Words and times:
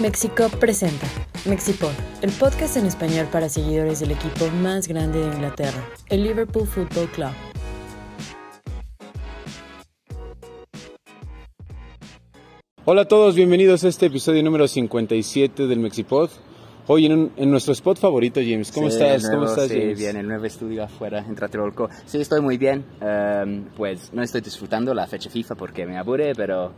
Mexico 0.00 0.48
presenta 0.58 1.06
Mexipod, 1.44 1.92
el 2.22 2.30
podcast 2.32 2.76
en 2.76 2.86
español 2.86 3.26
para 3.30 3.48
seguidores 3.48 4.00
del 4.00 4.12
equipo 4.12 4.48
más 4.62 4.88
grande 4.88 5.20
de 5.20 5.26
Inglaterra, 5.26 5.84
el 6.08 6.22
Liverpool 6.22 6.66
Football 6.66 7.08
Club. 7.10 7.32
Hola 12.84 13.02
a 13.02 13.04
todos, 13.08 13.34
bienvenidos 13.34 13.84
a 13.84 13.88
este 13.88 14.06
episodio 14.06 14.42
número 14.42 14.66
57 14.66 15.66
del 15.66 15.78
Mexipod. 15.78 16.30
Hoy 16.86 17.06
en, 17.06 17.12
un- 17.12 17.32
en 17.36 17.50
nuestro 17.50 17.72
spot 17.72 17.98
favorito, 17.98 18.40
James. 18.40 18.72
¿Cómo 18.72 18.88
Sí, 18.90 18.96
estás? 18.96 19.22
el 19.24 19.30
¿Cómo 19.30 19.44
nuevo- 19.44 19.52
estás, 19.54 19.68
sí, 19.70 19.78
James? 19.80 19.98
bien, 19.98 20.16
el 20.16 20.26
nuevo 20.26 20.44
estudio 20.44 20.82
afuera 20.84 21.20
en 21.20 21.34
Tlatelolco. 21.36 21.88
Sí, 22.06 22.18
estoy 22.20 22.40
muy 22.40 22.56
bien. 22.58 22.84
Em, 23.00 23.64
pues 23.76 24.12
no 24.12 24.22
estoy 24.22 24.40
disfrutando 24.40 24.92
la 24.94 25.06
fecha 25.06 25.30
FIFA 25.30 25.54
porque 25.54 25.86
me 25.86 25.98
aburre, 25.98 26.32
pero... 26.34 26.72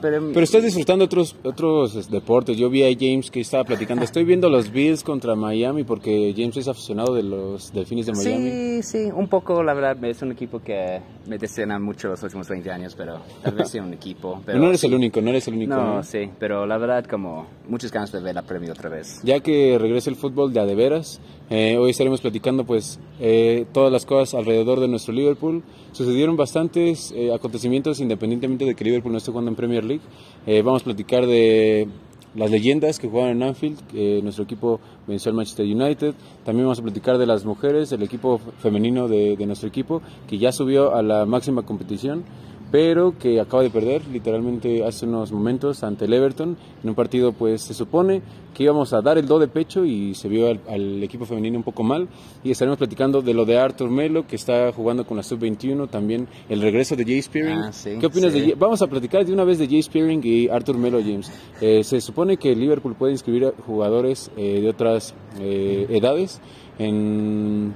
Pero, 0.00 0.28
Pero 0.32 0.44
estás 0.44 0.62
disfrutando 0.62 1.04
otros 1.04 1.36
otros 1.42 1.94
este, 1.96 2.12
deportes. 2.12 2.56
Yo 2.56 2.70
vi 2.70 2.82
a 2.84 2.94
James 2.98 3.30
que 3.30 3.40
estaba 3.40 3.64
platicando. 3.64 4.04
Estoy 4.04 4.24
viendo 4.24 4.48
los 4.48 4.70
Bills 4.70 5.02
contra 5.02 5.34
Miami 5.34 5.84
porque 5.84 6.34
James 6.36 6.56
es 6.56 6.68
aficionado 6.68 7.14
de 7.14 7.22
los 7.22 7.72
Delfines 7.72 8.06
de 8.06 8.12
Miami. 8.12 8.50
Sí, 8.50 8.82
sí, 8.82 9.10
un 9.14 9.28
poco, 9.28 9.62
la 9.62 9.74
verdad, 9.74 10.02
es 10.04 10.22
un 10.22 10.32
equipo 10.32 10.60
que 10.60 11.00
me 11.26 11.38
desena 11.38 11.78
mucho 11.78 12.08
los 12.08 12.22
últimos 12.22 12.48
20 12.48 12.70
años, 12.70 12.94
pero 12.94 13.20
tal 13.42 13.54
vez 13.54 13.70
sea 13.70 13.82
un 13.82 13.92
equipo. 13.92 14.40
Pero 14.44 14.58
no 14.58 14.68
eres 14.68 14.80
sí. 14.80 14.86
el 14.86 14.94
único, 14.94 15.20
no 15.20 15.30
eres 15.30 15.48
el 15.48 15.54
único. 15.54 15.74
No, 15.74 15.96
¿no? 15.96 16.02
sí, 16.02 16.30
pero 16.38 16.66
la 16.66 16.78
verdad, 16.78 17.04
como 17.04 17.46
muchas 17.68 17.92
ganas 17.92 18.12
de 18.12 18.20
ver 18.20 18.34
la 18.34 18.42
premio 18.42 18.72
otra 18.72 18.88
vez. 18.88 19.20
Ya 19.22 19.40
que 19.40 19.78
regresa 19.78 20.10
el 20.10 20.16
fútbol 20.16 20.52
de 20.52 20.60
a 20.60 20.66
de 20.66 20.74
veras, 20.74 21.20
eh, 21.50 21.76
hoy 21.76 21.90
estaremos 21.90 22.20
platicando 22.20 22.64
pues 22.64 23.00
eh, 23.18 23.66
todas 23.72 23.92
las 23.92 24.06
cosas 24.06 24.34
alrededor 24.34 24.78
de 24.78 24.86
nuestro 24.86 25.12
Liverpool. 25.12 25.64
Sucedieron 25.90 26.36
bastantes 26.36 27.12
eh, 27.12 27.34
acontecimientos 27.34 28.00
independientemente 28.00 28.64
de 28.64 28.76
que 28.76 28.84
Liverpool 28.84 29.10
no 29.10 29.18
esté 29.18 29.32
jugando 29.32 29.50
en 29.50 29.56
Premier 29.56 29.84
League. 29.84 30.02
Eh, 30.46 30.62
vamos 30.62 30.82
a 30.82 30.84
platicar 30.84 31.26
de 31.26 31.88
las 32.36 32.50
leyendas 32.52 33.00
que 33.00 33.08
jugaron 33.08 33.32
en 33.32 33.42
Anfield, 33.42 33.80
nuestro 34.22 34.44
equipo 34.44 34.78
venció 35.08 35.30
al 35.30 35.36
Manchester 35.36 35.66
United. 35.66 36.14
También 36.44 36.66
vamos 36.66 36.78
a 36.78 36.82
platicar 36.82 37.18
de 37.18 37.26
las 37.26 37.44
mujeres, 37.44 37.90
el 37.90 38.04
equipo 38.04 38.38
femenino 38.58 39.08
de, 39.08 39.36
de 39.36 39.46
nuestro 39.46 39.68
equipo, 39.68 40.00
que 40.28 40.38
ya 40.38 40.52
subió 40.52 40.94
a 40.94 41.02
la 41.02 41.26
máxima 41.26 41.62
competición 41.62 42.22
pero 42.70 43.18
que 43.18 43.40
acaba 43.40 43.62
de 43.62 43.70
perder 43.70 44.02
literalmente 44.12 44.84
hace 44.84 45.06
unos 45.06 45.32
momentos 45.32 45.82
ante 45.82 46.04
el 46.04 46.12
Everton 46.12 46.56
en 46.82 46.88
un 46.88 46.94
partido 46.94 47.32
pues 47.32 47.62
se 47.62 47.74
supone 47.74 48.22
que 48.54 48.64
íbamos 48.64 48.92
a 48.92 49.00
dar 49.00 49.16
el 49.18 49.26
do 49.26 49.38
de 49.38 49.48
pecho 49.48 49.84
y 49.84 50.14
se 50.14 50.28
vio 50.28 50.48
al, 50.48 50.60
al 50.68 51.02
equipo 51.02 51.24
femenino 51.24 51.56
un 51.56 51.62
poco 51.64 51.82
mal. 51.82 52.08
Y 52.44 52.50
estaremos 52.50 52.78
platicando 52.78 53.22
de 53.22 53.32
lo 53.34 53.44
de 53.44 53.58
Arthur 53.58 53.90
Melo 53.90 54.26
que 54.26 54.36
está 54.36 54.72
jugando 54.72 55.06
con 55.06 55.16
la 55.16 55.22
sub-21 55.22 55.88
también 55.88 56.26
el 56.48 56.60
regreso 56.60 56.94
de 56.96 57.04
Jay 57.04 57.22
Spearing 57.22 57.58
Ah, 57.58 57.72
sí, 57.72 57.90
¿qué 58.00 58.06
opinas 58.06 58.32
sí. 58.32 58.40
de 58.40 58.46
Jay- 58.46 58.54
vamos 58.58 58.82
a 58.82 58.86
platicar 58.86 59.24
de 59.24 59.32
una 59.32 59.44
vez 59.44 59.58
de 59.58 59.66
Jay 59.66 59.82
Spearing 59.82 60.20
y 60.24 60.48
Arthur 60.48 60.76
Melo 60.78 60.98
James. 61.00 61.30
Eh, 61.60 61.82
se 61.84 62.00
supone 62.00 62.36
que 62.36 62.54
Liverpool 62.54 62.94
puede 62.94 63.12
inscribir 63.12 63.46
a 63.46 63.52
jugadores 63.66 64.30
eh, 64.36 64.60
de 64.60 64.68
otras 64.68 65.14
eh, 65.40 65.86
edades 65.90 66.40
en 66.78 67.72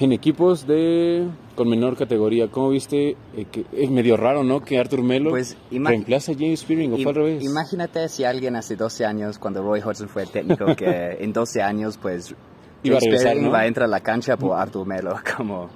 en 0.00 0.12
equipos 0.12 0.66
de 0.66 1.28
con 1.54 1.68
menor 1.68 1.96
categoría. 1.96 2.48
¿Cómo 2.48 2.70
viste? 2.70 3.16
Eh, 3.36 3.46
que 3.52 3.64
es 3.72 3.90
medio 3.90 4.16
raro, 4.16 4.42
¿no? 4.42 4.60
Que 4.60 4.78
Arthur 4.78 5.02
Melo 5.02 5.30
Pues, 5.30 5.56
reemplaza 5.70 6.32
a 6.32 6.34
James 6.34 6.60
Spearing, 6.60 6.92
o 6.94 6.96
fue 6.96 7.10
al 7.10 7.14
revés. 7.14 7.44
Imagínate 7.44 8.08
si 8.08 8.24
alguien 8.24 8.56
hace 8.56 8.76
12 8.76 9.04
años, 9.04 9.38
cuando 9.38 9.62
Roy 9.62 9.80
Hodgson 9.80 10.08
fue 10.08 10.26
técnico, 10.26 10.74
que 10.74 10.86
en 11.20 11.32
12 11.32 11.62
años, 11.62 11.98
pues, 12.00 12.34
Iba 12.82 12.96
a 12.96 13.00
regresar, 13.00 13.36
¿no? 13.36 13.50
va 13.50 13.60
a 13.60 13.66
entrar 13.66 13.84
a 13.84 13.90
la 13.90 14.00
cancha 14.00 14.36
por 14.38 14.58
Artur 14.58 14.86
Melo, 14.86 15.14
como, 15.36 15.68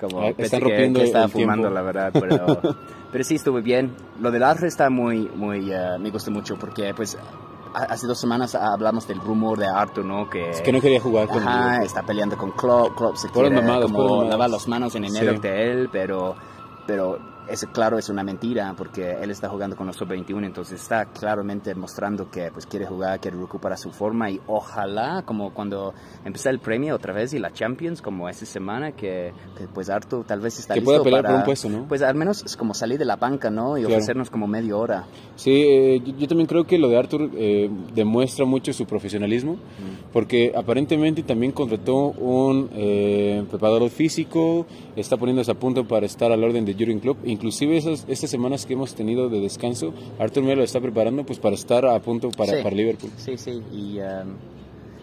como 0.00 0.20
Ah, 0.22 0.32
pensé 0.36 0.42
están 0.42 0.60
que- 0.60 0.64
rompiendo 0.66 0.98
que, 1.00 1.06
estaba 1.06 1.24
el 1.26 1.32
tiempo. 1.32 1.52
fumando, 1.54 1.70
la 1.70 1.82
verdad, 1.82 2.10
pero, 2.12 2.60
pero 3.12 3.22
sí 3.24 3.36
estuvo 3.36 3.62
bien. 3.62 3.92
Lo 4.20 4.32
del 4.32 4.42
Arthur 4.42 4.66
está 4.66 4.90
muy, 4.90 5.28
muy, 5.36 5.70
eh, 5.72 5.98
me 6.00 6.10
gusta 6.10 6.32
mucho, 6.32 6.56
porque, 6.58 6.92
pues, 6.96 7.16
hace 7.74 8.06
dos 8.06 8.18
semanas 8.18 8.54
hablamos 8.54 9.06
del 9.08 9.20
rumor 9.20 9.58
de 9.58 9.66
Arthur, 9.66 10.04
¿no? 10.04 10.28
Que, 10.30 10.50
Es 10.50 10.60
que 10.60 10.72
no 10.72 10.80
quería 10.80 11.00
jugar 11.00 11.28
con 11.28 11.42
Ajá, 11.42 11.60
Liverpool. 11.64 11.86
está 11.86 12.02
peleando 12.02 12.36
con 12.36 12.50
Klopp, 12.52 12.96
Klopp 12.96 13.16
se 13.16 13.28
quiere 13.30 13.50
mamadas, 13.50 13.90
como 13.90 14.24
lavar 14.24 14.50
las 14.50 14.68
manos 14.68 14.94
en 14.94 15.04
enero 15.04 15.32
Sí. 15.34 15.38
de 15.40 15.70
él, 15.70 15.88
pero, 15.90 16.34
pero 16.86 17.18
es 17.48 17.66
claro, 17.72 17.98
es 17.98 18.08
una 18.08 18.22
mentira 18.22 18.74
porque 18.76 19.12
él 19.20 19.30
está 19.30 19.48
jugando 19.48 19.76
con 19.76 19.86
los 19.86 19.96
sub-21, 19.96 20.44
entonces 20.46 20.80
está 20.80 21.06
claramente 21.06 21.74
mostrando 21.74 22.30
que 22.30 22.50
pues 22.52 22.66
quiere 22.66 22.86
jugar, 22.86 23.20
quiere 23.20 23.36
recuperar 23.36 23.78
su 23.78 23.90
forma 23.90 24.30
y 24.30 24.40
ojalá 24.46 25.22
como 25.26 25.52
cuando 25.52 25.94
empieza 26.24 26.50
el 26.50 26.58
premio 26.58 26.94
otra 26.94 27.12
vez 27.12 27.34
y 27.34 27.38
la 27.38 27.52
Champions 27.52 28.00
como 28.02 28.28
esta 28.28 28.46
semana 28.46 28.92
que, 28.92 29.32
que, 29.56 29.66
pues 29.72 29.90
Arthur 29.90 30.24
tal 30.24 30.40
vez 30.40 30.58
está 30.58 30.74
Que 30.74 30.80
listo 30.80 30.90
pueda 30.92 31.04
pelear 31.04 31.22
para 31.22 31.34
por 31.34 31.40
un 31.40 31.44
puesto, 31.44 31.68
¿no? 31.68 31.86
pues 31.88 32.02
al 32.02 32.14
menos 32.14 32.42
es 32.44 32.56
como 32.56 32.74
salir 32.74 32.98
de 32.98 33.04
la 33.04 33.16
banca, 33.16 33.50
¿no? 33.50 33.76
Y 33.76 33.82
Claro. 33.82 33.96
ofrecernos 33.96 34.30
como 34.30 34.46
media 34.46 34.76
hora. 34.76 35.04
Sí, 35.36 35.50
eh, 35.66 36.00
yo, 36.04 36.16
yo 36.16 36.28
también 36.28 36.46
creo 36.46 36.64
que 36.64 36.78
lo 36.78 36.88
de 36.88 36.96
Arthur 36.98 37.30
eh, 37.34 37.68
demuestra 37.94 38.44
mucho 38.44 38.72
su 38.72 38.86
profesionalismo, 38.86 39.56
porque 40.12 40.52
aparentemente 40.54 41.22
también 41.22 41.52
contrató 41.52 42.08
un 42.08 42.68
eh, 42.74 43.44
preparador 43.50 43.88
físico, 43.90 44.66
está 44.96 45.16
poniéndose 45.16 45.50
a 45.50 45.54
punto 45.54 45.84
para 45.86 46.06
estar 46.06 46.30
al 46.32 46.42
orden 46.44 46.64
de 46.64 46.74
Jurgen 46.74 47.00
Klopp, 47.00 47.18
inclusive 47.32 47.76
esas, 47.76 48.04
estas 48.08 48.30
semanas 48.30 48.64
que 48.66 48.74
hemos 48.74 48.94
tenido 48.94 49.28
de 49.28 49.40
descanso, 49.40 49.92
Arthur 50.18 50.44
Melo 50.44 50.62
está 50.62 50.80
preparando 50.80 51.24
pues 51.24 51.38
para 51.38 51.54
estar 51.54 51.84
a 51.86 51.98
punto 52.00 52.30
para, 52.30 52.52
Sí. 52.56 52.62
para 52.62 52.76
Liverpool. 52.76 53.10
Sí, 53.16 53.36
sí, 53.36 53.62
y, 53.72 53.98
um, 53.98 54.36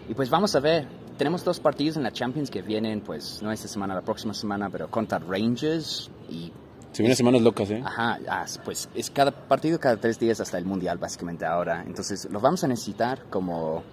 y 0.07 0.13
pues 0.13 0.29
vamos 0.29 0.56
a 0.56 0.59
ver. 0.59 0.88
Tenemos 1.17 1.44
dos 1.44 1.59
partidos 1.59 1.97
en 1.97 2.03
la 2.03 2.12
Champions 2.13 2.50
que 2.50 2.62
vienen, 2.62 3.01
pues 3.01 3.41
no 3.44 3.51
esta 3.51 3.67
semana, 3.67 3.94
la 3.94 4.01
próxima 4.01 4.34
semana, 4.34 4.69
pero 4.69 4.90
contra 4.90 5.19
Rangers 5.19 6.09
y... 6.29 6.51
Se 6.94 7.03
vienen 7.03 7.17
semanas 7.17 7.41
locas, 7.41 7.69
¿eh? 7.72 7.81
Ajá, 7.85 8.17
ah, 8.29 8.46
pues 8.63 8.90
es 8.96 9.09
cada 9.11 9.31
partido 9.31 9.78
cada 9.79 9.97
tres 9.97 10.17
días 10.17 10.40
hasta 10.40 10.57
el 10.57 10.63
Mundial 10.66 10.97
básicamente 10.97 11.46
ahora. 11.46 11.84
Entonces 11.85 12.28
lo 12.31 12.40
vamos 12.40 12.63
a 12.63 12.67
necesitar 12.69 13.25
como... 13.29 13.84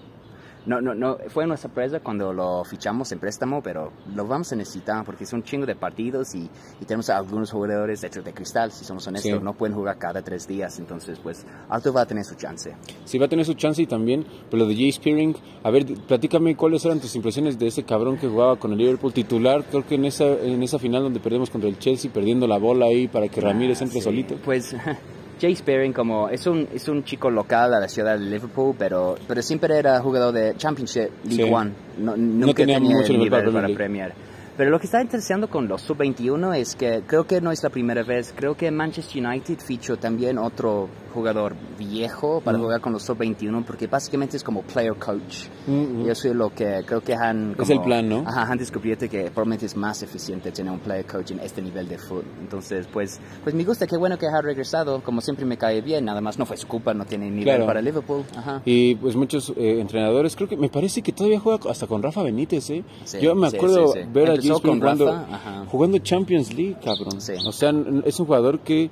No, 0.66 0.80
no, 0.80 0.94
no, 0.94 1.16
fue 1.28 1.44
una 1.44 1.56
sorpresa 1.56 2.00
cuando 2.00 2.32
lo 2.32 2.64
fichamos 2.64 3.12
en 3.12 3.20
préstamo, 3.20 3.62
pero 3.62 3.92
lo 4.14 4.26
vamos 4.26 4.52
a 4.52 4.56
necesitar 4.56 5.04
porque 5.04 5.24
es 5.24 5.32
un 5.32 5.42
chingo 5.44 5.64
de 5.64 5.76
partidos 5.76 6.34
y, 6.34 6.50
y 6.80 6.84
tenemos 6.84 7.08
a 7.08 7.18
algunos 7.18 7.52
jugadores 7.52 8.00
de, 8.00 8.08
de 8.08 8.32
cristal, 8.34 8.72
si 8.72 8.84
somos 8.84 9.06
honestos, 9.06 9.30
Sí. 9.38 9.38
no 9.44 9.54
pueden 9.54 9.76
jugar 9.76 9.96
cada 9.98 10.22
tres 10.22 10.46
días. 10.48 10.78
Entonces, 10.80 11.18
pues 11.22 11.46
Arthur 11.68 11.96
va 11.96 12.00
a 12.02 12.06
tener 12.06 12.24
su 12.24 12.34
chance. 12.34 12.74
Sí, 13.04 13.16
va 13.18 13.26
a 13.26 13.28
tener 13.28 13.44
su 13.44 13.54
chance 13.54 13.80
y 13.80 13.86
también, 13.86 14.26
pero 14.50 14.64
lo 14.64 14.68
de 14.68 14.74
Jay 14.74 14.90
Spearing, 14.90 15.36
a 15.62 15.70
ver, 15.70 15.86
platícame 16.08 16.56
cuáles 16.56 16.84
eran 16.84 16.98
tus 17.00 17.14
impresiones 17.14 17.58
de 17.58 17.68
ese 17.68 17.84
cabrón 17.84 18.16
que 18.18 18.26
jugaba 18.28 18.56
con 18.56 18.72
el 18.72 18.78
Liverpool 18.78 19.12
titular, 19.12 19.62
creo 19.70 19.86
que 19.86 19.94
en 19.94 20.04
esa, 20.04 20.24
en 20.26 20.62
esa 20.62 20.78
final 20.80 21.02
donde 21.04 21.20
perdimos 21.20 21.48
contra 21.50 21.68
el 21.70 21.78
Chelsea, 21.78 22.10
perdiendo 22.12 22.46
la 22.48 22.58
bola 22.58 22.86
ahí 22.86 23.06
para 23.06 23.28
que 23.28 23.40
Ramírez 23.40 23.80
entre 23.82 24.00
Sí, 24.00 24.04
solito. 24.04 24.36
Pues 24.44 24.74
Jay 25.40 25.54
Spearing 25.54 25.92
como 25.92 26.28
es 26.28 26.46
un, 26.46 26.68
es 26.72 26.88
un 26.88 27.04
chico 27.04 27.30
local 27.30 27.70
de 27.70 27.80
la 27.80 27.88
ciudad 27.88 28.18
de 28.18 28.24
Liverpool, 28.24 28.74
pero, 28.78 29.16
pero 29.28 29.42
siempre 29.42 29.78
era 29.78 30.00
jugador 30.00 30.32
de 30.32 30.54
Championship 30.56 31.10
League 31.24 31.44
Sí. 31.44 31.52
One. 31.52 31.72
No, 31.98 32.16
nunca 32.16 32.54
tenía 32.54 32.76
tenía, 32.76 32.96
mucho 32.96 33.12
el 33.12 33.18
nivel 33.18 33.44
para 33.44 33.52
para 33.52 33.74
Premier. 33.74 34.14
Pero 34.56 34.70
lo 34.70 34.78
que 34.78 34.86
está 34.86 35.02
interesando 35.02 35.48
con 35.48 35.68
los 35.68 35.82
sub-21 35.82 36.56
es 36.56 36.74
que 36.76 37.02
creo 37.06 37.26
que 37.26 37.42
no 37.42 37.52
es 37.52 37.62
la 37.62 37.68
primera 37.68 38.02
vez. 38.02 38.32
Creo 38.34 38.56
que 38.56 38.70
Manchester 38.70 39.26
United 39.26 39.58
fichó 39.58 39.98
también 39.98 40.38
otro 40.38 40.88
jugador 41.16 41.56
viejo 41.78 42.40
para 42.40 42.56
Mm. 42.58 42.62
jugar 42.62 42.80
con 42.80 42.92
los 42.92 43.02
sub-21 43.02 43.64
porque 43.64 43.86
básicamente 43.88 44.36
es 44.36 44.44
como 44.44 44.62
player 44.62 44.94
coach. 44.94 45.46
Mm, 45.66 45.72
mm. 45.72 46.06
Y 46.06 46.10
eso 46.10 46.28
es 46.28 46.34
lo 46.36 46.50
que 46.54 46.82
creo 46.86 47.00
que 47.00 47.14
han... 47.14 47.50
Es 47.52 47.56
como- 47.56 47.72
el 47.72 47.80
plan, 47.80 48.08
¿no? 48.08 48.24
Ajá, 48.26 48.42
han 48.52 48.58
descubierto 48.58 49.08
que 49.08 49.24
probablemente 49.30 49.66
es 49.66 49.76
más 49.76 50.02
eficiente 50.02 50.52
tener 50.52 50.72
un 50.72 50.78
player 50.78 51.04
coach 51.06 51.32
en 51.32 51.40
este 51.40 51.60
nivel 51.60 51.88
de 51.88 51.98
fútbol. 51.98 52.24
Entonces, 52.40 52.86
pues, 52.92 53.18
pues 53.42 53.54
me 53.54 53.64
gusta, 53.64 53.86
qué 53.86 53.96
bueno 53.96 54.16
que 54.18 54.26
ha 54.26 54.40
regresado. 54.40 55.02
Como 55.02 55.20
siempre 55.20 55.44
me 55.44 55.56
cae 55.56 55.80
bien, 55.80 56.04
nada 56.04 56.20
más 56.20 56.38
no 56.38 56.46
fue 56.46 56.56
su 56.56 56.68
culpa, 56.68 56.94
no 56.94 57.04
tiene 57.04 57.28
nivel 57.30 57.44
Claro. 57.44 57.66
para 57.66 57.80
Liverpool. 57.82 58.22
Ajá. 58.36 58.62
Y 58.64 58.94
pues 58.96 59.16
muchos 59.16 59.52
eh, 59.56 59.80
entrenadores, 59.80 60.36
creo 60.36 60.48
que 60.48 60.56
me 60.56 60.68
parece 60.68 61.02
que 61.02 61.12
todavía 61.12 61.40
juega 61.40 61.70
hasta 61.70 61.86
con 61.86 62.02
Rafa 62.02 62.22
Benítez, 62.22 62.70
¿eh? 62.70 62.84
Sí, 63.04 63.18
Yo 63.20 63.34
me 63.34 63.48
acuerdo 63.48 63.88
sí, 63.88 64.00
sí. 64.02 64.08
ver 64.12 64.30
a 64.30 64.36
con 64.60 64.78
jugando, 64.80 65.06
Rafa, 65.06 65.64
jugando 65.70 65.98
Champions 65.98 66.52
League, 66.54 66.76
cabrón. 66.84 67.16
O 67.16 67.52
sea, 67.52 67.72
es 68.04 68.20
un 68.20 68.26
jugador 68.26 68.60
que 68.60 68.90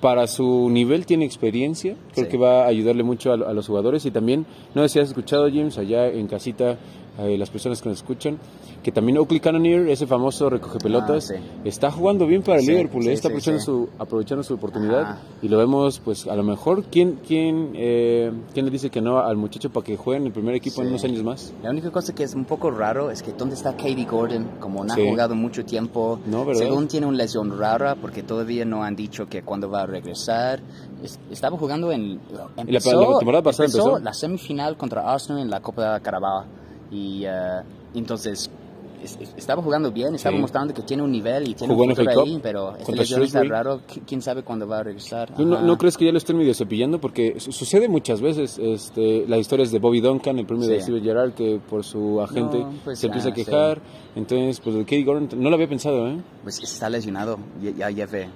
para 0.00 0.26
su 0.26 0.68
nivel 0.70 1.06
tiene 1.06 1.24
experiencia, 1.24 1.96
creo 2.14 2.24
Sí. 2.26 2.30
que 2.30 2.36
va 2.38 2.64
a 2.64 2.66
ayudarle 2.66 3.02
mucho 3.02 3.30
a, 3.32 3.34
a 3.34 3.52
los 3.52 3.66
jugadores 3.66 4.04
y 4.06 4.10
también, 4.10 4.46
no 4.74 4.82
sé 4.82 4.88
si 4.88 4.98
has 5.00 5.08
escuchado 5.08 5.48
James, 5.48 5.78
allá 5.78 6.08
en 6.08 6.26
casita, 6.26 6.78
eh, 7.18 7.36
las 7.36 7.50
personas 7.50 7.82
que 7.82 7.88
nos 7.88 7.98
escuchan, 7.98 8.38
que 8.82 8.92
también 8.92 9.18
Oakley 9.18 9.40
Cannoneer, 9.40 9.88
ese 9.88 10.06
famoso 10.06 10.48
recoge 10.48 10.78
pelotas, 10.78 11.30
Ah, 11.30 11.34
sí. 11.36 11.42
está 11.64 11.90
jugando 11.90 12.26
bien 12.26 12.42
para 12.42 12.58
el 12.60 12.64
Sí, 12.64 12.70
Liverpool, 12.70 13.02
sí, 13.02 13.08
eh, 13.10 13.12
está 13.12 13.28
aprovechando. 13.28 13.60
Su, 13.60 13.88
aprovechando 13.98 14.42
su 14.42 14.54
oportunidad 14.54 15.02
Ajá. 15.02 15.18
y 15.42 15.48
lo 15.48 15.58
vemos, 15.58 16.00
pues 16.00 16.26
a 16.26 16.34
lo 16.36 16.42
mejor, 16.42 16.84
¿quién, 16.84 17.18
quién, 17.26 17.72
eh, 17.74 18.32
quién 18.54 18.64
le 18.64 18.70
dice 18.70 18.88
que 18.90 19.00
no 19.00 19.18
al 19.20 19.36
muchacho 19.36 19.70
para 19.70 19.84
que 19.84 19.96
juegue 19.96 20.20
en 20.20 20.26
el 20.26 20.32
primer 20.32 20.54
equipo 20.54 20.80
en 20.82 20.88
unos 20.88 21.04
años 21.04 21.22
más? 21.22 21.52
La 21.62 21.70
única 21.70 21.90
cosa 21.90 22.14
que 22.14 22.22
es 22.22 22.34
un 22.34 22.44
poco 22.46 22.70
raro 22.70 23.10
es 23.10 23.22
que 23.22 23.32
¿dónde 23.32 23.54
está 23.54 23.72
Katie 23.76 24.06
Gordon? 24.06 24.46
Como 24.60 24.82
no 24.84 24.92
ha 24.92 24.96
jugado 24.96 25.34
mucho 25.34 25.64
tiempo. 25.64 26.18
No. 26.26 26.46
Según 26.54 26.88
tiene 26.88 27.06
una 27.06 27.18
lesión 27.18 27.58
rara 27.58 27.96
porque 27.96 28.22
todavía 28.22 28.64
no 28.64 28.82
han 28.82 28.96
dicho 28.96 29.26
que 29.28 29.42
cuándo 29.42 29.68
va 29.68 29.82
a 29.82 29.86
regresar. 29.86 30.60
Es- 31.02 31.18
estaba 31.30 31.56
jugando 31.58 31.92
en... 31.92 32.20
Empezó, 32.56 33.10
la 33.12 33.18
temporada 33.18 33.42
pasada 33.42 33.66
empezó. 33.66 33.98
la 33.98 34.14
semifinal 34.14 34.76
contra 34.76 35.12
Arsenal 35.12 35.42
en 35.42 35.50
la 35.50 35.60
Copa 35.60 35.94
de 35.94 36.00
Carabao. 36.00 36.44
Y 36.90 37.24
eh, 37.24 37.60
entonces 37.94 38.50
es- 39.02 39.16
es- 39.18 39.32
estaba 39.36 39.62
jugando 39.62 39.90
bien, 39.90 40.14
estaba 40.14 40.36
Sí. 40.36 40.40
mostrando 40.42 40.74
que 40.74 40.82
tiene 40.82 41.02
un 41.02 41.10
nivel 41.10 41.48
y 41.48 41.54
tiene 41.54 41.72
Jugó 41.72 41.86
un 41.86 41.96
futuro 41.96 42.22
ahí, 42.22 42.38
pero 42.42 42.72
esta 42.72 42.84
contra 42.84 43.02
lesión 43.02 43.22
está 43.22 43.42
raro, 43.44 43.80
qui- 43.88 44.02
quién 44.06 44.20
sabe 44.20 44.42
cuándo 44.42 44.66
va 44.68 44.80
a 44.80 44.82
regresar. 44.82 45.34
¿Tú 45.34 45.46
no, 45.46 45.62
no 45.62 45.78
crees 45.78 45.96
que 45.96 46.04
ya 46.04 46.12
lo 46.12 46.18
estén 46.18 46.36
medio 46.36 46.52
cepillando? 46.52 47.00
Porque 47.00 47.40
su- 47.40 47.50
sucede 47.52 47.88
muchas 47.88 48.20
veces. 48.20 48.58
Este, 48.58 49.24
las 49.26 49.40
historias 49.40 49.70
de 49.72 49.78
Bobby 49.78 50.00
Duncan, 50.00 50.38
el 50.38 50.44
premio 50.46 50.68
de 50.68 50.76
Sí. 50.76 50.82
Steven 50.82 51.02
Gerrard, 51.02 51.32
que 51.32 51.58
por 51.70 51.82
su 51.82 52.20
agente 52.20 52.58
No, 52.58 52.72
pues, 52.84 52.98
se 52.98 53.06
empieza 53.06 53.28
ah, 53.28 53.32
a 53.32 53.34
quejar. 53.34 53.80
Entonces, 54.16 54.60
pues 54.60 54.74
de 54.76 54.82
Katie 54.82 55.04
Gordon, 55.04 55.28
no 55.42 55.48
lo 55.48 55.54
había 55.54 55.68
pensado, 55.68 56.06
¿eh? 56.08 56.18
Pues 56.42 56.62
está 56.62 56.90
lesionado, 56.90 57.38
ya, 57.62 57.70
ya 57.70 57.90
lleve 57.90 58.24
ca- 58.24 58.30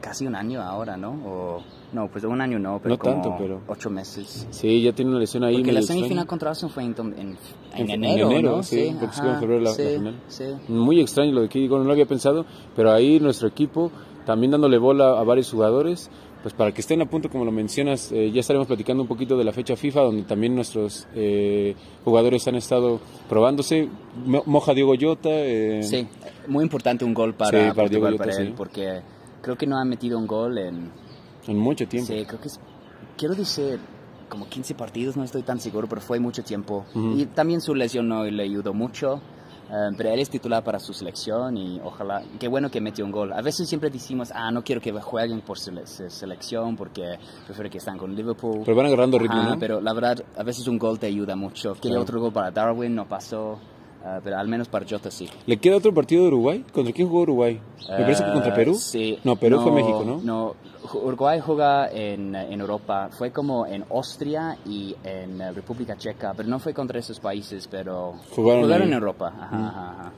casi 0.00 0.26
un 0.26 0.34
año 0.34 0.60
ahora, 0.62 0.96
¿no? 0.96 1.10
O, 1.24 1.62
no, 1.92 2.08
pues 2.08 2.24
un 2.24 2.40
año 2.40 2.58
no, 2.58 2.78
pero 2.82 2.94
No 2.94 2.98
como 2.98 3.12
tanto, 3.14 3.34
pero- 3.38 3.60
ocho 3.68 3.90
meses. 3.90 4.46
Sí, 4.50 4.82
ya 4.82 4.92
tiene 4.92 5.10
una 5.10 5.20
lesión 5.20 5.44
ahí. 5.44 5.56
Porque 5.56 5.72
la 5.72 5.82
semifinal 5.82 6.26
contra 6.26 6.50
Arsenal 6.50 6.72
fue 6.72 6.84
en, 6.84 6.94
en, 6.98 7.12
en 7.18 7.36
En- 7.76 7.90
en 7.90 7.90
enero, 8.04 8.30
enero, 8.30 8.56
¿no? 8.56 8.62
sí, 8.62 8.94
porque 8.98 9.14
fue 9.14 9.24
en 9.24 9.30
ajá, 9.30 9.40
febrero 9.40 9.60
la- 9.62 9.70
la 9.70 9.76
sí, 9.76 9.82
final. 9.96 10.20
sí. 10.28 10.44
Muy 10.68 11.00
extraño 11.00 11.32
lo 11.32 11.40
de 11.42 11.48
Gordon, 11.48 11.80
no 11.80 11.84
lo 11.88 11.92
había 11.92 12.06
pensado, 12.06 12.46
pero 12.76 12.92
ahí 12.92 13.20
nuestro 13.20 13.48
equipo 13.48 13.90
también 14.26 14.52
dándole 14.52 14.78
bola 14.78 15.18
a 15.18 15.24
varios 15.24 15.50
jugadores, 15.50 16.08
pues 16.42 16.54
para 16.54 16.72
que 16.72 16.80
estén 16.80 17.00
a 17.02 17.06
punto, 17.06 17.28
como 17.28 17.44
lo 17.44 17.52
mencionas, 17.52 18.10
eh, 18.10 18.30
ya 18.32 18.40
estaremos 18.40 18.66
platicando 18.66 19.02
un 19.02 19.08
poquito 19.08 19.36
de 19.36 19.44
la 19.44 19.52
fecha 19.52 19.76
FIFA, 19.76 20.00
donde 20.02 20.22
también 20.24 20.54
nuestros 20.56 21.06
eh, 21.14 21.74
jugadores 22.04 22.46
han 22.48 22.56
estado 22.56 23.00
probándose. 23.28 23.88
Mo- 24.24 24.42
Moja 24.46 24.74
Diego 24.74 24.92
Jota, 25.00 25.28
eh, 25.30 25.82
Sí, 25.84 26.06
muy 26.48 26.64
importante 26.64 27.04
un 27.04 27.14
gol 27.14 27.34
para, 27.34 27.50
Sí, 27.50 27.56
para 27.56 27.74
Portugal, 27.74 27.90
Diego 27.90 28.06
Jota, 28.06 28.24
para 28.24 28.36
él, 28.42 28.46
sí. 28.48 28.54
porque 28.56 29.00
creo 29.42 29.56
que 29.56 29.66
no 29.66 29.78
ha 29.78 29.84
metido 29.84 30.18
un 30.18 30.26
gol 30.26 30.56
en, 30.58 30.90
en 31.46 31.58
mucho 31.58 31.86
tiempo. 31.86 32.12
sí, 32.12 32.24
creo 32.24 32.40
que 32.40 32.48
es, 32.48 32.58
quiero 33.18 33.34
decir, 33.34 33.78
como 34.28 34.48
15 34.48 34.74
partidos, 34.74 35.16
no 35.16 35.24
estoy 35.24 35.42
tan 35.42 35.60
seguro, 35.60 35.86
pero 35.88 36.00
fue 36.00 36.18
mucho 36.18 36.42
tiempo. 36.42 36.84
Y 36.94 37.26
también 37.26 37.60
su 37.60 37.74
lesión 37.74 38.08
no 38.08 38.24
le 38.24 38.42
ayudó 38.42 38.72
mucho. 38.72 39.20
eh, 39.70 39.90
pero 39.96 40.10
él 40.10 40.20
es 40.20 40.28
titular 40.28 40.62
para 40.62 40.78
su 40.78 40.92
selección 40.92 41.56
y 41.56 41.80
ojalá, 41.82 42.22
qué 42.38 42.46
bueno 42.48 42.70
que 42.70 42.80
metió 42.80 43.04
un 43.06 43.10
gol. 43.10 43.32
A 43.32 43.40
veces 43.40 43.68
siempre 43.68 43.88
decimos, 43.90 44.30
ah, 44.34 44.50
no 44.50 44.62
quiero 44.62 44.80
que 44.82 44.92
jueguen 44.92 45.40
por 45.40 45.56
sele- 45.58 45.86
se- 45.86 46.10
selección 46.10 46.76
porque 46.76 47.18
prefiero 47.46 47.70
que 47.70 47.78
estén 47.78 47.96
con 47.96 48.14
Liverpool. 48.14 48.62
Pero 48.64 48.76
van 48.76 48.86
agarrando 48.86 49.18
ritmo, 49.18 49.38
Ajá, 49.40 49.50
¿no? 49.54 49.58
pero 49.58 49.80
la 49.80 49.92
verdad, 49.94 50.22
a 50.36 50.42
veces 50.42 50.66
un 50.68 50.78
gol 50.78 50.98
te 50.98 51.06
ayuda 51.06 51.36
mucho. 51.36 51.74
Quería 51.80 52.00
otro 52.00 52.20
gol 52.20 52.32
para 52.32 52.50
Darwin, 52.50 52.94
no 52.94 53.06
pasó, 53.08 53.58
eh, 54.04 54.20
pero 54.24 54.38
al 54.38 54.48
menos 54.48 54.68
para 54.68 54.86
Jota 54.88 55.10
sí. 55.10 55.28
¿Le 55.46 55.56
queda 55.58 55.76
otro 55.76 55.92
partido 55.94 56.22
de 56.22 56.28
Uruguay? 56.28 56.64
¿Contra 56.72 56.92
quién 56.92 57.08
jugó 57.08 57.22
Uruguay? 57.22 57.60
Me 57.88 57.96
parece 58.04 58.24
que 58.24 58.32
contra 58.32 58.52
Eh, 58.52 58.56
Perú. 58.56 58.74
Sí. 58.74 59.18
No, 59.24 59.36
Perú 59.36 59.60
fue 59.60 59.72
México, 59.72 60.02
¿no? 60.06 60.20
No, 60.22 60.54
Uruguay 60.94 61.40
juega 61.40 61.90
en, 61.90 62.34
en 62.34 62.60
Europa. 62.60 63.08
Fue 63.12 63.30
como 63.30 63.66
en 63.66 63.84
Austria 63.90 64.56
y 64.66 64.94
en 65.04 65.38
República 65.54 65.96
Checa, 65.96 66.34
pero 66.36 66.48
no 66.48 66.58
fue 66.58 66.74
contra 66.74 66.98
esos 66.98 67.20
países, 67.20 67.68
pero 67.70 68.14
Jugaron 68.34 68.70
ahí. 68.72 68.82
en 68.82 68.92
Europa. 68.92 69.28
Ajá, 69.28 69.68
ajá, 69.68 69.90
ajá. 69.92 70.12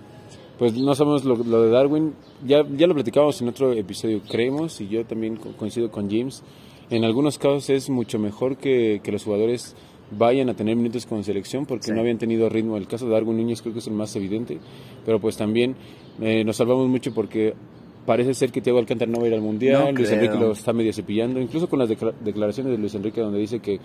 Pues 0.59 0.73
no 0.75 0.95
sabemos 0.95 1.25
lo, 1.25 1.35
lo 1.37 1.63
de 1.63 1.71
Darwin, 1.71 2.15
ya, 2.47 2.65
ya 2.77 2.87
lo 2.87 2.95
platicábamos 2.95 3.43
en 3.43 3.49
otro 3.49 3.73
episodio, 3.73 4.21
creemos, 4.29 4.81
y 4.81 4.87
yo 4.89 5.05
también 5.05 5.35
co- 5.37 5.51
coincido 5.59 5.91
con 5.91 6.09
James. 6.09 6.45
En 6.91 7.05
algunos 7.05 7.39
casos 7.39 7.69
es 7.71 7.91
mucho 7.91 8.19
mejor 8.21 8.57
que, 8.57 9.01
que 9.03 9.11
los 9.11 9.25
jugadores 9.25 9.75
vayan 10.11 10.49
a 10.49 10.55
tener 10.55 10.77
minutos 10.77 11.07
con 11.07 11.25
selección 11.25 11.67
porque 11.67 11.87
Sí. 11.87 11.93
no 11.93 12.01
habían 12.01 12.19
tenido 12.19 12.49
ritmo. 12.49 12.77
El 12.77 12.87
caso 12.87 13.07
de 13.07 13.13
Darwin 13.13 13.37
Núñez 13.37 13.63
creo 13.63 13.73
que 13.73 13.81
es 13.81 13.87
el 13.87 13.95
más 13.95 14.15
evidente, 14.17 14.59
pero 15.05 15.19
pues 15.21 15.37
también 15.37 15.75
eh, 16.21 16.45
nos 16.45 16.57
salvamos 16.57 16.89
mucho 16.89 17.13
porque 17.15 17.55
parece 18.07 18.35
ser 18.35 18.51
que 18.53 18.61
Thiago 18.61 18.79
Alcántara 18.79 19.11
no 19.11 19.19
va 19.19 19.25
a 19.25 19.29
ir 19.29 19.35
al 19.35 19.41
Mundial, 19.41 19.85
No 19.87 19.93
Luis 19.93 20.09
creo. 20.09 20.21
Enrique 20.23 20.39
lo 20.45 20.53
está 20.53 20.73
medio 20.73 20.93
cepillando, 20.93 21.41
incluso 21.41 21.69
con 21.69 21.79
las 21.79 21.89
decla- 21.91 22.15
declaraciones 22.23 22.73
de 22.73 22.79
Luis 22.79 22.95
Enrique 22.95 23.21
donde 23.21 23.39
dice 23.39 23.61
que 23.61 23.81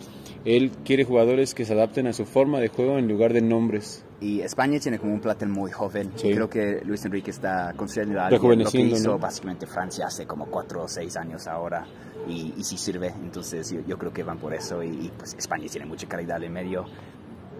él 0.45 0.71
quiere 0.83 1.03
jugadores 1.03 1.53
que 1.53 1.65
se 1.65 1.73
adapten 1.73 2.07
a 2.07 2.13
su 2.13 2.25
forma 2.25 2.59
de 2.59 2.67
juego 2.69 2.97
en 2.97 3.07
lugar 3.07 3.33
de 3.33 3.41
nombres. 3.41 4.05
Y 4.21 4.41
España 4.41 4.79
tiene 4.79 4.99
como 4.99 5.13
un 5.13 5.21
plantel 5.21 5.47
muy 5.49 5.71
joven. 5.71 6.11
Sí. 6.15 6.31
Creo 6.31 6.49
que 6.49 6.81
Luis 6.83 7.05
Enrique 7.05 7.31
está 7.31 7.73
construyendo 7.75 8.19
algo 8.21 8.53
lo 8.53 8.65
que 8.69 8.81
hizo 8.81 9.11
¿no? 9.11 9.19
básicamente 9.19 9.65
Francia 9.65 10.07
hace 10.07 10.25
como 10.25 10.47
cuatro 10.47 10.83
o 10.83 10.87
seis 10.89 11.15
años 11.15 11.47
ahora. 11.47 11.85
Y, 12.27 12.53
y 12.57 12.63
sí 12.65 12.77
sirve. 12.77 13.13
Entonces 13.23 13.71
yo, 13.71 13.79
yo 13.87 13.97
creo 13.97 14.11
que 14.11 14.23
van 14.23 14.37
por 14.37 14.53
eso. 14.53 14.83
Y, 14.83 14.87
y, 14.87 15.11
pues 15.17 15.35
España 15.35 15.67
tiene 15.71 15.85
mucha 15.85 16.05
calidad 16.07 16.43
en 16.43 16.51
medio. 16.51 16.83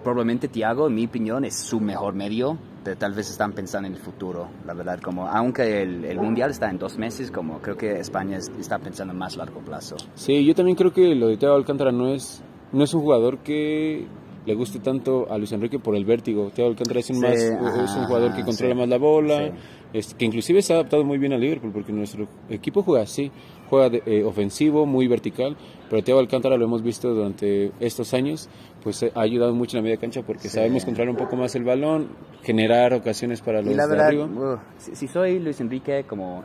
Probablemente 0.03 0.47
Thiago, 0.47 0.87
en 0.87 0.95
mi 0.95 1.05
opinión, 1.05 1.43
es 1.45 1.55
su 1.55 1.79
mejor 1.79 2.13
medio, 2.13 2.57
pero 2.83 2.97
tal 2.97 3.13
vez 3.13 3.29
están 3.29 3.51
pensando 3.53 3.87
en 3.87 3.95
el 3.95 3.99
futuro, 3.99 4.47
la 4.65 4.73
verdad, 4.73 4.99
como 5.01 5.27
aunque 5.27 5.81
el, 5.81 6.05
el 6.05 6.19
Mundial 6.19 6.51
está 6.51 6.69
en 6.69 6.77
dos 6.79 6.97
meses, 6.97 7.31
como 7.31 7.59
creo 7.59 7.75
que 7.77 7.99
España 7.99 8.37
es- 8.37 8.49
está 8.59 8.79
pensando 8.79 9.11
en 9.13 9.19
más 9.19 9.35
largo 9.35 9.59
plazo. 9.59 9.97
Sí, 10.15 10.45
yo 10.45 10.55
también 10.55 10.75
creo 10.77 10.93
que 10.93 11.13
lo 11.15 11.27
de 11.27 11.37
Thiago 11.37 11.55
Alcántara 11.55 11.91
no 11.91 12.13
es, 12.13 12.41
no 12.71 12.83
es 12.83 12.93
un 12.93 13.01
jugador 13.01 13.39
que 13.39 14.07
le 14.45 14.55
guste 14.55 14.79
tanto 14.79 15.27
a 15.29 15.37
Luis 15.37 15.51
Enrique 15.51 15.77
por 15.79 15.95
el 15.95 16.05
vértigo. 16.05 16.49
Thiago 16.55 16.71
Alcántara 16.71 17.01
es 17.01 17.09
un, 17.09 17.17
Sí, 17.17 17.21
más, 17.21 17.51
ajá, 17.61 17.83
es 17.83 17.95
un 17.95 18.05
jugador 18.05 18.33
que 18.33 18.43
controla 18.45 18.73
sí. 18.73 18.79
más 18.79 18.87
la 18.89 18.97
bola, 18.97 19.37
Sí. 19.47 19.51
este, 19.93 20.15
que 20.17 20.25
inclusive 20.25 20.61
se 20.61 20.73
ha 20.73 20.77
adaptado 20.77 21.03
muy 21.03 21.17
bien 21.17 21.33
a 21.33 21.37
Liverpool 21.37 21.71
porque 21.73 21.91
nuestro 21.91 22.25
equipo 22.49 22.81
juega 22.81 23.03
así, 23.03 23.31
juega 23.69 23.89
de- 23.89 24.01
eh, 24.05 24.23
ofensivo, 24.23 24.85
muy 24.87 25.07
vertical, 25.07 25.55
pero 25.89 26.01
Thiago 26.03 26.19
Alcántara 26.21 26.57
lo 26.57 26.65
hemos 26.65 26.81
visto 26.81 27.13
durante 27.13 27.71
estos 27.79 28.13
años, 28.15 28.49
pues 28.83 29.03
eh, 29.03 29.11
ha 29.15 29.21
ayudado 29.21 29.53
mucho 29.53 29.77
en 29.77 29.83
la 29.83 29.87
media 29.89 29.97
cancha 29.99 30.21
porque 30.23 30.43
Sí. 30.49 30.55
sabemos 30.55 30.85
controlar 30.85 31.09
un 31.11 31.17
poco 31.17 31.35
más 31.35 31.53
el 31.55 31.63
balón, 31.63 32.07
generar 32.43 32.93
ocasiones 32.93 33.41
para 33.41 33.61
los 33.61 33.71
Y 33.71 33.75
la 33.75 33.83
de 33.83 33.89
verdad, 33.89 34.07
arriba. 34.07 34.25
uh, 34.25 34.57
si, 34.77 34.95
si 34.95 35.07
soy 35.07 35.39
Luis 35.39 35.59
Enrique, 35.61 36.05
como 36.07 36.43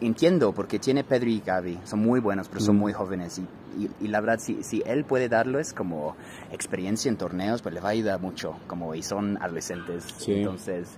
entiendo, 0.00 0.52
porque 0.52 0.78
tiene 0.78 1.04
Pedro 1.04 1.28
y 1.30 1.40
Gaby, 1.40 1.78
son 1.84 2.00
muy 2.00 2.20
buenos, 2.20 2.48
pero 2.48 2.60
son 2.60 2.76
muy 2.76 2.92
jóvenes. 2.92 3.38
Y, 3.38 3.42
y, 3.84 3.90
y 4.00 4.08
la 4.08 4.20
verdad, 4.20 4.38
si, 4.40 4.62
si 4.62 4.82
él 4.86 5.04
puede 5.04 5.28
darles 5.28 5.72
como 5.72 6.16
experiencia 6.52 7.08
en 7.08 7.16
torneos, 7.16 7.62
pues 7.62 7.74
le 7.74 7.80
va 7.80 7.88
a 7.88 7.92
ayudar 7.92 8.20
mucho, 8.20 8.54
como 8.66 8.94
y 8.94 9.02
son 9.02 9.36
adolescentes. 9.42 10.04
Sí. 10.18 10.32
Entonces, 10.34 10.88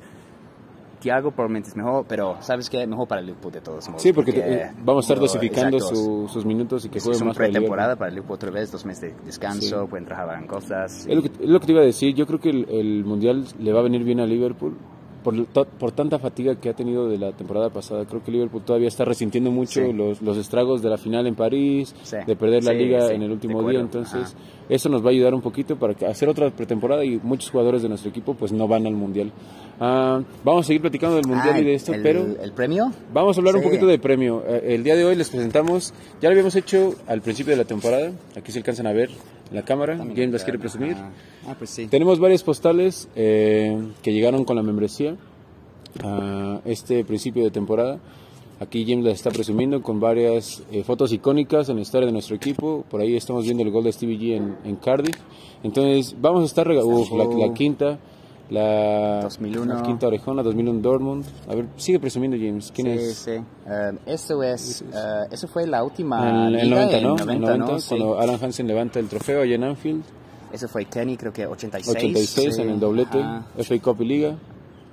Thiago 1.03 1.33
probablemente 1.33 1.69
es 1.71 1.77
mejor, 1.77 2.05
pero 2.09 2.37
¿sabes 2.41 2.71
qué? 2.71 2.87
Mejor 2.87 3.09
para 3.09 3.21
el 3.21 3.27
Liverpool 3.27 3.53
de 3.53 3.61
todos 3.61 3.89
modos. 3.89 4.01
Sí, 4.03 4.13
porque 4.13 4.31
eh, 4.37 4.71
vamos 4.85 5.05
a 5.05 5.13
estar 5.13 5.19
dosificando 5.21 5.81
su- 5.81 6.29
sus 6.33 6.45
minutos 6.47 6.85
y 6.85 6.89
que 6.89 6.99
Es 6.99 7.05
jueguen 7.05 7.23
una 7.23 7.29
más 7.31 7.37
Liverpool. 7.39 7.53
pretemporada 7.55 7.97
para 7.97 8.09
el 8.09 8.15
Liverpool 8.15 8.35
otra 8.37 8.51
vez, 8.51 8.71
dos 8.71 8.85
meses 8.87 9.15
de 9.15 9.25
descanso, 9.27 9.83
Sí. 9.83 9.87
pueden 9.91 10.07
trabajar 10.07 10.41
en 10.41 10.47
cosas. 10.47 11.07
Es 11.07 11.15
lo, 11.15 11.23
que, 11.23 11.29
es 11.29 11.49
lo 11.49 11.59
que 11.61 11.67
te 11.67 11.73
iba 11.73 11.81
a 11.83 11.85
decir, 11.85 12.15
yo 12.15 12.27
creo 12.27 12.39
que 12.41 12.51
el, 12.51 12.69
el 12.71 13.05
Mundial 13.05 13.45
le 13.59 13.73
va 13.73 13.81
a 13.81 13.83
venir 13.83 14.05
bien 14.05 14.21
a 14.21 14.27
Liverpool 14.27 14.77
por, 15.25 15.47
por 15.47 15.93
tanta 15.93 16.19
fatiga 16.19 16.57
que 16.57 16.69
ha 16.69 16.75
tenido 16.75 17.09
de 17.09 17.17
la 17.17 17.31
temporada 17.31 17.71
pasada. 17.71 18.05
Creo 18.07 18.25
que 18.25 18.33
Liverpool 18.33 18.63
todavía 18.65 18.89
está 18.89 19.05
resintiendo 19.05 19.53
mucho 19.53 19.81
Sí. 19.81 19.93
los, 19.93 20.21
los 20.21 20.37
estragos 20.37 20.83
de 20.83 20.91
la 20.91 20.99
final 20.99 21.29
en 21.29 21.37
París, 21.37 21.95
Sí. 22.03 22.17
de 22.27 22.35
perder 22.35 22.65
la 22.65 22.73
Sí, 22.73 22.79
liga 22.79 23.13
en 23.13 23.23
el 23.23 23.31
último 23.31 23.63
día. 23.69 23.79
Entonces, 23.79 24.35
ajá. 24.35 24.65
eso 24.69 24.89
nos 24.89 25.01
va 25.05 25.09
a 25.09 25.11
ayudar 25.11 25.33
un 25.33 25.41
poquito 25.41 25.77
para 25.77 25.95
hacer 26.11 26.29
otra 26.29 26.51
pretemporada 26.51 27.05
y 27.05 27.21
muchos 27.23 27.51
jugadores 27.53 27.83
de 27.83 27.89
nuestro 27.89 28.11
equipo 28.11 28.35
pues 28.35 28.51
no 28.53 28.67
van 28.67 28.85
al 28.89 28.95
Mundial. 28.95 29.31
Ah, 29.85 30.21
vamos 30.45 30.65
a 30.65 30.67
seguir 30.69 30.81
platicando 30.81 31.17
del 31.17 31.27
Mundial 31.27 31.55
Ah, 31.57 31.61
y 31.61 31.65
de 31.65 31.75
esto, 31.75 31.93
el, 31.93 32.03
pero... 32.03 32.25
¿El 32.41 32.53
premio? 32.53 32.93
Vamos 33.13 33.37
a 33.37 33.41
hablar 33.41 33.57
un 33.57 33.63
Sí. 33.63 33.67
poquito 33.67 33.87
de 33.89 33.99
premio. 33.99 34.45
Eh, 34.47 34.75
El 34.77 34.85
día 34.85 34.95
de 34.95 35.05
hoy 35.05 35.17
les 35.17 35.29
presentamos, 35.29 35.93
ya 36.21 36.29
lo 36.29 36.35
habíamos 36.35 36.55
hecho 36.55 36.95
al 37.09 37.21
principio 37.21 37.51
de 37.51 37.57
la 37.57 37.65
temporada, 37.65 38.13
aquí 38.37 38.53
se 38.53 38.59
alcanzan 38.59 38.87
a 38.87 38.93
ver 38.93 39.11
la 39.51 39.63
cámara, 39.63 39.97
James 39.99 40.31
las 40.31 40.45
quiere 40.45 40.61
presumir. 40.61 40.95
Ah, 40.97 41.11
ah, 41.49 41.55
pues 41.59 41.71
sí. 41.71 41.89
Tenemos 41.89 42.21
varias 42.21 42.45
postales 42.45 43.09
eh, 43.17 43.77
que 44.03 44.13
llegaron 44.13 44.45
con 44.45 44.55
la 44.55 44.63
membresía 44.63 45.17
a 46.05 46.61
este 46.65 47.05
principio 47.05 47.43
de 47.43 47.51
temporada. 47.51 47.99
Aquí 48.61 48.85
James 48.87 49.05
las 49.05 49.15
está 49.15 49.31
presumiendo 49.33 49.83
con 49.83 49.99
varias 49.99 50.63
eh, 50.71 50.85
fotos 50.85 51.13
icónicas 51.13 51.69
en 51.69 51.77
la 51.77 51.83
historia 51.83 52.07
de 52.07 52.13
nuestro 52.13 52.37
equipo. 52.37 52.85
Por 52.89 53.01
ahí 53.01 53.17
estamos 53.17 53.43
viendo 53.45 53.65
el 53.65 53.71
gol 53.73 53.83
de 53.83 53.93
Stevie 53.93 54.17
G 54.19 54.37
en, 54.37 54.57
en 54.65 54.77
Cardiff. 54.77 55.17
Entonces 55.65 56.15
vamos 56.21 56.43
a 56.45 56.47
estar 56.47 56.69
Uf, 56.71 57.11
la, 57.11 57.25
la 57.25 57.53
quinta, 57.53 57.99
la, 58.53 59.21
2001. 59.23 59.75
la 59.75 59.83
quinta 59.83 60.07
orejona, 60.07 60.43
2001 60.43 60.81
Dortmund. 60.81 61.25
A 61.49 61.55
ver, 61.55 61.67
sigue 61.77 61.99
presumiendo 61.99 62.37
James. 62.37 62.71
¿Quién 62.75 62.87
sí, 62.99 63.05
es? 63.05 63.15
Sí, 63.17 63.33
Um, 63.65 63.97
eso 64.07 64.43
es, 64.43 64.83
uh, 64.93 65.33
eso 65.33 65.47
fue 65.47 65.67
la 65.69 65.79
En 65.79 65.85
última 65.85 66.49
el, 66.49 66.53
liga 66.53 66.67
90, 66.87 66.97
en 66.99 67.03
¿no? 67.05 67.09
90, 67.17 67.33
En 67.33 67.41
90, 67.41 67.57
¿no? 67.73 67.79
Sí. 67.79 67.89
cuando 67.91 68.19
Alan 68.21 68.39
Hansen 68.43 68.67
levanta 68.67 68.99
el 68.99 69.09
trofeo 69.09 69.43
allá 69.43 69.55
en 69.55 69.65
Anfield. 69.65 70.03
Eso 70.53 70.67
fue 70.69 70.85
Kenny, 70.85 71.17
creo 71.17 71.33
que 71.33 71.47
86. 71.47 71.97
86 71.97 72.55
sí, 72.57 72.61
en 72.63 72.71
el 72.71 72.81
doblete. 72.81 73.19
FA 73.59 73.79
Cup 73.81 74.03
y 74.03 74.05
Liga. 74.05 74.35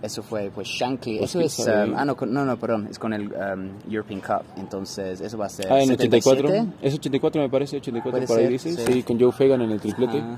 Eso 0.02 0.22
fue 0.24 0.50
pues 0.54 0.68
Shankly. 0.70 1.18
Pues 1.18 1.36
eso 1.36 1.42
es, 1.42 1.60
um, 1.68 1.94
ah 1.98 2.06
no, 2.06 2.16
no, 2.28 2.46
no, 2.46 2.58
perdón, 2.58 2.88
es 2.90 2.98
con 2.98 3.12
el 3.12 3.24
um, 3.34 3.72
European 3.92 4.22
Cup. 4.22 4.44
Entonces, 4.56 5.20
eso 5.20 5.38
va 5.38 5.48
a 5.48 5.50
ser 5.50 5.66
Ah, 5.74 5.82
en 5.82 5.88
77. 5.88 6.40
84. 6.44 6.74
Es 6.82 6.94
84 6.94 7.42
me 7.42 7.50
parece, 7.50 7.78
84 7.78 8.12
Puede 8.12 8.28
por 8.28 8.38
ahí 8.38 8.44
ser, 8.44 8.52
dice. 8.76 8.86
sí. 8.86 8.94
Sí. 8.94 9.04
con 9.04 9.20
Joe 9.20 9.32
Fagan 9.34 9.62
en 9.62 9.72
el 9.72 9.80
triplete. 9.82 10.20
Ajá. 10.20 10.38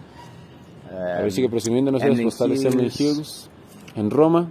A 0.92 1.22
ver, 1.22 1.32
sigue 1.32 1.50
presumiendo, 1.50 1.92
no 1.92 2.00
sé 2.00 2.06
las 2.06 2.12
Emlyn 2.14 2.28
postales. 2.28 2.64
Hughes. 2.66 3.00
Hughes. 3.00 3.50
En 3.96 4.10
Roma, 4.10 4.48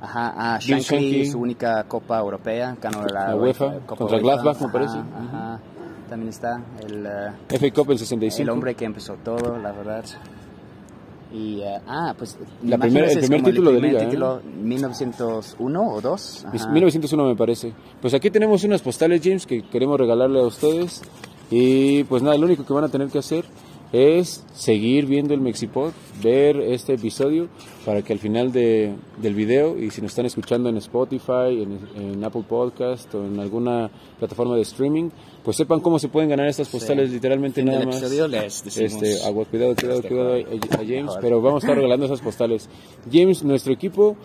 Ajá, 0.00 0.34
ah, 0.36 0.58
Shankly, 0.60 1.26
su 1.26 1.38
única 1.40 1.82
Copa 1.84 2.18
Europea, 2.18 2.76
ganó 2.80 3.02
la, 3.06 3.28
La 3.30 3.36
UEFA, 3.36 3.78
Copa 3.86 3.96
contra 3.96 4.18
UEFA. 4.18 4.22
Gladbach, 4.22 4.60
me 4.60 4.64
Ajá, 4.66 4.72
parece. 4.72 4.98
Ajá, 4.98 5.60
También 6.08 6.28
está 6.28 6.62
el, 6.86 7.06
uh, 7.06 7.56
FA 7.58 7.70
Cup 7.72 7.90
el 7.92 7.98
65. 7.98 8.42
el 8.42 8.50
hombre 8.50 8.74
que 8.74 8.84
empezó 8.84 9.14
todo, 9.24 9.56
la 9.58 9.72
verdad. 9.72 10.04
Y, 11.32 11.60
eh, 11.60 11.80
ah, 11.88 12.14
pues... 12.16 12.38
La 12.62 12.76
me 12.76 12.86
primer- 12.86 13.02
imagino 13.04 13.20
el 13.20 13.26
primer 13.26 13.42
título 13.42 13.70
de 13.72 13.78
primer 13.78 13.92
liga, 13.92 14.02
¿eh? 14.04 14.06
título, 14.10 14.40
1901 14.62 15.92
o 15.94 16.00
2. 16.00 16.46
Es 16.54 16.68
1901 16.68 17.24
me 17.28 17.34
parece. 17.36 17.72
Pues 18.00 18.14
aquí 18.14 18.30
tenemos 18.30 18.62
unas 18.64 18.80
postales, 18.82 19.20
James, 19.24 19.44
que 19.46 19.62
queremos 19.62 19.98
regalarle 19.98 20.40
a 20.40 20.44
ustedes. 20.46 21.02
Y 21.50 22.04
pues 22.04 22.22
nada, 22.22 22.36
lo 22.38 22.46
único 22.46 22.64
que 22.64 22.72
van 22.72 22.84
a 22.84 22.88
tener 22.88 23.08
que 23.08 23.18
hacer 23.18 23.44
es 23.92 24.44
seguir 24.52 25.06
viendo 25.06 25.32
el 25.32 25.40
Mexipod, 25.40 25.92
ver 26.22 26.56
este 26.56 26.94
episodio 26.94 27.48
para 27.84 28.02
que 28.02 28.12
al 28.12 28.18
final 28.18 28.50
de, 28.50 28.92
del 29.22 29.34
video, 29.34 29.78
y 29.78 29.90
si 29.90 30.02
nos 30.02 30.10
están 30.10 30.26
escuchando 30.26 30.68
en 30.68 30.76
Spotify, 30.78 31.62
en, 31.62 31.78
en, 31.96 32.24
Apple 32.24 32.42
Podcast 32.48 33.14
o 33.14 33.24
en 33.24 33.38
alguna 33.38 33.88
plataforma 34.18 34.56
de 34.56 34.62
streaming, 34.62 35.10
pues 35.44 35.56
sepan 35.56 35.80
cómo 35.80 35.98
se 35.98 36.08
pueden 36.08 36.28
ganar 36.28 36.48
estas 36.48 36.68
postales, 36.68 37.08
Sí. 37.08 37.14
literalmente 37.14 37.62
nada 37.62 37.84
más. 37.84 37.96
episodio 37.98 38.26
les 38.26 38.64
decimos- 38.64 38.92
Este, 38.94 39.22
agua, 39.24 39.44
cuidado, 39.44 39.74
cuidado, 39.76 40.00
Este, 40.00 40.08
cuidado 40.08 40.34
a, 40.34 40.76
James, 40.78 41.12
pero 41.20 41.40
vamos 41.40 41.62
a 41.62 41.66
estar 41.66 41.76
regalando 41.76 42.06
esas 42.06 42.20
postales. 42.20 42.68
James, 43.10 43.44
nuestro 43.44 43.72
equipo 43.72 44.16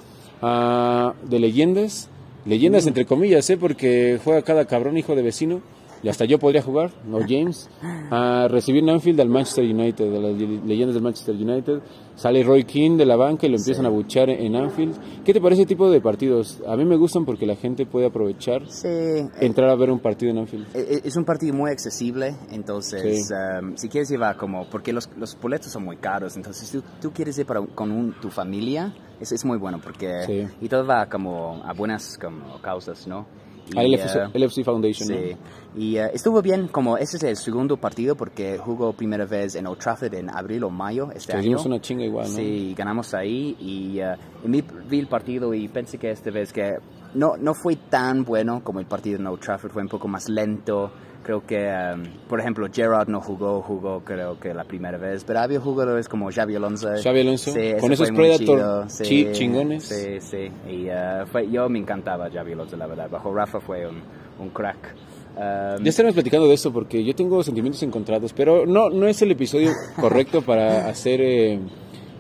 ah, 0.42 1.14
de 1.24 1.40
leyendas, 1.40 2.10
leyendas 2.46 2.88
entre 2.88 3.06
comillas, 3.06 3.48
¿eh? 3.52 3.58
porque 3.58 4.20
juega 4.24 4.42
cada 4.42 4.66
cabrón 4.66 4.98
hijo 4.98 5.16
de 5.16 5.22
vecino, 5.22 5.62
y 6.04 6.10
hasta 6.10 6.26
yo 6.26 6.40
podría 6.40 6.62
jugar, 6.62 6.92
no 7.06 7.20
James, 7.28 7.70
a 8.10 8.48
recibir 8.50 8.84
en 8.84 8.90
Anfield 8.90 9.20
al 9.22 9.30
Manchester 9.30 9.64
United, 9.66 10.12
de 10.12 10.20
las 10.20 10.34
le- 10.34 10.62
leyendas 10.66 10.94
del 10.96 11.04
Manchester 11.04 11.36
United. 11.36 11.82
Sale 12.16 12.44
Roy 12.44 12.66
King 12.66 12.98
de 12.98 13.06
la 13.06 13.16
banca 13.16 13.48
y 13.48 13.50
lo 13.50 13.58
empiezan 13.58 13.86
a 13.86 13.90
buchar 13.90 14.30
en 14.30 14.56
Anfield. 14.56 14.96
¿Qué 15.24 15.34
te 15.34 15.42
parece 15.42 15.62
ese 15.64 15.70
tipo 15.70 15.90
de 15.90 16.02
partidos? 16.02 16.62
A 16.68 16.76
mí 16.76 16.86
me 16.86 16.96
gustan 16.96 17.26
porque 17.26 17.48
la 17.48 17.56
gente 17.56 17.86
puede 17.88 18.06
aprovechar, 18.08 18.68
Sí, 18.70 18.88
eh, 18.88 19.28
entrar 19.40 19.70
a 19.70 19.76
ver 19.76 19.90
un 19.90 20.00
partido 20.00 20.30
en 20.32 20.38
Anfield. 20.40 20.68
eh, 20.76 21.02
es 21.04 21.16
un 21.16 21.26
partido 21.26 21.56
muy 21.56 21.72
accesible, 21.72 22.36
entonces 22.52 23.28
Sí. 23.28 23.34
um, 23.34 23.76
si 23.76 23.90
quieres 23.90 24.10
llevar 24.10 24.38
como, 24.38 24.70
porque 24.70 24.94
los, 24.94 25.10
los 25.18 25.40
boletos 25.40 25.72
son 25.72 25.84
muy 25.86 25.98
caros, 25.98 26.36
entonces 26.36 26.68
si 26.68 26.78
tú, 26.78 26.84
tú 27.02 27.12
quieres 27.12 27.38
ir 27.40 27.46
para, 27.46 27.66
con 27.66 27.92
un- 27.92 28.14
tu 28.22 28.30
familia, 28.30 28.94
es, 29.20 29.32
es 29.32 29.44
muy 29.46 29.58
bueno 29.58 29.80
porque, 29.82 30.24
Sí. 30.28 30.48
y 30.62 30.68
todo 30.70 30.86
va 30.86 31.08
como 31.08 31.64
a 31.66 31.74
buenas 31.74 32.20
como 32.20 32.62
causas, 32.62 33.08
¿no? 33.08 33.26
Y, 33.74 33.78
Al 33.78 33.92
LFC, 33.92 34.16
eh, 34.16 34.30
LFC 34.40 34.64
Foundation, 34.64 35.10
¿no? 35.10 35.16
Sí, 35.16 35.38
y 35.78 35.98
eh, 35.98 36.10
estuvo 36.14 36.42
bien, 36.42 36.68
como 36.68 36.98
ese 36.98 37.18
es 37.18 37.24
el 37.24 37.38
segundo 37.38 37.78
partido 37.78 38.16
porque 38.16 38.58
jugó 38.58 38.92
primera 38.94 39.26
vez 39.26 39.56
en 39.56 39.68
Old 39.68 39.78
Trafford 39.80 40.14
en 40.16 40.30
abril 40.30 40.64
o 40.66 40.70
mayo 40.70 41.10
este 41.14 41.34
año. 41.34 41.58
una 41.66 41.80
chinga 41.80 42.04
igual, 42.04 42.28
¿no? 42.30 42.36
Sí, 42.36 42.74
ganamos 42.78 43.14
ahí 43.14 43.56
y, 43.60 44.00
eh, 44.00 44.16
y 44.44 44.48
mi- 44.48 44.64
vi 44.90 45.00
el 45.00 45.08
partido 45.08 45.54
y 45.54 45.68
pensé 45.68 45.98
que 45.98 46.12
esta 46.12 46.32
vez 46.32 46.52
que 46.52 46.78
no, 47.14 47.38
no 47.38 47.54
fue 47.54 47.76
tan 47.76 48.24
bueno 48.26 48.62
como 48.64 48.80
el 48.80 48.86
partido 48.88 49.18
en 49.20 49.28
Old 49.28 49.40
Trafford, 49.40 49.72
fue 49.72 49.82
un 49.84 49.90
poco 49.90 50.08
más 50.08 50.28
lento. 50.28 50.92
Creo 51.24 51.46
que, 51.46 51.70
um, 51.94 52.04
por 52.28 52.40
ejemplo, 52.40 52.68
Gerard 52.74 53.08
no 53.08 53.22
jugó, 53.22 53.62
jugó 53.62 54.00
creo 54.04 54.40
que 54.40 54.54
la 54.56 54.64
primera 54.64 54.98
vez, 54.98 55.24
pero 55.24 55.40
había 55.40 55.60
jugadores 55.60 56.10
como 56.10 56.32
Xavi 56.32 56.56
Alonso. 56.56 56.90
Xavi 57.02 57.22
Alonso, 57.22 57.54
Sí, 57.54 57.74
con 57.80 57.92
esos 57.94 58.10
Predator 58.12 58.90
sí, 58.90 59.04
chi- 59.04 59.32
chingones. 59.32 59.84
Sí, 59.84 60.20
sí, 60.20 60.52
y 60.68 60.88
eh, 60.90 61.24
fue, 61.32 61.48
yo 61.52 61.70
me 61.70 61.78
encantaba 61.78 62.28
Xavi 62.32 62.54
Alonso, 62.54 62.76
la 62.76 62.88
verdad. 62.88 63.08
Bajo 63.10 63.32
Rafa 63.34 63.60
fue 63.60 63.86
un, 63.88 64.02
un 64.40 64.50
crack. 64.50 64.96
Um, 65.36 65.84
Ya 65.84 65.90
estaremos 65.90 66.16
platicando 66.16 66.48
de 66.48 66.56
esto 66.56 66.74
porque 66.74 67.04
yo 67.04 67.14
tengo 67.14 67.42
sentimientos 67.44 67.84
encontrados, 67.84 68.34
pero 68.34 68.66
no, 68.66 68.90
no 68.90 69.08
es 69.08 69.22
el 69.22 69.30
episodio 69.32 69.70
correcto 70.00 70.42
para 70.42 70.88
hacer 70.90 71.22
eh, 71.22 71.60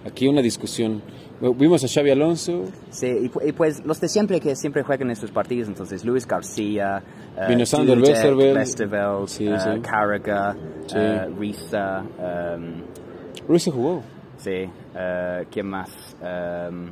aquí 0.05 0.27
una 0.27 0.41
discusión. 0.43 1.01
Vimos 1.55 1.83
a 1.83 1.87
Xavi 1.87 2.11
Alonso, 2.11 2.65
Sí, 2.91 3.07
y, 3.07 3.47
y 3.49 3.51
pues 3.53 3.83
los 3.83 3.99
de 3.99 4.07
siempre 4.07 4.39
que 4.39 4.55
siempre 4.55 4.83
juegan 4.83 5.07
en 5.07 5.13
estos 5.13 5.31
partidos, 5.31 5.67
entonces 5.67 6.05
Luis 6.05 6.27
García, 6.27 7.01
eh, 7.35 7.45
Vino 7.49 7.65
Sander 7.65 7.97
Westerveld. 7.99 9.27
Sí, 9.27 9.47
eh, 9.47 9.57
sí. 9.59 9.81
Eh, 10.95 11.25
Risa, 11.37 12.03
Ruiz 13.47 13.63
se 13.63 13.71
jugó. 13.71 14.03
sí, 14.37 14.69
¿quién 15.49 15.67
más? 15.67 15.89
Em, 16.21 16.91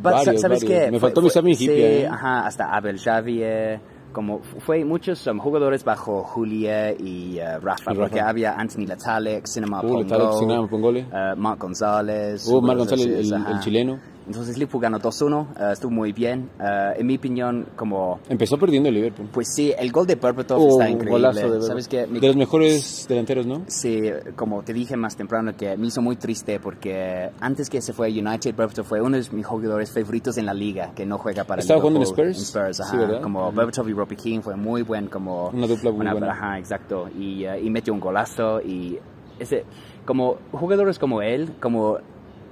but 0.00 0.12
Varios, 0.12 0.40
¿Sabes 0.40 0.64
varios. 0.64 0.64
qué? 0.84 0.90
Me 0.90 0.98
faltó 0.98 1.28
Sami 1.28 1.54
sí, 1.54 2.04
ajá, 2.04 2.46
hasta 2.46 2.74
Abel 2.74 2.98
Xavier, 2.98 3.80
como 4.12 4.40
fue 4.40 4.84
muchos 4.84 5.26
um, 5.26 5.38
jugadores 5.38 5.84
bajo 5.84 6.22
Julia 6.22 6.92
y 6.92 7.38
eh, 7.38 7.58
Rafa, 7.58 7.90
Rafa. 7.90 7.94
porque 7.94 8.20
había 8.20 8.54
Anthony 8.54 8.86
Latalek, 8.86 9.46
Cinema 9.46 9.80
Uh, 9.82 9.88
Cinema 10.38 10.66
Pongole. 10.68 11.00
eh, 11.12 11.34
Marc 11.36 11.60
González, 11.60 12.46
Uh, 12.46 12.60
jugadores 12.60 12.78
González, 12.78 13.06
el- 13.06 13.60
chileno. 13.60 13.98
Entonces 14.30 14.56
Liverpool 14.56 14.80
ganó 14.82 14.98
2-1, 15.00 15.46
eh, 15.58 15.70
estuvo 15.72 15.90
muy 15.90 16.12
bien. 16.12 16.48
Eh, 16.60 16.94
en 16.98 17.06
mi 17.06 17.16
opinión, 17.16 17.66
como, 17.74 18.20
Empezó 18.28 18.56
perdiendo 18.58 18.88
el 18.88 18.94
Liverpool. 18.94 19.28
pues 19.32 19.48
sí, 19.54 19.72
el 19.76 19.90
gol 19.90 20.06
de 20.06 20.14
Berbatov 20.14 20.60
Uh, 20.60 20.68
está 20.70 20.88
increíble. 20.88 21.32
de. 21.32 21.62
¿Sabes 21.62 21.88
qué? 21.88 22.06
Mi- 22.06 22.20
De 22.20 22.28
los 22.28 22.36
mejores 22.36 23.06
delanteros, 23.08 23.44
¿no? 23.46 23.62
Sí, 23.66 24.00
como 24.36 24.62
te 24.62 24.72
dije 24.72 24.96
más 24.96 25.16
temprano, 25.16 25.56
que 25.56 25.76
me 25.76 25.88
hizo 25.88 26.00
muy 26.00 26.14
triste 26.16 26.60
porque 26.60 27.30
antes 27.40 27.68
que 27.68 27.80
se 27.82 27.92
fue 27.92 28.06
a 28.06 28.10
United, 28.10 28.54
Berbatov 28.54 28.84
fue 28.86 29.00
uno 29.00 29.16
de 29.16 29.24
mis 29.32 29.44
jugadores 29.44 29.90
favoritos 29.92 30.38
en 30.38 30.46
la 30.46 30.54
liga, 30.54 30.92
que 30.94 31.04
no 31.04 31.18
juega 31.18 31.42
para 31.44 31.60
¿Estaba 31.62 31.80
jugando 31.80 32.00
en 32.00 32.06
Spurs? 32.06 32.38
Spurs, 32.40 32.76
Sí, 32.76 32.82
ajá. 32.84 32.96
¿verdad? 32.98 33.22
Como 33.22 33.50
Berbatov 33.52 33.88
y 33.88 33.92
Robbie 33.92 34.16
King 34.16 34.40
fue 34.42 34.54
muy 34.56 34.82
buen, 34.82 35.08
como... 35.08 35.48
Una 35.50 35.66
dupla 35.66 35.90
muy 35.90 36.06
buena. 36.06 36.30
Ajá, 36.32 36.58
exacto. 36.58 37.08
Y, 37.18 37.44
eh, 37.44 37.60
y 37.62 37.68
metió 37.70 37.92
un 37.92 37.98
golazo 38.00 38.60
y 38.60 38.96
ese, 39.40 39.64
como 40.06 40.36
jugadores 40.52 40.98
como 41.00 41.20
él, 41.20 41.50
como... 41.60 41.98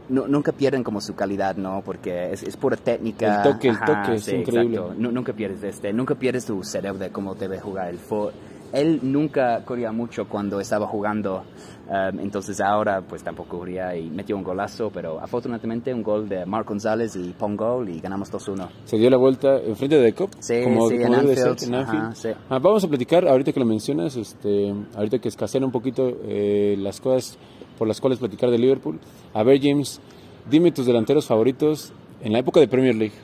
nu- 0.09 0.27
nunca 0.29 0.53
pierden 0.53 0.83
como 0.85 1.00
su 1.00 1.15
calidad, 1.15 1.57
¿no? 1.57 1.83
Porque 1.85 2.33
es, 2.33 2.43
es 2.43 2.57
pura 2.57 2.77
técnica. 2.77 3.27
El 3.37 3.43
toque, 3.53 3.69
el 3.69 3.77
Ajá, 3.77 3.85
toque, 4.03 4.15
es 4.17 4.25
sí, 4.25 4.37
increíble. 4.37 4.77
exacto. 4.77 4.95
Nu- 4.99 5.12
nunca 5.12 5.33
pierdes 5.33 5.62
este, 5.62 5.93
nunca 5.93 6.15
pierdes 6.15 6.45
tu 6.47 6.62
cerebro 6.65 6.99
de 6.99 7.11
cómo 7.11 7.35
debe 7.35 7.59
jugar 7.61 7.88
el 7.88 7.99
fútbol. 7.99 8.33
Él 8.71 9.00
nunca 9.03 9.65
corría 9.65 9.93
mucho 9.93 10.29
cuando 10.29 10.61
estaba 10.61 10.87
jugando, 10.87 11.43
um, 11.88 12.21
entonces 12.21 12.61
ahora 12.61 13.00
pues 13.00 13.23
tampoco 13.23 13.57
corría 13.61 13.97
y 13.97 14.11
metió 14.11 14.37
un 14.37 14.43
golazo, 14.45 14.91
pero 14.93 15.19
afortunadamente 15.21 15.95
un 15.95 16.03
gol 16.03 16.29
de 16.29 16.45
Marc 16.45 16.69
González 16.69 17.17
y 17.17 17.31
Pongol 17.33 17.88
y 17.88 17.99
ganamos 17.99 18.31
2-1. 18.31 18.69
Se 18.85 18.99
dio 18.99 19.09
la 19.09 19.17
vuelta 19.17 19.57
enfrente 19.59 19.97
de 19.97 20.12
Cup. 20.12 20.33
Sí, 20.41 20.62
como, 20.62 20.87
sí, 20.91 20.99
como 20.99 21.15
en 21.15 21.21
Anfield, 21.21 21.62
en 21.62 21.75
Anfield. 21.77 22.03
ajá, 22.05 22.15
sí. 22.15 22.29
Ah, 22.50 22.59
vamos 22.59 22.85
a 22.85 22.88
platicar, 22.88 23.27
ahorita 23.27 23.53
que 23.55 23.61
lo 23.61 23.65
mencionas, 23.65 24.15
este, 24.17 24.75
ahorita 24.95 25.19
que 25.19 25.29
escasean 25.29 25.65
un 25.65 25.73
poquito 25.73 26.07
eh, 26.25 26.77
las 26.79 27.00
cosas 27.00 27.38
por 27.79 27.89
las 27.89 28.01
cuales 28.01 28.19
platicar 28.19 28.51
de 28.51 28.59
Liverpool. 28.59 28.99
A 29.35 29.43
ver, 29.43 29.61
James, 29.63 30.01
dime 30.51 30.73
tus 30.73 30.87
delanteros 30.87 31.27
favoritos 31.27 31.93
en 32.23 32.33
la 32.33 32.41
época 32.41 32.59
de 32.61 32.69
Premier 32.69 32.95
League. 32.97 33.15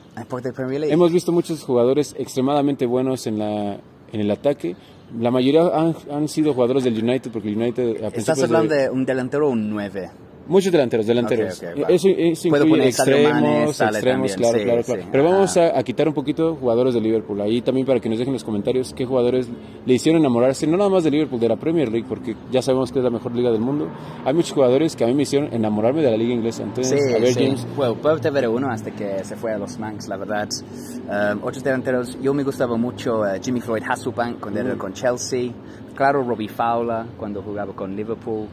The 0.41 0.53
Premier 0.53 0.79
League. 0.79 0.93
Hemos 0.93 1.11
visto 1.11 1.31
muchos 1.31 1.63
jugadores 1.63 2.15
extremadamente 2.17 2.85
buenos 2.85 3.27
en, 3.27 3.37
la, 3.39 3.73
en 4.11 4.19
el 4.21 4.31
ataque. 4.31 4.75
La 5.19 5.29
mayoría 5.29 5.67
han, 5.67 5.95
han 6.11 6.27
sido 6.27 6.53
jugadores 6.53 6.83
del 6.83 6.97
United, 7.03 7.31
porque 7.31 7.49
el 7.49 7.57
United... 7.57 8.03
a 8.03 8.07
Estás 8.07 8.41
hablando 8.41 8.73
de- 8.73 8.83
de 8.83 8.89
un 8.89 9.05
delantero 9.05 9.47
o 9.47 9.51
un 9.51 9.69
9. 9.69 10.09
Muchos 10.47 10.71
delanteros, 10.71 11.07
delanteros. 11.07 11.57
Ok, 11.61 11.69
ok, 11.75 11.83
va. 11.83 11.87
Eso, 11.87 12.07
eso 12.09 12.49
Puedo 12.49 12.65
incluye 12.65 12.87
extremos, 12.87 13.81
extremos, 13.81 14.35
también, 14.35 14.35
claro, 14.37 14.57
sí, 14.59 14.63
claro, 14.63 14.83
sí, 14.83 14.91
claro. 14.93 15.09
Pero 15.11 15.23
vamos 15.23 15.57
a, 15.57 15.79
a 15.79 15.83
quitar 15.83 16.07
un 16.07 16.13
poquito 16.13 16.55
jugadores 16.55 16.93
de 16.93 17.01
Liverpool. 17.01 17.41
Ahí 17.41 17.61
también 17.61 17.87
para 17.87 17.99
que 17.99 18.09
nos 18.09 18.19
dejen 18.19 18.29
en 18.29 18.35
los 18.35 18.43
comentarios 18.43 18.93
qué 18.93 19.05
jugadores 19.05 19.49
le 19.85 19.93
hicieron 19.93 20.21
enamorarse, 20.21 20.67
no 20.67 20.77
nada 20.77 20.89
más 20.89 21.03
de 21.03 21.11
Liverpool, 21.11 21.39
de 21.39 21.49
la 21.49 21.55
Premier 21.55 21.91
League, 21.91 22.05
porque 22.07 22.35
ya 22.51 22.61
sabemos 22.61 22.91
que 22.91 22.99
es 22.99 23.03
la 23.03 23.09
mejor 23.09 23.33
liga 23.35 23.51
del 23.51 23.61
mundo. 23.61 23.87
Hay 24.23 24.33
muchos 24.33 24.53
jugadores 24.53 24.95
que 24.95 25.03
a 25.03 25.07
mí 25.07 25.13
me 25.15 25.23
hicieron 25.23 25.51
enamorarme 25.53 26.01
de 26.03 26.11
la 26.11 26.17
liga 26.17 26.33
inglesa. 26.33 26.63
Entonces, 26.63 26.99
Sí, 27.07 27.13
a 27.13 27.19
ver. 27.19 27.33
James, 27.33 27.65
Bueno, 27.75 27.95
Berbatov 27.95 28.37
era 28.37 28.49
uno 28.49 28.69
hasta 28.69 28.91
que 28.91 29.23
se 29.23 29.35
fue 29.35 29.51
a 29.53 29.57
los 29.57 29.79
Manx, 29.79 30.07
la 30.07 30.17
verdad. 30.17 30.47
Um, 31.07 31.43
otros 31.43 31.63
delanteros, 31.63 32.17
yo 32.21 32.33
me 32.33 32.43
gustaba 32.43 32.77
mucho 32.77 33.25
eh, 33.25 33.39
Jimmy 33.43 33.61
Floyd 33.61 33.83
Hasselbank 33.87 34.39
cuando 34.39 34.61
Mm. 34.61 34.67
era 34.67 34.77
con 34.77 34.93
Chelsea. 34.93 35.51
Claro, 35.95 36.23
Robbie 36.23 36.49
Fowler 36.49 37.05
cuando 37.17 37.41
jugaba 37.41 37.73
con 37.73 37.95
Liverpool. 37.95 38.47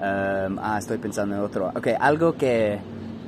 Um, 0.00 0.58
ah, 0.60 0.76
estoy 0.78 0.98
pensando 0.98 1.34
en 1.36 1.42
otro. 1.42 1.68
Ok, 1.74 1.88
algo 2.00 2.32
que 2.32 2.78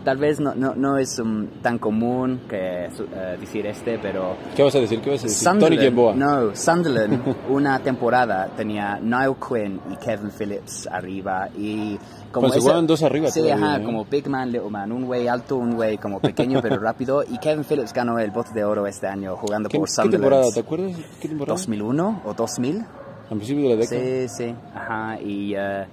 tal 0.04 0.16
vez 0.16 0.40
no, 0.40 0.54
no, 0.54 0.74
no 0.74 0.96
es 0.96 1.18
um, 1.18 1.46
tan 1.62 1.78
común 1.78 2.40
que 2.48 2.86
eh, 2.86 3.36
decir 3.38 3.66
este, 3.66 3.98
pero 3.98 4.36
¿qué 4.56 4.62
vas 4.62 4.74
a 4.74 4.80
decir? 4.80 5.00
¿Qué 5.00 5.10
vas 5.10 5.20
a 5.20 5.24
decir? 5.24 5.44
Tony 5.46 5.60
Sunderland, 5.60 5.82
Yeboah. 5.82 6.14
no, 6.16 6.56
Sunderland 6.56 7.36
una 7.50 7.78
temporada 7.78 8.48
tenía 8.56 8.98
Niall 9.00 9.36
Quinn 9.36 9.80
y 9.92 9.96
Kevin 9.96 10.30
Phillips 10.36 10.88
arriba 10.90 11.48
y 11.56 11.98
como 12.32 12.46
Pues 12.48 12.54
se 12.54 12.58
esa- 12.58 12.64
jugaban 12.64 12.86
dos 12.88 13.02
arriba 13.04 13.28
Sí, 13.30 13.42
todavía, 13.42 13.64
ajá, 13.66 13.78
¿no? 13.78 13.84
como 13.84 14.04
Big 14.06 14.26
Man, 14.28 14.50
Little 14.50 14.70
Man, 14.70 14.90
un 14.90 15.04
güey 15.04 15.28
alto, 15.28 15.56
un 15.58 15.74
güey 15.76 15.98
como 15.98 16.18
pequeño 16.20 16.60
pero 16.62 16.78
rápido 16.80 17.22
y 17.22 17.38
Kevin 17.38 17.62
Phillips 17.64 17.92
ganó 17.92 18.18
el 18.18 18.30
bote 18.32 18.50
de 18.54 18.64
oro 18.64 18.86
este 18.88 19.06
año 19.06 19.36
jugando 19.36 19.68
¿Qué, 19.68 19.78
por 19.78 19.86
qué 19.86 19.92
Sunderland. 19.92 20.22
temporada? 20.24 20.52
¿Te 20.52 20.60
acuerdas? 20.60 20.92
¿Qué 21.20 21.28
temporada? 21.28 21.52
2001 21.54 22.22
o 22.24 22.34
2000? 22.34 22.78
Al 23.30 23.36
principio 23.36 23.68
de 23.68 23.74
la 23.76 23.80
década. 23.82 24.00
Sí, 24.00 24.28
sí, 24.28 24.54
ajá, 24.74 25.20
y 25.20 25.54
eh, 25.56 25.86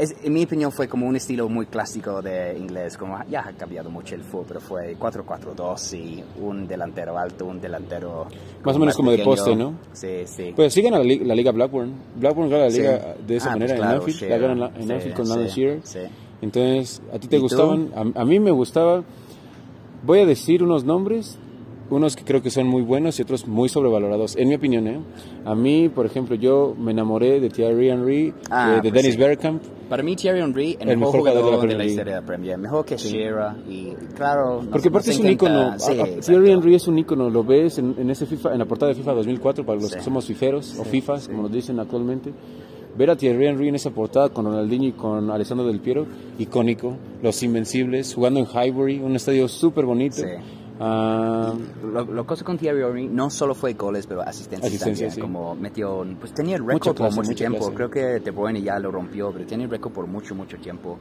es- 0.00 0.16
en 0.24 0.32
mi 0.32 0.42
opinión 0.44 0.72
fue 0.72 0.88
como 0.88 1.06
un 1.06 1.14
estilo 1.16 1.48
muy 1.48 1.66
clásico 1.66 2.20
de 2.22 2.56
inglés, 2.58 2.96
como 2.96 3.18
ya 3.30 3.40
ha 3.46 3.52
cambiado 3.52 3.90
mucho 3.90 4.14
el 4.14 4.22
fútbol, 4.22 4.44
pero 4.48 4.60
fue 4.60 4.96
4-4-2 4.98 5.92
y 5.94 6.24
un 6.40 6.66
delantero 6.66 7.16
alto, 7.18 7.46
un 7.46 7.60
delantero... 7.60 8.26
Más 8.64 8.76
o 8.76 8.78
menos 8.78 8.96
como 8.96 9.10
de 9.10 9.18
pequeño. 9.18 9.36
poste, 9.36 9.56
¿no? 9.56 9.74
Sí, 9.92 10.22
sí. 10.26 10.52
Pues 10.56 10.72
siguen 10.74 10.94
a 10.94 10.98
la, 10.98 11.04
la 11.04 11.34
liga 11.34 11.52
Blackburn. 11.52 11.92
Blackburn 12.16 12.50
gana 12.50 12.64
la 12.64 12.70
Sí. 12.70 12.78
liga 12.78 13.14
de 13.26 13.36
esa 13.36 13.48
Ah, 13.50 13.52
manera 13.52 13.74
pues 14.00 14.22
en 14.22 14.28
claro, 14.28 14.44
Anfield. 14.46 14.58
La 14.58 14.66
la- 14.68 14.72
en 14.78 14.86
Sí, 14.86 14.92
Anfield 14.92 15.14
con 15.16 15.26
sí, 15.26 15.32
Alan 15.32 15.46
Shearer. 15.46 15.80
sí. 15.84 15.98
Entonces, 16.42 17.02
¿a 17.12 17.18
ti 17.18 17.28
te 17.28 17.38
gustaban? 17.38 17.90
A, 17.94 18.20
a 18.22 18.24
mí 18.24 18.40
me 18.40 18.50
gustaba. 18.50 19.04
Voy 20.02 20.20
a 20.20 20.26
decir 20.26 20.62
unos 20.62 20.84
nombres, 20.84 21.38
unos 21.90 22.16
que 22.16 22.24
creo 22.24 22.40
que 22.42 22.50
son 22.50 22.66
muy 22.68 22.82
buenos 22.82 23.18
y 23.18 23.22
otros 23.22 23.46
muy 23.46 23.68
sobrevalorados, 23.68 24.36
en 24.36 24.48
mi 24.48 24.54
opinión. 24.54 24.86
¿eh? 24.88 25.00
A 25.44 25.54
mí, 25.54 25.88
por 25.88 26.06
ejemplo, 26.06 26.36
yo 26.36 26.74
me 26.78 26.92
enamoré 26.92 27.40
de 27.40 27.50
Thierry 27.50 27.90
Henry, 27.90 28.32
Ah, 28.50 28.68
de, 28.70 28.74
de 28.76 28.80
pues 28.82 28.92
Dennis 28.94 29.14
sí. 29.14 29.20
Bergkamp. 29.20 29.62
Para 29.88 30.02
mí 30.04 30.14
Thierry 30.14 30.40
Henry, 30.40 30.76
el, 30.78 30.88
El 30.90 30.98
mejor, 30.98 31.18
jugador 31.18 31.42
jugador 31.42 31.60
de 31.62 31.66
la 31.66 31.72
de 31.72 31.78
la, 31.78 31.84
historia 31.90 32.14
de 32.14 32.20
la 32.20 32.26
Premier, 32.26 32.58
mejor 32.58 32.84
que 32.84 32.96
Shearer 32.96 33.56
y 33.68 33.92
claro... 34.14 34.62
Porque 34.70 34.88
aparte 34.88 35.10
es 35.10 35.18
un 35.18 35.26
ícono. 35.30 35.78
Sí, 35.78 35.90
A- 35.90 35.90
a- 35.90 36.06
exacto. 36.06 36.20
Thierry 36.26 36.50
Henry 36.52 36.74
es 36.76 36.86
un 36.86 36.98
ícono. 36.98 37.28
Lo 37.28 37.42
ves 37.42 37.78
en, 37.78 37.96
en 37.98 38.08
ese 38.10 38.24
FIFA, 38.26 38.52
en 38.52 38.58
la 38.60 38.66
portada 38.66 38.90
de 38.90 38.94
FIFA 38.94 39.12
2004 39.14 39.66
para 39.66 39.80
los 39.80 39.90
Sí. 39.90 39.96
que 39.96 40.02
somos 40.04 40.24
fiferos 40.26 40.78
o 40.78 40.84
Sí, 40.84 40.90
FIFAs, 40.90 41.22
sí. 41.24 41.30
como 41.30 41.42
nos 41.42 41.52
dicen 41.52 41.80
actualmente. 41.80 42.32
ver 42.96 43.10
a 43.10 43.16
Thierry 43.16 43.46
Henry 43.46 43.68
en 43.68 43.74
esa 43.76 43.90
portada 43.90 44.28
con 44.28 44.44
Ronaldinho 44.44 44.88
y 44.88 44.92
con 44.92 45.28
Alessandro 45.30 45.66
Del 45.66 45.80
Piero, 45.80 46.06
icónico, 46.38 46.96
los 47.22 47.42
Invencibles, 47.42 48.14
jugando 48.14 48.40
en 48.40 48.46
Highbury, 48.46 49.00
un 49.00 49.16
estadio 49.16 49.48
súper 49.48 49.86
bonito. 49.86 50.16
Sí. 50.16 50.24
Ah, 50.82 51.52
Lo, 51.84 52.04
lo 52.04 52.26
cosa 52.26 52.44
con 52.44 52.56
Thierry 52.56 52.82
Henry 52.82 53.06
no 53.08 53.28
solo 53.28 53.54
fue 53.54 53.74
goles, 53.74 54.06
pero 54.06 54.22
asistencia, 54.22 54.66
Asistencia, 54.66 55.08
también. 55.08 55.14
sí. 55.14 55.20
Como 55.20 55.54
metió, 55.54 56.04
pues 56.18 56.32
tenía 56.32 56.56
el 56.56 56.66
récord 56.66 56.96
por 56.96 57.14
mucho 57.14 57.34
tiempo. 57.34 57.58
clase. 57.58 57.74
Creo 57.74 57.90
que 57.90 58.00
De 58.20 58.30
Bruyne 58.30 58.62
ya 58.62 58.78
lo 58.78 58.90
rompió, 58.90 59.30
pero 59.30 59.44
tiene 59.44 59.64
el 59.64 59.70
récord 59.70 59.92
por 59.92 60.06
mucho, 60.06 60.34
mucho 60.34 60.56
tiempo. 60.56 60.98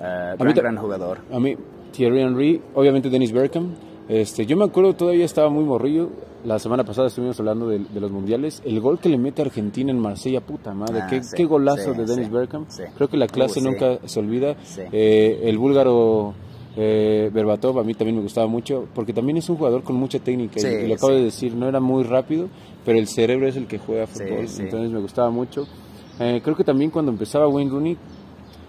Eh, 0.00 0.30
mí 0.32 0.36
gran, 0.38 0.54
ta- 0.54 0.60
gran 0.62 0.76
jugador. 0.76 1.18
A 1.32 1.40
mí, 1.40 1.56
Thierry 1.92 2.20
Henry, 2.22 2.62
obviamente 2.74 3.10
Dennis 3.10 3.32
Bergkamp. 3.32 3.74
Este, 4.08 4.46
yo 4.46 4.56
me 4.56 4.64
acuerdo, 4.64 4.94
todavía 4.94 5.24
estaba 5.24 5.50
muy 5.50 5.64
morrillo. 5.64 6.10
La 6.44 6.60
semana 6.60 6.84
pasada 6.84 7.08
estuvimos 7.08 7.40
hablando 7.40 7.66
de, 7.66 7.80
de 7.80 8.00
los 8.00 8.12
mundiales. 8.12 8.62
El 8.64 8.80
gol 8.80 9.00
que 9.00 9.08
le 9.08 9.18
mete 9.18 9.42
a 9.42 9.46
Argentina 9.46 9.90
en 9.90 9.98
Marsella, 9.98 10.40
puta 10.40 10.72
madre. 10.72 11.00
Ah, 11.02 11.06
qué, 11.10 11.24
sí, 11.24 11.34
qué 11.36 11.44
golazo 11.44 11.92
sí, 11.92 11.98
de 11.98 12.06
Dennis 12.06 12.30
Bergkamp. 12.30 12.68
Creo 12.96 13.08
que 13.08 13.16
la 13.16 13.26
clase 13.26 13.58
Uh, 13.58 13.64
nunca 13.64 13.98
se 14.04 14.20
olvida. 14.20 14.54
Eh, 14.92 15.40
el 15.42 15.58
búlgaro 15.58 16.34
eh, 16.76 17.30
Berbatov 17.32 17.78
a 17.78 17.84
mí 17.84 17.94
también 17.94 18.16
me 18.16 18.22
gustaba 18.22 18.46
mucho. 18.46 18.86
Porque 18.94 19.12
también 19.12 19.38
es 19.38 19.48
un 19.48 19.56
jugador 19.56 19.82
con 19.82 19.96
mucha 19.96 20.18
técnica. 20.18 20.58
y- 20.58 20.62
Sí, 20.62 20.68
y, 20.68 20.86
lo 20.88 20.94
acabo 20.94 21.12
sí. 21.12 21.18
de 21.18 21.24
decir, 21.24 21.54
no 21.54 21.68
era 21.68 21.80
muy 21.80 22.04
rápido, 22.04 22.48
pero 22.84 22.98
el 22.98 23.08
cerebro 23.08 23.48
es 23.48 23.56
el 23.56 23.66
que 23.66 23.78
juega 23.78 24.06
fútbol. 24.06 24.46
sí. 24.48 24.62
Entonces 24.62 24.90
me 24.90 25.00
gustaba 25.00 25.30
mucho. 25.30 25.66
Eh, 26.20 26.40
creo 26.42 26.56
que 26.56 26.64
también 26.64 26.90
cuando 26.90 27.10
empezaba 27.12 27.46
Wayne 27.48 27.70
Rooney, 27.70 27.96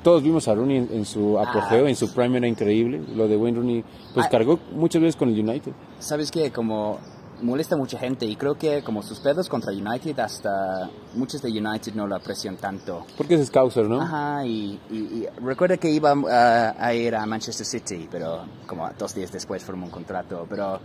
todos 0.03 0.21
vimos 0.23 0.47
a 0.47 0.55
Rooney 0.55 0.77
en, 0.77 0.89
en 0.93 1.05
su 1.05 1.37
apogeo, 1.39 1.85
Ah. 1.85 1.89
en 1.89 1.95
su 1.95 2.13
prime 2.13 2.37
era 2.37 2.47
increíble. 2.47 3.01
Lo 3.15 3.27
de 3.27 3.35
Wayne 3.35 3.57
Rooney, 3.57 3.83
pues 4.13 4.25
Ah. 4.25 4.29
cargó 4.29 4.59
muchas 4.73 5.01
veces 5.01 5.15
con 5.15 5.29
el 5.29 5.39
United. 5.39 5.71
¿Sabes 5.99 6.31
qué? 6.31 6.51
Como 6.51 6.99
molesta 7.41 7.75
a 7.75 7.77
mucha 7.77 7.97
gente 7.97 8.25
y 8.25 8.35
creo 8.35 8.55
que 8.57 8.83
como 8.83 9.03
sus 9.03 9.19
pedos 9.19 9.49
contra 9.49 9.71
United, 9.71 10.19
hasta 10.19 10.89
muchos 11.15 11.41
de 11.41 11.49
United 11.49 11.93
no 11.93 12.07
lo 12.07 12.15
aprecian 12.15 12.57
tanto. 12.57 13.05
Porque 13.17 13.35
es 13.35 13.47
Scouser, 13.47 13.87
¿no? 13.87 14.01
Ajá, 14.01 14.45
y, 14.45 14.79
y, 14.89 14.95
y 14.95 15.27
recuerda 15.41 15.77
que 15.77 15.89
iba 15.89 16.11
a, 16.11 16.75
a 16.77 16.93
ir 16.93 17.15
a 17.15 17.25
Manchester 17.25 17.65
City, 17.65 18.07
pero 18.09 18.45
como 18.65 18.89
dos 18.97 19.13
días 19.13 19.31
después 19.31 19.63
firmó 19.63 19.85
un 19.85 19.91
contrato. 19.91 20.45
Pero 20.49 20.79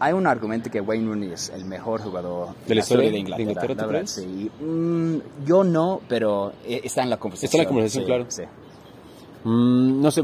hay 0.00 0.12
un 0.12 0.26
argumento 0.26 0.70
que 0.70 0.80
Wayne 0.80 1.06
Rooney 1.06 1.32
es 1.32 1.50
el 1.50 1.64
mejor 1.64 2.00
jugador 2.00 2.48
¿De 2.66 2.74
la 2.74 2.80
historia 2.80 3.06
de 3.06 3.12
de 3.12 3.18
Inglaterra. 3.18 3.50
Inglaterra, 3.50 3.74
tú 3.74 3.80
la 3.80 3.86
verdad, 3.86 4.06
sí. 4.06 4.50
Mm, 4.60 5.44
yo 5.46 5.64
no, 5.64 6.00
pero 6.08 6.52
eh, 6.64 6.80
está 6.84 7.02
en 7.02 7.10
la 7.10 7.16
conversación. 7.18 7.48
Está 7.48 7.58
en 7.58 7.64
la 7.64 7.68
conversación, 7.68 8.04
sí, 8.04 8.06
claro. 8.06 8.26
sí. 8.28 8.42
Mm, 9.44 10.02
no 10.02 10.10
sé, 10.10 10.22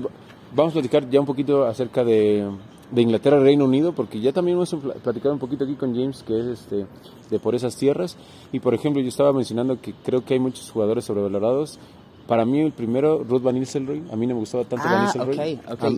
vamos 0.54 0.72
a 0.72 0.74
platicar 0.74 1.08
ya 1.08 1.20
un 1.20 1.26
poquito 1.26 1.64
acerca 1.66 2.02
de, 2.02 2.50
de 2.90 3.02
Inglaterra 3.02 3.38
y 3.40 3.44
Reino 3.44 3.64
Unido, 3.64 3.92
porque 3.92 4.20
ya 4.20 4.32
también 4.32 4.56
hemos 4.56 4.74
pl- 4.74 4.94
platicado 5.02 5.32
un 5.34 5.38
poquito 5.40 5.64
aquí 5.64 5.74
con 5.74 5.94
James, 5.94 6.22
que 6.22 6.38
es 6.38 6.46
este, 6.46 6.86
de 7.30 7.38
por 7.38 7.54
esas 7.54 7.76
tierras. 7.76 8.16
Y 8.52 8.60
por 8.60 8.74
ejemplo, 8.74 9.00
yo 9.02 9.08
estaba 9.08 9.32
mencionando 9.32 9.80
que 9.80 9.94
creo 10.04 10.24
que 10.24 10.34
hay 10.34 10.40
muchos 10.40 10.70
jugadores 10.70 11.04
sobrevalorados. 11.04 11.78
Para 12.26 12.44
mí, 12.44 12.60
el 12.60 12.72
primero, 12.72 13.24
Ruth 13.24 13.42
Van 13.42 13.54
Nistelrooy. 13.58 14.04
A 14.12 14.16
mí 14.16 14.26
no 14.26 14.34
me 14.34 14.40
gustaba 14.40 14.64
tanto 14.64 14.84
Van 14.84 14.94
Ah, 14.94 15.02
Nistelrooy. 15.04 15.36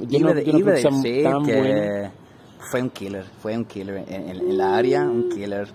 yo 0.08 0.18
iba, 0.18 0.28
no, 0.30 0.34
de- 0.34 0.44
yo 0.44 0.52
no 0.52 0.58
iba 0.58 0.72
creo 0.72 0.88
a 0.88 0.90
que 0.92 1.02
sea 1.02 1.30
tan 1.32 1.44
que 1.44 1.56
bueno. 1.58 2.11
fue 2.70 2.82
un 2.82 2.90
killer, 2.90 3.25
fue 3.40 3.56
un 3.56 3.64
killer 3.64 4.04
en, 4.08 4.14
en- 4.28 4.37
en 4.50 4.58
la 4.58 4.76
área, 4.76 5.02
un 5.04 5.28
killer. 5.28 5.68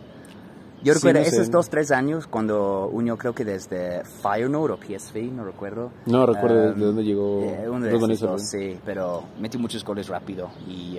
Yo 0.84 0.94
Sí, 0.94 1.00
recuerdo 1.08 1.30
sé. 1.30 1.36
esos 1.36 1.52
dos, 1.52 1.70
tres 1.70 1.92
años 1.92 2.28
cuando 2.28 2.88
unió 2.92 3.18
creo 3.18 3.34
que 3.34 3.44
desde 3.44 4.04
Firenode 4.22 4.74
o 4.74 4.78
PSV, 4.78 5.32
no 5.34 5.44
recuerdo. 5.44 5.92
No 6.06 6.26
recuerdo 6.26 6.56
de- 6.56 6.72
Um, 6.74 6.80
de 6.80 6.86
dónde 6.86 7.04
llegó 7.04 7.42
eh, 7.42 7.70
uno 7.70 7.86
de 7.86 7.96
esos 8.14 8.20
dos, 8.22 8.42
sí, 8.44 8.78
pero 8.86 9.24
metió 9.40 9.60
muchos 9.60 9.84
goles 9.84 10.08
rápido 10.08 10.50
y... 10.68 10.98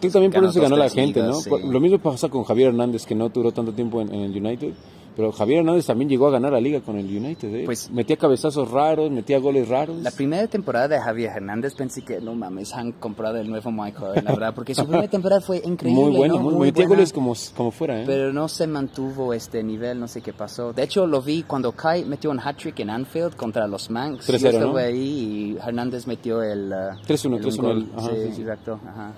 que 0.00 0.10
también 0.10 0.30
por 0.32 0.44
eso 0.44 0.52
se 0.52 0.60
ganó 0.60 0.76
la 0.76 0.88
gente, 0.88 1.20
ligas, 1.20 1.28
¿no? 1.48 1.56
sí. 1.58 1.68
Lo 1.68 1.80
mismo 1.80 1.98
pasa 1.98 2.28
con 2.28 2.44
Javier 2.44 2.68
Hernández, 2.68 3.04
que 3.06 3.14
no 3.14 3.28
duró 3.30 3.50
tanto 3.52 3.72
tiempo 3.72 4.00
en, 4.00 4.14
en 4.14 4.20
el 4.22 4.36
United. 4.36 4.72
Pero 5.16 5.30
Javier 5.30 5.60
Hernández 5.60 5.86
también 5.86 6.08
llegó 6.08 6.26
a 6.26 6.30
ganar 6.32 6.50
la 6.52 6.60
liga 6.60 6.80
con 6.80 6.98
el 6.98 7.06
United. 7.06 7.54
¿eh? 7.54 7.62
Pues- 7.64 7.88
metía 7.90 8.16
cabezazos 8.16 8.70
raros, 8.70 9.10
metía 9.12 9.38
goles 9.38 9.68
raros. 9.68 10.02
La 10.02 10.10
primera 10.10 10.46
temporada 10.48 10.88
de 10.88 11.00
Javier 11.00 11.30
Hernández 11.36 11.74
pensé 11.74 12.02
que 12.02 12.20
no 12.20 12.34
mames, 12.34 12.72
han 12.74 12.90
comprado 12.92 13.36
el 13.38 13.48
nuevo 13.48 13.70
Michael, 13.70 14.24
la 14.24 14.32
verdad, 14.32 14.52
porque 14.54 14.74
su 14.74 14.84
primera 14.86 15.06
temporada 15.08 15.40
fue 15.40 15.62
increíble. 15.64 16.02
muy 16.02 16.16
bueno, 16.16 16.34
¿no? 16.34 16.40
muy, 16.42 16.54
Muy 16.54 16.66
metía 16.68 16.86
buena. 16.86 16.96
goles 16.96 17.12
como, 17.12 17.32
como 17.56 17.70
fuera. 17.70 18.00
¿eh? 18.00 18.04
Pero 18.06 18.32
no 18.32 18.48
se 18.48 18.66
mantuvo 18.66 19.32
este 19.32 19.62
nivel, 19.62 20.00
no 20.00 20.08
sé 20.08 20.20
qué 20.20 20.32
pasó. 20.32 20.72
De 20.72 20.82
hecho, 20.82 21.06
lo 21.06 21.22
vi 21.22 21.44
cuando 21.44 21.70
Kai 21.72 22.04
metió 22.04 22.30
un 22.32 22.40
hat-trick 22.40 22.80
en 22.80 22.90
Anfield 22.90 23.36
contra 23.36 23.68
los 23.68 23.90
Manx. 23.90 24.28
3-0, 24.28 24.38
Yo 24.40 24.48
estaba 24.48 24.72
¿no? 24.72 24.76
ahí 24.78 25.54
y 25.54 25.58
Hernández 25.64 26.08
metió 26.08 26.42
el... 26.42 26.72
uh, 26.72 27.06
3-1, 27.06 27.24
el 27.26 27.34
un 27.34 27.40
3-1, 27.42 27.60
gol. 27.62 27.86
ajá, 27.96 28.08
sí, 28.10 28.16
sí, 28.26 28.32
sí. 28.34 28.40
exacto. 28.42 28.80
Ajá. 28.84 29.12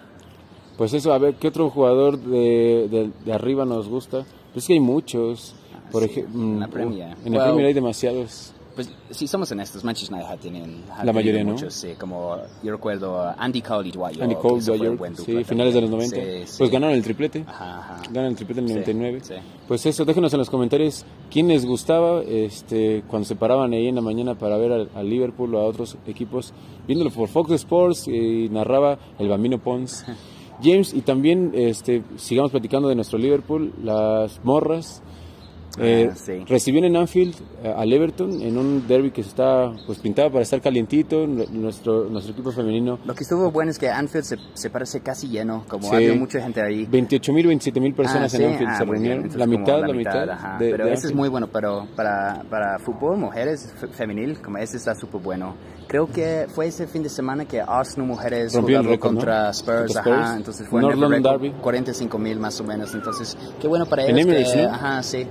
Pues 0.77 0.93
eso, 0.93 1.15
a 1.15 1.19
ver, 1.19 1.37
¿qué 1.37 1.49
otro 1.49 1.71
jugador 1.71 2.19
de, 2.19 2.87
de, 2.91 3.11
de 3.25 3.33
arriba 3.33 3.65
nos 3.65 3.89
gusta? 3.89 4.27
Pues 4.53 4.65
es 4.65 4.67
que 4.69 4.73
hay 4.75 4.81
muchos. 4.81 5.55
Por 5.93 6.03
ejemplo, 6.05 6.41
en 6.41 6.61
la 6.61 6.69
Premier. 6.69 7.17
En 7.25 7.33
la 7.33 7.39
Well, 7.39 7.47
Premier 7.49 7.67
hay 7.69 7.75
demasiados. 7.75 8.53
Pues 8.75 8.91
si 9.11 9.27
somos 9.27 9.51
honestos, 9.51 9.83
Manchester 9.85 10.19
United 10.19 10.39
tienen... 10.39 10.83
La 11.03 11.11
mayoría, 11.11 11.43
¿no? 11.43 11.53
muchos, 11.53 11.73
sí, 11.73 11.95
como 11.99 12.37
yo 12.63 12.73
recuerdo 12.73 13.33
Andy 13.39 13.63
Cole 13.63 13.89
y 13.89 13.93
Dwight 13.93 14.21
Andy 14.21 14.35
Cole, 14.35 14.63
Dwyer, 14.63 14.99
sí, 15.17 15.33
dupla 15.33 15.45
finales 15.47 15.73
de 15.73 15.81
los 15.81 15.91
también. 15.91 16.11
90. 16.11 16.17
Sí, 16.17 16.57
Pues 16.59 16.69
sí. 16.69 16.69
ganaron 16.75 16.95
el 16.95 17.03
triplete. 17.03 17.45
Ajá, 17.47 17.79
ajá. 17.79 18.03
Ganan 18.11 18.33
el 18.33 18.37
triplete 18.37 18.61
en 18.61 18.67
el 18.67 18.85
Sí, 18.85 18.93
99. 18.93 19.21
sí. 19.23 19.35
Pues 19.67 19.87
eso, 19.87 20.05
déjenos 20.05 20.31
en 20.35 20.41
los 20.41 20.51
comentarios 20.51 21.07
quién 21.31 21.49
les 21.49 21.65
gustaba 21.65 22.23
este, 22.23 23.03
cuando 23.09 23.25
se 23.27 23.35
paraban 23.35 23.73
ahí 23.73 23.89
en 23.89 23.95
la 23.95 24.03
mañana 24.03 24.35
para 24.35 24.59
ver 24.59 24.71
al, 24.73 24.91
al 24.95 25.09
Liverpool 25.09 25.55
o 25.55 25.61
a 25.61 25.65
otros 25.65 25.97
equipos, 26.07 26.53
viéndolo 26.87 27.11
por 27.11 27.29
Fox 27.29 27.53
Sports 27.53 28.09
y 28.09 28.51
narraba 28.51 28.99
el 29.19 29.29
Bambino 29.31 29.59
Pons. 29.59 30.05
James, 30.63 30.93
y 30.93 31.01
también 31.01 31.53
este, 31.55 32.03
sigamos 32.17 32.51
platicando 32.51 32.89
de 32.89 32.95
nuestro 32.95 33.19
Liverpool, 33.19 33.73
las 33.83 34.39
morras. 34.45 35.03
Eh, 35.79 36.11
Ah, 36.13 36.15
sí. 36.17 36.45
Recibieron 36.47 36.91
en 36.91 36.97
Anfield 36.97 37.35
eh, 37.63 37.75
al 37.77 37.93
Everton 37.93 38.41
en 38.43 38.57
un 38.57 38.87
derby 38.87 39.11
que 39.11 39.23
se 39.23 39.31
está 39.31 39.73
pues 39.87 39.99
pintado 39.99 40.31
para 40.31 40.43
estar 40.43 40.61
calientito. 40.61 41.27
Nuestro, 41.27 42.05
nuestro 42.09 42.33
equipo 42.33 42.51
femenino 42.53 42.99
Lo 43.05 43.15
que 43.15 43.23
estuvo 43.25 43.51
bueno 43.51 43.71
es 43.71 43.79
que 43.79 43.89
Anfield 43.89 44.25
se, 44.25 44.37
se 44.55 44.71
parece 44.71 45.01
casi 45.01 45.29
lleno, 45.29 45.65
como 45.69 45.89
Sí. 45.89 45.95
había 45.95 46.15
mucha 46.15 46.41
gente 46.41 46.63
ahí. 46.63 46.87
28 46.87 47.33
mil, 47.33 47.47
27 47.47 47.81
mil 47.81 47.95
personas 47.95 48.33
Ah, 48.35 48.37
en 48.37 48.43
sí, 48.43 48.47
Anfield 48.49 48.71
ah, 48.73 48.79
se 48.79 48.85
reunieron. 48.85 49.31
La 49.37 49.47
mitad, 49.47 49.81
la 49.81 49.93
mitad. 49.95 50.31
ajá. 50.31 50.59
de- 50.59 50.71
pero 50.71 50.87
de 50.87 50.93
eso 50.95 51.07
es 51.09 51.15
muy 51.15 51.29
bueno, 51.29 51.49
pero 51.53 51.87
para, 51.97 52.43
para 52.51 52.79
fútbol, 52.79 53.19
mujeres, 53.19 53.73
fe- 53.79 53.89
femenil, 53.89 54.41
como 54.41 54.59
ese 54.59 54.77
está 54.77 54.95
súper 54.95 55.21
bueno. 55.21 55.55
Creo 55.89 56.07
que 56.09 56.47
fue 56.49 56.67
ese 56.67 56.87
fin 56.87 57.03
de 57.03 57.09
semana 57.09 57.45
que 57.45 57.61
Arsenal 57.61 58.09
Mujeres 58.09 58.53
Rompió 58.55 58.77
el 58.79 58.83
jugaba 58.83 58.95
récord, 58.97 59.13
¿no? 59.13 59.19
contra 59.19 59.51
Spurs, 59.51 59.77
Contra 59.93 60.01
Spurs. 60.03 60.19
ajá, 60.19 60.37
entonces 60.37 60.69
fue 60.69 60.81
North 60.81 60.95
en 60.95 61.01
London 61.01 61.23
récord, 61.25 61.41
Derby. 61.43 61.61
45 61.63 62.19
mil 62.19 62.39
más 62.41 62.61
o 62.61 62.65
menos, 62.65 62.93
entonces 62.95 63.37
qué 63.61 63.69
bueno 63.69 63.87
para 63.87 64.03
En 64.05 64.17
ellos. 64.19 64.27
Emirates, 64.27 64.53
que, 64.53 64.63
¿no? 64.63 64.69
Ajá, 64.75 65.03
sí. 65.03 65.27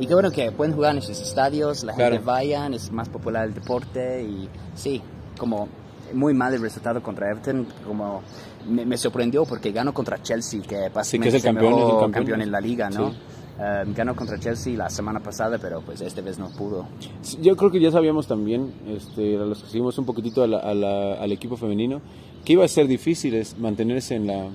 Y 0.00 0.06
qué 0.06 0.14
bueno 0.14 0.30
que 0.30 0.50
pueden 0.50 0.74
jugar 0.74 0.92
en 0.92 0.98
esos 0.98 1.20
estadios, 1.20 1.84
la 1.84 1.94
Claro. 1.94 2.12
gente 2.14 2.26
vayan, 2.26 2.74
es 2.74 2.90
más 2.90 3.08
popular 3.08 3.46
el 3.46 3.54
deporte 3.54 4.22
y 4.22 4.48
sí, 4.74 5.00
como 5.38 5.68
muy 6.14 6.32
mal 6.34 6.54
el 6.54 6.60
resultado 6.62 7.02
contra 7.02 7.30
Everton, 7.30 7.66
como 7.86 8.22
me, 8.68 8.84
me 8.86 8.96
sorprendió 8.96 9.44
porque 9.44 9.70
ganó 9.72 9.92
contra 9.94 10.20
Chelsea, 10.22 10.60
que 10.62 10.88
básicamente 10.88 11.28
es 11.28 11.34
el 11.34 11.38
es 11.38 11.44
el 11.44 11.54
campeón, 11.54 11.72
es 11.74 11.78
el 11.80 11.84
mejor 11.86 12.00
campeón. 12.00 12.12
campeón 12.12 12.42
en 12.42 12.50
la 12.50 12.60
liga, 12.60 12.90
¿no? 12.90 13.10
Sí. 13.10 13.16
Eh, 13.62 13.84
ganó 13.94 14.16
contra 14.16 14.38
Chelsea 14.40 14.74
la 14.74 14.88
semana 14.88 15.20
pasada, 15.20 15.58
pero 15.60 15.82
pues 15.82 16.00
esta 16.00 16.22
vez 16.22 16.38
no 16.38 16.48
pudo. 16.48 16.86
Sí, 17.20 17.36
Yo 17.42 17.54
creo 17.56 17.70
que 17.70 17.78
ya 17.78 17.90
sabíamos 17.92 18.26
también, 18.26 18.72
este, 18.88 19.36
a 19.36 19.40
los 19.40 19.62
que 19.62 19.66
seguimos 19.68 19.98
un 19.98 20.06
poquitito 20.06 20.42
a 20.42 20.46
la- 20.46 20.60
a 20.60 20.72
la- 20.72 21.14
al 21.20 21.30
equipo 21.30 21.58
femenino, 21.58 22.00
que 22.44 22.54
iba 22.54 22.64
a 22.64 22.68
ser 22.68 22.86
difícil 22.88 23.34
es 23.34 23.58
mantenerse 23.58 24.14
en 24.14 24.26
la, 24.28 24.46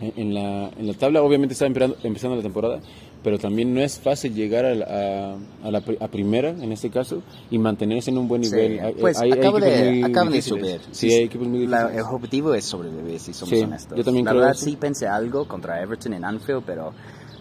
en, 0.00 0.12
en 0.16 0.34
la, 0.34 0.70
en 0.70 0.86
la 0.86 0.94
tabla. 0.94 1.22
Obviamente 1.22 1.52
está 1.52 1.66
empezando, 1.66 1.96
empezando 2.02 2.36
la 2.36 2.42
temporada, 2.42 2.80
pero 3.22 3.38
también 3.38 3.74
no 3.74 3.80
es 3.80 3.98
fácil 3.98 4.34
llegar 4.34 4.64
a, 4.64 4.74
la- 4.74 5.36
a, 5.62 5.66
a 5.66 5.70
la 5.70 5.82
a 6.00 6.08
primera, 6.08 6.50
en 6.50 6.72
este 6.72 6.88
caso, 6.90 7.22
y 7.50 7.58
mantenerse 7.58 8.10
en 8.10 8.18
un 8.18 8.28
buen 8.28 8.44
Sí, 8.44 8.50
nivel. 8.52 8.80
Hay- 8.80 8.94
pues 8.94 9.18
hay- 9.20 9.32
hay 9.32 9.38
acaba 9.38 9.58
equipos 9.58 9.74
de, 9.78 10.04
acaban 10.04 10.32
de 10.32 10.42
subir. 10.42 10.80
Sí, 10.92 11.12
hay 11.12 11.24
equipos 11.24 11.48
muy 11.48 11.66
La- 11.66 11.92
el 11.92 12.00
objetivo 12.02 12.54
es 12.54 12.64
sobrevivir, 12.64 13.18
si 13.18 13.32
somos 13.32 13.56
Sí, 13.58 13.64
honestos. 13.64 13.96
yo 13.98 14.04
también 14.04 14.24
la 14.24 14.30
creo 14.32 14.40
verdad 14.42 14.56
eso. 14.56 14.64
sí 14.66 14.76
pensé 14.76 15.06
algo 15.08 15.46
contra 15.48 15.82
Everton 15.82 16.12
en 16.14 16.24
Anfield, 16.24 16.62
pero 16.64 16.92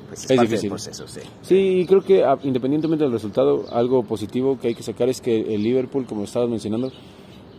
pues 0.07 0.23
es, 0.23 0.31
Es 0.31 0.37
parte 0.37 0.49
difícil. 0.49 0.69
del 0.69 0.69
proceso, 0.69 1.07
sí. 1.07 1.19
Sí, 1.41 1.85
creo 1.87 2.01
que 2.01 2.23
ah, 2.23 2.37
independientemente 2.43 3.03
del 3.03 3.11
resultado, 3.11 3.65
algo 3.71 4.03
positivo 4.03 4.57
que 4.59 4.69
hay 4.69 4.75
que 4.75 4.83
sacar 4.83 5.09
es 5.09 5.19
que 5.21 5.53
el 5.53 5.61
Liverpool, 5.61 6.05
como 6.05 6.23
estabas 6.23 6.49
mencionando, 6.49 6.91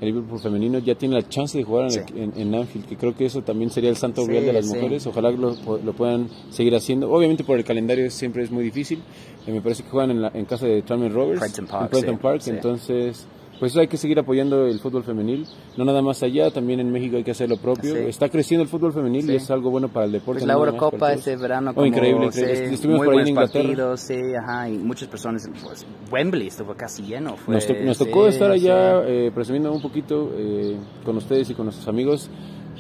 el 0.00 0.06
Liverpool 0.08 0.38
femenino 0.38 0.78
ya 0.78 0.94
tiene 0.94 1.14
la 1.16 1.28
chance 1.28 1.58
de 1.58 1.64
jugar 1.64 1.84
en, 1.87 1.90
Sí. 1.90 2.00
el- 2.14 2.22
en- 2.22 2.32
en 2.37 2.54
Anfield, 2.54 2.87
que 2.87 2.96
creo 2.96 3.14
que 3.16 3.26
eso 3.26 3.42
también 3.42 3.70
sería 3.70 3.90
el 3.90 3.96
santo 3.96 4.22
Sí, 4.22 4.28
grial 4.28 4.44
de 4.46 4.52
las 4.52 4.66
sí. 4.68 4.74
mujeres. 4.74 5.06
Ojalá 5.06 5.30
lo, 5.30 5.54
lo 5.84 5.92
puedan 5.92 6.28
seguir 6.50 6.74
haciendo. 6.76 7.11
Obviamente 7.11 7.44
por 7.44 7.58
el 7.58 7.64
calendario 7.64 8.11
siempre 8.11 8.42
es 8.44 8.50
muy 8.50 8.62
difícil. 8.64 9.00
Eh, 9.46 9.52
me 9.52 9.61
parece 9.61 9.82
que 9.82 9.90
juegan 9.90 10.11
en, 10.11 10.22
la, 10.22 10.30
en 10.34 10.44
casa 10.44 10.66
de 10.66 10.82
Tranmere 10.82 11.12
Rovers, 11.14 11.40
Park, 11.40 11.58
en 11.58 12.18
Park. 12.18 12.42
Entonces, 12.48 13.26
pues 13.59 13.77
hay 13.77 13.88
que 13.88 13.97
seguir 13.97 14.18
apoyando 14.18 14.66
el 14.66 14.79
fútbol 14.81 15.03
femenil. 15.05 15.47
No 15.77 15.85
nada 15.85 16.01
más 16.03 16.23
allá, 16.23 16.51
también 16.51 16.81
en 16.81 16.90
México 16.92 17.16
hay 17.16 17.25
que 17.25 17.33
hacer 17.33 17.49
lo 17.49 17.57
propio. 17.57 17.94
Sí. 17.94 18.01
Está 18.09 18.29
creciendo 18.29 18.62
el 18.62 18.68
fútbol 18.68 18.92
femenil 18.92 19.23
Sí. 19.27 19.33
y 19.33 19.37
es 19.37 19.51
algo 19.51 19.71
bueno 19.71 19.88
para 19.88 20.07
el 20.07 20.12
deporte. 20.12 20.40
Pues 20.40 20.47
la 20.47 20.55
Eurocopa 20.55 21.12
este 21.12 21.37
verano 21.37 21.71
Oh, 21.71 21.75
como 21.75 21.87
increíble, 21.87 22.27
increíble. 22.27 22.68
sí, 22.68 22.75
Estuvimos 22.75 22.99
muy 22.99 23.07
por 23.07 23.14
ahí 23.16 23.21
en 23.23 23.29
Inglaterra. 23.29 23.64
partidos, 23.64 24.01
sí, 24.01 24.14
ajá, 24.40 24.68
y 24.68 24.79
muchas 24.79 25.09
personas, 25.09 25.49
pues 25.62 25.85
Wembley 26.12 26.47
estuvo 26.49 26.75
casi 26.75 27.03
lleno. 27.03 27.37
Fue, 27.37 27.55
Nos, 27.55 27.66
to- 27.66 27.75
nos 27.83 27.99
tocó 27.99 28.29
estar 28.29 28.51
allá 28.51 29.03
eh, 29.07 29.31
presumiendo 29.35 29.73
un 29.73 29.83
poquito 29.83 30.31
eh, 30.37 30.77
con 31.05 31.16
ustedes 31.16 31.51
y 31.51 31.55
con 31.55 31.66
nuestros 31.66 31.88
amigos. 31.88 32.31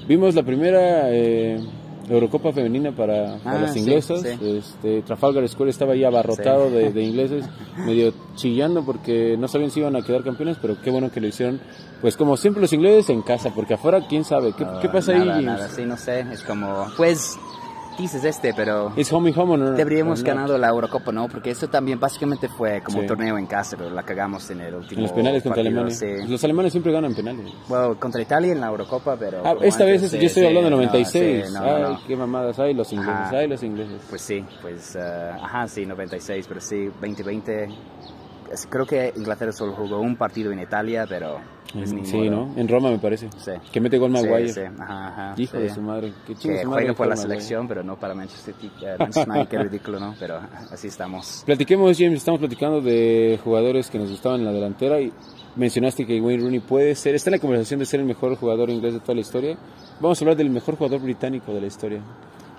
Vimos 0.06 0.34
la 0.34 0.42
primera 0.42 1.10
eh, 1.12 1.58
Eurocopa 2.08 2.52
femenina 2.52 2.92
para, 2.92 3.36
para 3.38 3.58
Ah, 3.58 3.62
las 3.62 3.72
sí, 3.74 3.80
inglesas. 3.80 4.22
sí. 4.22 4.28
Este, 4.58 5.02
Trafalgar 5.02 5.46
Square 5.48 5.70
estaba 5.70 5.92
ahí 5.92 6.04
abarrotado 6.04 6.68
Sí. 6.68 6.74
de, 6.74 6.92
de 6.92 7.02
ingleses, 7.02 7.44
medio 7.76 8.12
chillando 8.34 8.84
porque 8.84 9.36
no 9.38 9.48
sabían 9.48 9.70
si 9.70 9.80
iban 9.80 9.96
a 9.96 10.02
quedar 10.02 10.22
campeones, 10.24 10.56
pero 10.60 10.80
qué 10.80 10.90
bueno 10.90 11.10
que 11.10 11.20
lo 11.20 11.26
hicieron. 11.26 11.60
Pues 12.00 12.16
como 12.16 12.36
siempre 12.36 12.60
los 12.62 12.72
ingleses 12.72 13.10
en 13.10 13.22
casa, 13.22 13.50
porque 13.54 13.74
afuera 13.74 14.06
quién 14.08 14.24
sabe. 14.24 14.52
¿Qué, 14.56 14.64
Ah, 14.64 14.78
qué 14.80 14.88
pasa 14.88 15.12
nada, 15.14 15.36
ahí? 15.36 15.44
Nada, 15.44 15.68
sí, 15.68 15.84
no 15.84 15.96
sé, 15.96 16.20
es 16.32 16.42
como, 16.44 16.86
pues, 16.96 17.36
dices 17.98 18.24
este, 18.24 18.54
pero 18.54 18.92
¿Es 18.96 19.12
home 19.12 19.32
home 19.36 19.56
no? 19.58 19.70
deberíamos 19.72 20.22
ganado 20.22 20.56
la 20.58 20.68
Eurocopa, 20.68 21.12
¿no? 21.12 21.28
Porque 21.28 21.50
eso 21.50 21.68
también 21.68 21.98
básicamente 22.00 22.48
fue 22.48 22.80
como 22.82 22.98
Sí. 22.98 23.00
un 23.02 23.06
torneo 23.06 23.38
en 23.38 23.46
casa, 23.46 23.76
pero 23.76 23.90
la 23.90 24.02
cagamos 24.02 24.48
en 24.50 24.60
el 24.60 24.74
último 24.74 24.98
En 24.98 25.02
los 25.02 25.12
penales 25.12 25.42
contra 25.42 25.62
partido, 25.62 25.80
Alemania. 25.82 25.94
sí. 26.24 26.28
Los 26.30 26.42
alemanes 26.44 26.72
siempre 26.72 26.92
ganan 26.92 27.14
penales. 27.14 27.46
Bueno, 27.68 27.98
contra 27.98 28.22
Italia 28.22 28.52
en 28.52 28.60
la 28.60 28.68
Eurocopa, 28.68 29.16
pero... 29.16 29.42
Ah, 29.44 29.54
esta 29.62 29.84
vez 29.84 29.96
antes, 29.96 30.02
es- 30.04 30.10
sí, 30.12 30.18
yo 30.18 30.26
estoy 30.26 30.46
hablando 30.46 30.64
de 30.64 30.70
no, 30.70 30.76
96. 30.76 31.46
sí, 31.48 31.52
no, 31.54 31.62
ay, 31.62 31.82
no, 31.82 32.00
qué 32.06 32.16
mamadas. 32.16 32.58
Ay, 32.58 32.74
los 32.74 32.92
ingleses. 32.92 33.14
Ajá. 33.14 33.36
Ay, 33.38 33.48
los 33.48 33.62
ingleses. 33.62 34.00
Pues 34.08 34.22
sí, 34.22 34.44
pues, 34.62 34.96
eh, 34.96 35.30
ajá, 35.42 35.66
sí, 35.68 35.84
96, 35.86 36.46
pero 36.48 36.60
sí, 36.60 36.86
2020. 37.00 37.68
Creo 38.68 38.86
que 38.86 39.12
Inglaterra 39.16 39.52
solo 39.52 39.72
jugó 39.72 40.00
un 40.00 40.16
partido 40.16 40.52
en 40.52 40.60
Italia, 40.60 41.04
pero... 41.08 41.38
sí, 41.84 42.16
modo. 42.16 42.30
¿no? 42.30 42.54
En 42.56 42.68
Roma 42.68 42.90
me 42.90 42.98
parece. 42.98 43.28
Sí. 43.38 43.52
Que 43.72 43.80
mete 43.80 43.98
gol 43.98 44.10
Maguire. 44.10 44.48
Sí, 44.48 44.54
sí, 44.54 44.60
ajá, 44.78 45.08
ajá, 45.08 45.34
Hijo 45.36 45.58
de 45.58 45.70
su 45.74 45.80
madre. 45.82 46.12
Qué 46.26 46.34
chido 46.34 46.54
que 46.54 46.62
su 46.62 46.68
madre 46.68 46.82
juega 46.84 46.96
por 46.96 47.06
la 47.06 47.14
Maguire. 47.14 47.34
selección, 47.34 47.68
pero 47.68 47.82
no 47.82 47.96
para 47.96 48.14
Manchester 48.14 48.54
City. 48.54 48.72
eh, 48.84 48.96
Manchester 48.98 49.28
United, 49.30 49.48
qué 49.48 49.58
ridículo, 49.58 50.00
¿no? 50.00 50.14
Pero 50.18 50.40
así 50.70 50.88
estamos. 50.88 51.42
Platiquemos, 51.46 51.96
James, 51.98 52.18
estamos 52.18 52.40
platicando 52.40 52.80
de 52.80 53.38
jugadores 53.42 53.90
que 53.90 53.98
nos 53.98 54.10
gustaban 54.10 54.40
en 54.40 54.46
la 54.46 54.52
delantera 54.52 55.00
y 55.00 55.12
mencionaste 55.56 56.06
que 56.06 56.20
Wayne 56.20 56.42
Rooney 56.42 56.60
puede 56.60 56.94
ser, 56.94 57.14
está 57.14 57.30
en 57.30 57.36
la 57.36 57.40
conversación 57.40 57.80
de 57.80 57.86
ser 57.86 58.00
el 58.00 58.06
mejor 58.06 58.36
jugador 58.36 58.70
inglés 58.70 58.94
de 58.94 59.00
toda 59.00 59.14
la 59.14 59.20
historia. 59.22 59.56
Vamos 60.00 60.20
a 60.20 60.24
hablar 60.24 60.36
del 60.36 60.50
mejor 60.50 60.76
jugador 60.76 61.00
británico 61.00 61.52
de 61.52 61.60
la 61.60 61.66
historia. 61.66 62.00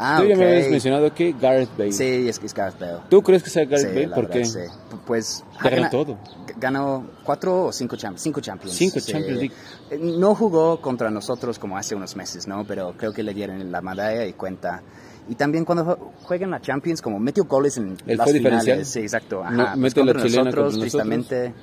Ah, 0.02 0.20
Tú 0.22 0.28
ya 0.30 0.38
me 0.38 0.46
habías 0.46 0.70
mencionado 0.72 1.14
que 1.14 1.36
Gareth 1.40 1.70
Bale. 1.78 1.92
Sí, 1.92 2.30
es 2.30 2.40
que 2.40 2.46
es 2.46 2.54
Gareth 2.54 2.80
Bale. 2.80 3.00
¿Tú 3.10 3.22
crees 3.22 3.44
que 3.44 3.50
sea 3.50 3.66
Gareth 3.66 3.80
Sí, 3.90 3.94
Bale? 3.94 4.08
la 4.08 4.16
¿Por 4.16 4.28
verdad, 4.28 4.40
qué? 4.40 4.46
sí. 4.46 4.60
Pues 5.06 5.44
ganó 5.62 5.76
gana- 5.76 5.90
todo. 5.90 6.18
Ganó 6.58 7.06
cuatro 7.26 7.66
o 7.66 7.72
cinco, 7.74 7.98
champ- 7.98 8.18
cinco 8.18 8.40
Champions. 8.40 8.76
Cinco 8.78 9.00
Sí. 9.02 9.12
Champions 9.12 9.40
League. 9.40 9.54
No 10.00 10.36
jugó 10.36 10.80
contra 10.82 11.10
nosotros 11.12 11.60
como 11.60 11.78
hace 11.78 11.96
unos 11.96 12.16
meses, 12.16 12.48
¿no? 12.48 12.64
Pero 12.66 12.94
creo 12.98 13.12
que 13.12 13.24
le 13.24 13.34
dieron 13.34 13.72
la 13.72 13.82
medalla 13.82 14.26
y 14.26 14.34
cuenta. 14.34 14.82
Y 15.28 15.36
también 15.36 15.66
cuando 15.66 15.86
jue- 15.86 15.98
juegan 16.24 16.52
la 16.52 16.62
Champions, 16.62 17.02
como 17.02 17.20
metió 17.20 17.44
goles 17.44 17.78
en 17.78 17.98
Él 18.08 18.18
las 18.18 18.24
fue 18.26 18.34
diferencial. 18.34 18.64
finales. 18.78 18.88
Sí, 18.88 19.00
exacto. 19.02 19.42
Ajá. 19.44 19.52
No, 19.52 19.64
Pues 19.66 19.78
mete 19.78 20.04
la 20.06 20.14
nosotros, 20.14 20.46
nosotros. 20.46 20.80
tristemente. 20.80 21.54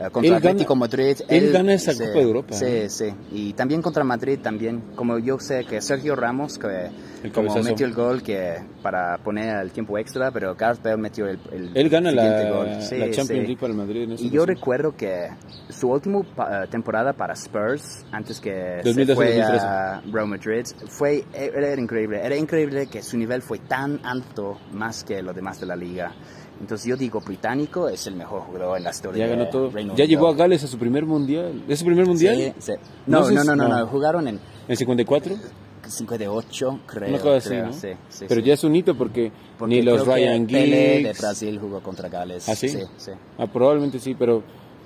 Eh, 0.00 0.10
contra 0.10 0.28
Él 0.30 0.34
Atlético 0.36 0.74
gana- 0.74 0.80
Madrid. 0.80 1.16
él 1.28 1.52
gana 1.52 1.74
esa 1.74 1.92
Copa 1.92 2.04
de 2.10 2.22
Europa, 2.22 2.54
Sí, 2.54 2.64
¿no? 2.84 2.88
sí. 2.90 3.04
Y 3.32 3.52
también 3.52 3.80
contra 3.82 4.02
Madrid, 4.04 4.38
también. 4.42 4.82
Como 4.96 5.18
yo 5.18 5.38
sé 5.38 5.64
que 5.64 5.80
Sergio 5.80 6.16
Ramos, 6.16 6.58
que 6.58 6.90
El 7.22 7.32
como 7.32 7.54
metió 7.62 7.86
el 7.86 7.94
gol 7.94 8.22
que 8.22 8.56
para 8.82 9.18
poner 9.18 9.56
el 9.62 9.70
tiempo 9.70 9.96
extra, 9.98 10.30
pero 10.30 10.54
Gareth 10.54 10.82
Bale 10.82 10.96
metió 10.96 11.26
el, 11.26 11.38
el 11.52 11.70
Él 11.74 11.88
gana 11.88 12.10
siguiente 12.10 12.44
la, 12.44 12.50
gol. 12.50 12.66
la 12.70 12.80
Sí, 12.80 12.96
Champions 12.98 13.28
sí. 13.28 13.34
League 13.34 13.56
para 13.56 13.72
el 13.72 13.78
Madrid. 13.78 14.02
En 14.02 14.12
Y 14.12 14.30
yo 14.30 14.44
recuerdo 14.44 14.94
que 14.96 15.28
su 15.70 15.88
última 15.90 16.20
eh, 16.20 16.66
temporada 16.70 17.12
para 17.12 17.34
Spurs, 17.34 18.04
antes 18.12 18.40
que 18.40 18.80
2012, 18.84 19.06
se 19.06 19.14
fue 19.14 19.26
2013. 19.36 19.66
a 19.66 20.02
Real 20.12 20.26
Madrid, 20.26 20.64
fue, 20.88 21.24
era, 21.32 21.68
era 21.72 21.80
increíble. 21.80 22.20
Era 22.24 22.36
increíble 22.36 22.86
que 22.88 23.02
su 23.02 23.16
nivel 23.16 23.42
fue 23.42 23.58
tan 23.60 24.00
alto 24.04 24.58
más 24.72 25.04
que 25.04 25.22
los 25.22 25.34
demás 25.34 25.60
de 25.60 25.66
la 25.66 25.76
liga. 25.76 26.12
Entonces 26.60 26.86
yo 26.86 26.96
digo, 26.96 27.20
británico 27.20 27.88
es 27.88 28.06
el 28.06 28.14
mejor 28.16 28.42
jugador 28.42 28.78
en 28.78 28.84
la 28.84 28.90
historia. 28.90 29.26
Ya 29.26 29.34
ganó 29.36 29.48
todo. 29.48 29.70
Ya 29.96 30.04
llevó 30.04 30.28
a 30.28 30.34
Gales 30.34 30.62
a 30.64 30.66
su 30.66 30.78
primer 30.78 31.04
mundial. 31.04 31.62
¿Es 31.68 31.80
su 31.80 31.84
primer 31.84 32.06
mundial? 32.06 32.36
Sí, 32.36 32.52
sí. 32.58 32.72
No, 33.06 33.28
No 33.30 33.44
no, 33.44 33.56
no, 33.56 33.68
no, 33.68 33.86
Jugaron 33.86 34.28
en 34.28 34.40
¿En 34.68 34.76
54? 34.76 35.36
58, 35.86 36.80
creo. 36.86 37.12
Cosa 37.20 37.36
así, 37.36 37.48
creo, 37.50 37.66
¿no? 37.66 37.72
sí, 37.72 37.88
sí, 38.08 38.24
Pero 38.28 38.40
sí. 38.40 38.46
ya 38.46 38.54
es 38.54 38.64
un 38.64 38.74
hito 38.74 38.94
porque, 38.96 39.30
Porque 39.58 39.74
ni 39.74 39.82
los 39.82 40.02
creo 40.02 40.14
Ryan 40.14 40.46
Pelé 40.46 40.76
de 40.76 40.98
Giggs... 41.04 41.20
Brasil 41.20 41.58
jugó 41.60 41.80
contra 41.80 42.08
Gales. 42.08 42.48
¿Ah, 42.48 42.54
sí? 42.54 42.68
Sí, 42.68 42.80
sí. 42.96 43.10
Ah, 43.38 43.46
probablemente 43.46 43.98
sí, 43.98 44.14
pero 44.14 44.42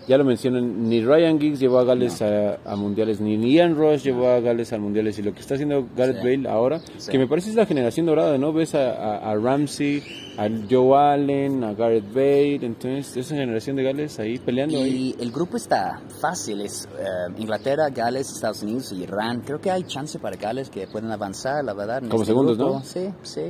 ya 0.09 0.18
lo 0.18 0.25
mencionan, 0.25 0.88
ni 0.88 1.01
Ryan 1.05 1.38
Giggs 1.38 1.61
llevó 1.61 1.79
a 1.79 1.85
Gales 1.85 2.21
a, 2.23 2.57
a 2.64 2.75
mundiales, 2.77 3.21
ni 3.21 3.37
Ian 3.53 3.77
Rush 3.77 4.03
llevó 4.05 4.29
a 4.29 4.40
Gales 4.40 4.73
a 4.73 4.79
mundiales, 4.79 5.18
y 5.18 5.23
lo 5.23 5.33
que 5.35 5.40
está 5.40 5.55
haciendo 5.55 5.87
Gareth 5.97 6.16
Sí. 6.23 6.23
Bale 6.37 6.49
ahora, 6.49 6.81
Sí. 6.97 7.11
que 7.12 7.18
me 7.18 7.27
parece 7.29 7.51
es 7.51 7.57
la 7.57 7.66
generación 7.66 8.07
dorada, 8.07 8.37
¿no? 8.38 8.53
Ves 8.53 8.75
a, 8.75 8.90
a- 8.92 9.31
a 9.31 9.37
Ramsey, 9.37 10.03
a 10.38 10.49
Joe 10.71 10.97
Allen, 10.99 11.62
a 11.62 11.75
Gareth 11.75 12.09
Bale, 12.12 12.55
entonces 12.62 13.16
esa 13.16 13.35
generación 13.37 13.77
de 13.77 13.83
Gales 13.85 14.18
ahí 14.18 14.38
peleando 14.38 14.79
ahí. 14.79 15.14
Y 15.18 15.23
el 15.23 15.31
grupo 15.31 15.57
está 15.57 16.01
fácil, 16.21 16.62
es 16.62 16.88
eh, 16.99 17.33
Inglaterra, 17.38 17.90
Gales, 17.90 18.31
Estados 18.31 18.62
Unidos 18.62 18.92
y 18.92 19.03
Irán. 19.03 19.42
Creo 19.44 19.61
que 19.61 19.71
hay 19.71 19.83
chance 19.85 20.18
para 20.18 20.37
Gales 20.37 20.71
que 20.71 20.87
pueden 20.87 21.11
avanzar, 21.11 21.62
la 21.64 21.75
verdad. 21.75 22.01
Como 22.09 22.23
este 22.23 22.27
segundos, 22.33 22.57
grupo. 22.57 22.75
¿no? 22.75 22.83
Sí, 22.85 23.09
sí. 23.23 23.42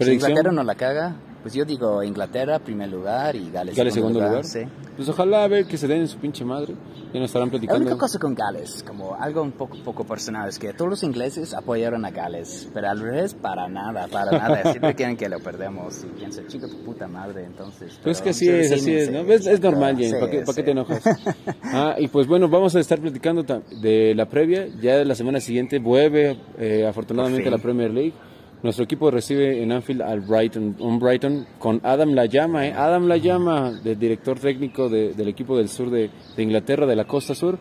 Si. 0.00 0.10
Inglaterra 0.12 0.50
no 0.50 0.64
la 0.64 0.74
caga, 0.74 1.14
pues 1.42 1.54
yo 1.54 1.64
digo 1.64 2.02
Inglaterra 2.02 2.58
primer 2.58 2.88
lugar 2.88 3.36
y 3.36 3.50
Gales, 3.50 3.76
Gales 3.76 3.94
segundo 3.94 4.20
lugar. 4.20 4.44
Sí. 4.44 4.60
Pues 4.96 5.08
ojalá 5.08 5.44
a 5.44 5.48
ver 5.48 5.66
que 5.66 5.76
se 5.78 5.88
den 5.88 6.02
en 6.02 6.08
su 6.08 6.18
pinche 6.18 6.44
madre, 6.44 6.74
ya 7.12 7.18
nos 7.20 7.30
estarán 7.30 7.48
La 7.50 7.56
única 7.56 7.68
platicando. 7.72 7.98
cosa 7.98 8.18
con 8.18 8.34
Gales, 8.34 8.84
como 8.86 9.14
algo 9.14 9.42
un 9.42 9.52
poco, 9.52 9.76
poco 9.82 10.04
personal, 10.04 10.48
es 10.48 10.58
que 10.58 10.72
todos 10.74 10.90
los 10.90 11.02
ingleses 11.02 11.54
apoyaron 11.54 12.04
a 12.04 12.10
Gales, 12.10 12.68
pero 12.74 12.90
al 12.90 13.00
revés, 13.00 13.34
para 13.34 13.68
nada, 13.68 14.06
para 14.08 14.32
nada. 14.32 14.62
Siempre 14.70 14.94
quieren 14.94 15.16
que 15.16 15.28
lo 15.28 15.40
perdemos 15.40 16.04
y 16.04 16.08
piensan, 16.18 16.46
chico, 16.46 16.68
tu 16.68 16.76
puta 16.84 17.08
madre, 17.08 17.44
entonces. 17.44 17.98
Pues 18.02 18.20
que 18.20 18.30
así 18.30 18.44
sí, 18.44 18.50
es, 18.50 18.68
sí, 18.68 18.74
así 18.74 18.84
sí, 18.84 18.94
es, 18.94 19.10
¿no? 19.10 19.20
Es 19.20 19.60
normal, 19.60 19.96
Sí, 19.96 20.12
¿para 20.12 20.30
qué, 20.30 20.38
para 20.40 20.46
qué 20.54 20.60
sí. 20.60 20.62
te 20.62 20.70
enojas? 20.70 21.02
Ah, 21.74 21.96
y 21.98 22.08
pues 22.08 22.26
bueno, 22.26 22.50
vamos 22.50 22.76
a 22.76 22.80
estar 22.80 23.00
platicando 23.00 23.42
de 23.80 24.14
la 24.14 24.26
previa, 24.26 24.66
ya 24.80 25.02
la 25.04 25.14
semana 25.14 25.40
siguiente 25.40 25.78
vuelve 25.78 26.36
eh, 26.58 26.86
afortunadamente 26.86 27.50
la 27.50 27.56
Premier 27.56 27.90
League. 27.90 28.12
Nuestro 28.62 28.84
equipo 28.84 29.10
recibe 29.10 29.60
en 29.60 29.72
Anfield 29.72 30.02
al 30.02 30.20
Brighton, 30.20 30.76
un 30.78 30.98
Brighton 31.00 31.46
con 31.58 31.80
Adam 31.82 32.10
Layama, 32.14 32.66
¿eh? 32.68 32.72
Adam 32.72 33.08
Layama, 33.08 33.72
del 33.82 33.98
director 33.98 34.38
técnico 34.38 34.88
de- 34.88 35.14
del 35.14 35.26
equipo 35.28 35.56
del 35.56 35.68
sur 35.68 35.90
de 35.90 36.10
Inglaterra, 36.38 36.86
de 36.86 36.94
la 36.94 37.04
costa 37.04 37.34
sur. 37.34 37.58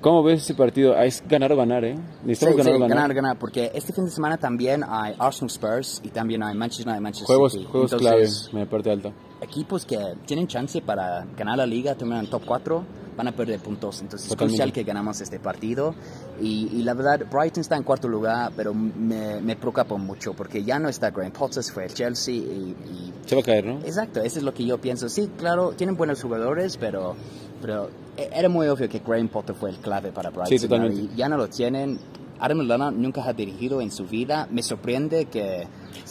¿Cómo 0.00 0.22
ves 0.22 0.42
ese 0.44 0.54
partido? 0.54 0.94
Ah, 0.96 1.04
es 1.04 1.24
ganar 1.28 1.52
o 1.52 1.56
ganar, 1.56 1.84
¿eh? 1.84 1.94
Necesitamos 2.24 2.54
Sí, 2.54 2.58
ganar 2.58 2.64
sí, 2.64 2.70
o 2.70 2.72
ganar. 2.80 2.88
ganar, 2.96 3.14
ganar, 3.14 3.38
porque 3.38 3.70
este 3.74 3.92
fin 3.92 4.04
de 4.04 4.10
semana 4.12 4.36
también 4.36 4.84
hay 4.88 5.14
Arsenal 5.18 5.50
Spurs 5.50 6.00
y 6.04 6.08
también 6.10 6.42
hay 6.44 6.54
Manchester 6.54 6.86
United, 6.86 7.02
Manchester 7.02 7.26
Juegos, 7.26 7.52
City. 7.54 7.64
juegos 7.64 7.92
Entonces, 7.94 8.48
clave, 8.52 8.66
parte 8.66 8.90
alta. 8.92 9.12
equipos 9.40 9.84
que 9.84 9.98
tienen 10.24 10.46
chance 10.46 10.80
para 10.82 11.24
ganar 11.36 11.56
la 11.58 11.66
liga, 11.66 11.96
terminar 11.96 12.22
en 12.22 12.30
top 12.30 12.42
4, 12.46 12.84
van 13.16 13.26
a 13.26 13.32
perder 13.32 13.58
puntos. 13.58 14.00
Entonces 14.00 14.28
Totalmente. 14.28 14.54
es 14.54 14.60
crucial 14.60 14.72
que 14.72 14.84
ganamos 14.84 15.20
este 15.20 15.40
partido. 15.40 15.92
Y, 16.40 16.68
y 16.72 16.82
la 16.84 16.94
verdad, 16.94 17.26
Brighton 17.28 17.62
está 17.62 17.76
en 17.76 17.82
cuarto 17.82 18.06
lugar, 18.06 18.52
pero 18.56 18.72
me, 18.72 19.40
me 19.40 19.56
preocupa 19.56 19.96
mucho 19.96 20.32
porque 20.32 20.62
ya 20.62 20.78
no 20.78 20.88
está 20.88 21.10
Graham 21.10 21.32
Potter, 21.32 21.64
fue 21.64 21.86
el 21.86 21.94
Chelsea 21.94 22.36
y, 22.36 22.76
y 22.88 23.12
Se 23.26 23.34
va 23.34 23.40
a 23.40 23.44
caer, 23.44 23.66
¿no? 23.66 23.80
Exacto, 23.80 24.20
eso 24.22 24.38
es 24.38 24.44
lo 24.44 24.54
que 24.54 24.64
yo 24.64 24.78
pienso. 24.80 25.08
Sí, 25.08 25.28
claro, 25.36 25.72
tienen 25.72 25.96
buenos 25.96 26.22
jugadores, 26.22 26.76
pero, 26.76 27.16
pero 27.60 27.90
era 28.32 28.48
muy 28.48 28.66
obvio 28.68 28.88
que 28.88 28.98
Graham 29.00 29.28
Potter 29.28 29.54
fue 29.54 29.70
el 29.70 29.76
clave 29.76 30.10
para 30.12 30.30
Brighton. 30.30 30.58
Sí, 30.58 30.68
totalmente. 30.68 31.14
ya 31.16 31.28
no 31.28 31.36
lo 31.36 31.48
tienen. 31.48 31.98
Adam 32.40 32.58
Lallana 32.60 32.90
nunca 32.90 33.24
ha 33.28 33.32
dirigido 33.32 33.80
en 33.80 33.90
su 33.90 34.06
vida. 34.06 34.46
Me 34.50 34.62
sorprende 34.62 35.24
que... 35.26 35.66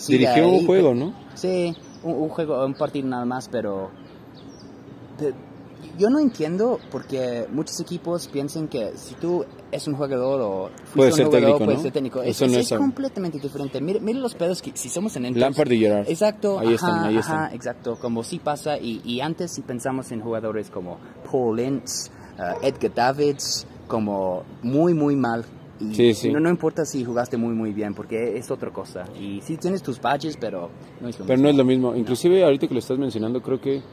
Dirigió 0.07 0.45
ahí, 0.45 0.59
un 0.59 0.65
juego, 0.65 0.89
pero- 0.93 1.05
¿no? 1.05 1.13
Sí, 1.35 1.73
un, 2.03 2.13
un 2.13 2.29
juego, 2.29 2.65
un 2.65 2.73
partido 2.73 3.07
nada 3.07 3.25
más, 3.25 3.47
pero... 3.49 3.89
pe- 5.17 5.33
yo 5.97 6.09
no 6.09 6.19
entiendo 6.19 6.79
porque 6.91 7.45
muchos 7.51 7.79
equipos 7.79 8.27
piensan 8.27 8.67
que 8.67 8.91
si 8.95 9.15
tú 9.15 9.45
es 9.71 9.87
un 9.87 9.95
jugador 9.95 10.41
o 10.41 10.69
Puede 10.95 11.11
ser 11.11 11.25
jugador, 11.25 11.45
técnico, 11.45 11.65
puedes 11.65 11.77
¿no? 11.79 11.83
ser 11.83 11.91
técnico. 11.91 12.21
Eso 12.23 12.45
es, 12.45 12.51
no 12.51 12.57
es 12.59 12.71
es- 12.71 12.77
completamente 12.77 13.39
diferente. 13.39 13.81
Mire, 13.81 13.99
mire 13.99 14.19
los 14.19 14.35
pedos 14.35 14.61
que 14.61 14.71
si 14.75 14.89
somos 14.89 15.15
en 15.15 15.25
Enfield- 15.25 15.37
Lampard 15.39 15.71
y 15.71 15.79
Gerrard. 15.79 16.09
Exacto, 16.09 16.59
Ahí 16.59 16.67
ajá, 16.67 16.75
están, 16.75 17.03
ahí 17.05 17.17
ajá, 17.17 17.43
están. 17.45 17.55
exacto, 17.55 17.97
como 17.99 18.23
sí 18.23 18.39
pasa 18.39 18.77
y, 18.77 19.01
y 19.03 19.21
antes 19.21 19.51
si 19.51 19.61
pensamos 19.61 20.11
en 20.11 20.21
jugadores 20.21 20.69
como 20.69 20.97
Paul 21.31 21.59
Ince, 21.59 22.09
uh, 22.37 22.63
Edgar 22.65 22.93
Davids, 22.93 23.65
como 23.87 24.43
muy 24.63 24.93
muy 24.93 25.15
mal. 25.15 25.45
Y 25.79 25.93
Sí, 25.93 26.13
sí. 26.15 26.31
No, 26.31 26.39
no 26.39 26.49
importa 26.49 26.85
si 26.85 27.05
jugaste 27.05 27.37
muy 27.37 27.53
muy 27.53 27.71
bien 27.71 27.93
porque 27.93 28.35
es 28.37 28.49
otra 28.49 28.71
cosa. 28.71 29.05
Y 29.19 29.41
sí 29.41 29.57
tienes 29.57 29.83
tus 29.83 30.01
badges, 30.01 30.35
pero 30.35 30.69
no 31.01 31.07
es 31.07 31.19
lo 31.19 31.25
Pero 31.25 31.37
mismo. 31.37 31.43
no 31.43 31.49
es 31.51 31.55
lo 31.55 31.65
mismo. 31.65 31.95
Inclusive 31.95 32.43
ahorita 32.43 32.67
que 32.67 32.73
lo 32.73 32.79
estás 32.79 32.97
mencionando, 32.97 33.41
creo 33.43 33.61
que 33.61 33.83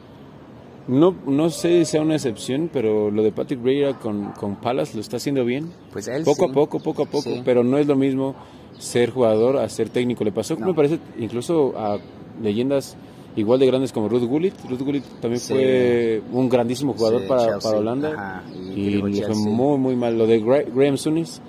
no, 0.88 1.14
no 1.26 1.50
sé 1.50 1.80
si 1.80 1.84
sea 1.92 2.02
una 2.02 2.14
excepción, 2.14 2.68
pero 2.72 3.10
lo 3.10 3.22
de 3.22 3.32
Patrick 3.32 3.62
Vieira 3.62 3.94
con, 3.98 4.32
con 4.32 4.56
Palace 4.56 4.94
lo 4.94 5.00
está 5.00 5.16
haciendo 5.16 5.44
bien. 5.44 5.70
Pues 5.92 6.08
él 6.08 6.24
Poco 6.24 6.44
sí. 6.46 6.50
a 6.50 6.54
poco, 6.54 6.80
poco 6.80 7.02
a 7.04 7.06
poco, 7.06 7.30
Sí. 7.30 7.42
pero 7.44 7.64
no 7.64 7.78
es 7.78 7.86
lo 7.86 7.96
mismo 7.96 8.34
ser 8.78 9.10
jugador 9.10 9.56
a 9.58 9.68
ser 9.68 9.88
técnico. 9.88 10.24
Le 10.24 10.32
pasó, 10.32 10.56
No. 10.56 10.66
me 10.66 10.74
parece, 10.74 10.98
incluso 11.18 11.72
a 11.76 11.98
leyendas 12.42 12.96
igual 13.36 13.58
de 13.60 13.66
grandes 13.66 13.92
como 13.92 14.08
Ruth 14.08 14.24
Gullit. 14.24 14.54
Ruth 14.68 14.80
Gullit 14.82 15.04
también 15.20 15.40
Sí. 15.40 15.52
fue 15.54 16.22
un 16.32 16.48
grandísimo 16.48 16.92
jugador 16.92 17.26
para, 17.26 17.58
Holanda 17.58 18.12
ajá, 18.12 18.42
y 18.76 18.90
le 19.02 19.22
fue 19.26 19.34
muy, 19.36 19.78
muy 19.78 19.96
mal. 19.96 20.16
Lo 20.18 20.26
de 20.26 20.42
Gra- 20.42 20.66
Graham 20.72 20.96
Souness. 20.98 21.40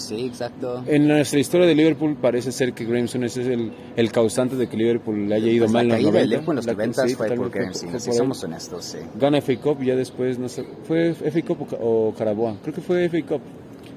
Sí, 0.00 0.26
exacto. 0.26 0.82
En 0.86 1.06
nuestra 1.08 1.38
historia 1.38 1.66
de 1.66 1.74
Liverpool 1.74 2.16
parece 2.20 2.50
ser 2.52 2.72
que 2.72 2.84
Graham 2.84 3.06
Souness 3.08 3.36
es 3.36 3.46
el, 3.46 3.72
el 3.96 4.10
causante 4.12 4.56
de 4.56 4.68
que 4.68 4.76
Liverpool 4.76 5.28
le 5.28 5.34
haya 5.36 5.46
ido 5.50 5.64
Pues 5.64 5.72
mal 5.72 5.82
en 5.84 5.88
la 5.90 5.94
los 5.96 6.04
caída 6.04 6.10
90. 6.10 6.20
del 6.20 6.30
Liverpool 6.30 6.52
en 6.52 6.56
los 6.56 6.66
La- 6.66 6.72
90 6.72 7.08
sí, 7.08 7.14
fue 7.14 7.26
por 7.36 7.50
fue 7.50 8.00
si 8.00 8.12
somos 8.12 8.42
honestos, 8.44 8.84
sí. 8.84 8.98
Gana 9.18 9.38
FA 9.40 9.56
Cup 9.60 9.82
y 9.82 9.86
ya 9.86 9.96
después, 9.96 10.38
no 10.38 10.48
sé, 10.48 10.64
¿fue 10.84 11.14
FA 11.14 11.42
Cup 11.42 11.62
o, 11.62 11.66
Ca- 11.66 11.76
o 11.80 12.14
Carabao? 12.16 12.56
Creo 12.62 12.74
que 12.74 12.80
fue 12.80 13.08
FA 13.08 13.18
Cup. 13.26 13.40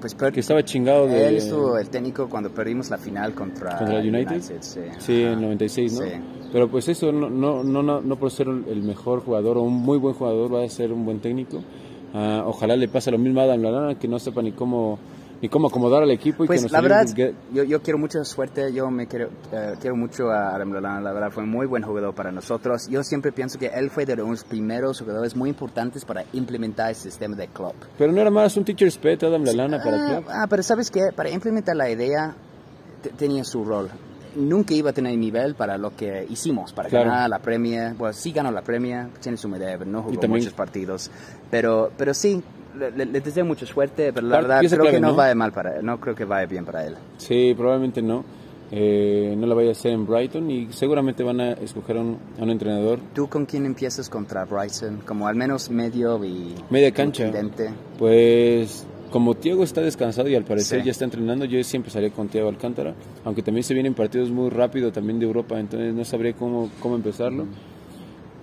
pues 0.02 0.14
per- 0.16 0.34
que 0.34 0.42
estaba 0.42 0.64
chingado 0.66 1.08
de... 1.08 1.28
Él 1.30 1.36
estuvo 1.38 1.78
el 1.78 1.88
técnico 1.90 2.28
cuando 2.30 2.50
perdimos 2.50 2.90
la 2.90 2.98
final 2.98 3.34
contra, 3.34 3.78
¿Contra 3.78 4.00
el 4.00 4.14
United? 4.14 4.42
sí. 4.42 4.80
Sí, 5.00 5.22
en 5.22 5.32
Ajá. 5.34 5.42
96, 5.42 5.94
¿no? 5.94 6.02
Sí. 6.02 6.08
Pero 6.52 6.70
pues 6.70 6.88
eso, 6.90 7.12
no, 7.12 7.30
no, 7.30 7.64
no, 7.64 7.82
no, 7.82 8.02
no 8.02 8.16
por 8.18 8.30
ser 8.30 8.48
el 8.48 8.84
mejor 8.84 9.22
jugador 9.22 9.58
o 9.58 9.62
un 9.64 9.74
muy 9.74 9.98
buen 9.98 10.14
jugador 10.14 10.54
va 10.54 10.64
a 10.66 10.70
ser 10.70 10.92
un 10.92 11.06
buen 11.06 11.20
técnico. 11.20 11.64
Ah, 12.14 12.44
ojalá 12.46 12.76
le 12.76 12.88
pase 12.88 13.10
lo 13.10 13.18
mismo 13.18 13.40
a 13.42 13.46
Adam 13.46 13.62
Lallana, 13.64 13.98
que 13.98 14.08
no 14.08 14.20
sepa 14.20 14.42
ni 14.44 14.52
cómo 14.52 15.00
ni 15.44 15.50
cómo 15.50 15.68
acomodar 15.68 16.02
al 16.04 16.10
equipo. 16.12 16.46
Y 16.46 16.48
que 16.48 16.54
Pues 16.54 16.62
nuestro 16.62 16.82
la 16.82 16.88
verdad, 16.88 17.34
yo, 17.52 17.64
yo 17.64 17.82
quiero 17.82 18.00
mucha 18.00 18.24
suerte, 18.24 18.72
yo 18.72 18.90
me 18.90 19.08
quiero, 19.08 19.28
eh, 19.52 19.74
quiero 19.82 19.98
mucho 19.98 20.30
a 20.32 20.56
Adam 20.56 20.72
Lallana, 20.72 21.02
la 21.02 21.12
verdad 21.12 21.32
fue 21.32 21.44
un 21.44 21.50
muy 21.50 21.68
buen 21.68 21.84
jugador 21.84 22.16
para 22.16 22.32
nosotros. 22.32 22.88
Yo 22.90 23.04
siempre 23.04 23.34
pienso 23.34 23.60
que 23.60 23.68
él 23.68 23.90
fue 23.90 24.06
de 24.06 24.16
los 24.16 24.46
primeros 24.46 25.02
jugadores 25.02 25.36
muy 25.36 25.50
importantes 25.50 26.06
para 26.06 26.24
implementar 26.32 26.90
el 26.90 26.96
sistema 26.96 27.36
de 27.36 27.50
club. 27.50 27.74
Pero 27.98 28.14
no 28.14 28.22
era 28.22 28.32
más 28.32 28.56
un 28.56 28.64
teacher's 28.64 28.98
pet 28.98 29.22
Adam 29.22 29.44
Lallana 29.44 29.84
para 29.84 29.98
ah, 29.98 30.08
club. 30.10 30.26
ah, 30.30 30.48
pero 30.50 30.64
sabes 30.64 30.90
qué, 30.90 31.10
para 31.14 31.30
implementar 31.30 31.76
la 31.76 31.90
idea 31.90 32.34
te- 33.02 33.10
tenía 33.10 33.44
su 33.44 33.66
rol. 33.66 33.90
Nunca 34.38 34.74
iba 34.74 34.92
a 34.92 34.94
tener 34.94 35.16
nivel 35.18 35.56
para 35.56 35.78
lo 35.78 35.94
que 35.94 36.26
hicimos, 36.30 36.72
para 36.72 36.88
Claro. 36.88 37.10
ganar 37.12 37.30
la 37.30 37.40
Premier. 37.40 37.94
Bueno, 37.96 38.14
sí 38.14 38.32
ganó 38.32 38.50
la 38.50 38.62
Premier, 38.62 39.10
tiene 39.20 39.38
su 39.38 39.50
medalla, 39.50 39.78
pero 39.78 39.92
no 39.92 40.02
jugó 40.04 40.20
también- 40.22 40.42
muchos 40.42 40.54
partidos. 40.54 41.12
Pero, 41.52 41.92
pero 41.98 42.14
sí, 42.14 42.42
le, 42.78 43.06
le- 43.06 43.22
deseo 43.22 43.46
mucha 43.46 43.66
suerte, 43.66 44.12
pero 44.14 44.28
la 44.28 44.38
verdad 44.38 44.60
creo 44.60 44.70
clave, 44.82 44.92
que 44.92 45.00
no, 45.02 45.10
¿no? 45.10 45.16
vaya 45.16 45.36
mal 45.36 45.52
para 45.52 45.78
él, 45.78 45.86
no 45.86 46.00
creo 46.00 46.16
que 46.16 46.26
vaya 46.26 46.46
bien 46.48 46.66
para 46.66 46.86
él. 46.86 46.96
Sí, 47.18 47.54
probablemente 47.56 48.02
no. 48.02 48.24
Eh, 48.76 49.36
no 49.38 49.46
la 49.46 49.54
vaya 49.54 49.70
a 49.70 49.72
hacer 49.74 49.92
en 49.92 50.08
Brighton 50.08 50.50
y 50.50 50.74
seguramente 50.74 51.22
van 51.24 51.40
a 51.42 51.52
escoger 51.52 51.98
a 51.98 52.02
un, 52.02 52.18
a 52.40 52.44
un 52.44 52.50
entrenador 52.50 52.98
¿Tú 53.14 53.28
con 53.30 53.46
quién 53.46 53.68
empiezas 53.68 54.10
contra 54.10 54.46
Brighton? 54.46 55.02
Como 55.06 55.28
al 55.28 55.36
menos 55.36 55.70
medio 55.70 56.24
y... 56.26 56.56
media 56.72 56.92
cancha. 56.92 57.32
Pues 58.00 58.86
como 59.12 59.36
Thiago 59.36 59.64
está 59.64 59.82
descansado 59.82 60.28
y 60.28 60.34
al 60.34 60.44
parecer 60.44 60.80
Sí. 60.80 60.86
ya 60.86 60.92
está 60.92 61.06
entrenando, 61.06 61.46
yo 61.46 61.64
siempre 61.64 61.92
salí 61.92 62.10
con 62.10 62.30
Thiago 62.30 62.50
Alcántara, 62.50 62.96
aunque 63.24 63.44
también 63.44 63.64
se 63.64 63.76
vienen 63.76 63.94
partidos 63.94 64.32
muy 64.32 64.50
rápido 64.50 64.92
también 64.92 65.20
de 65.20 65.26
Europa, 65.28 65.60
entonces 65.60 65.94
no 65.94 66.04
sabría 66.04 66.34
cómo, 66.34 66.72
cómo 66.82 66.96
empezarlo. 66.96 67.46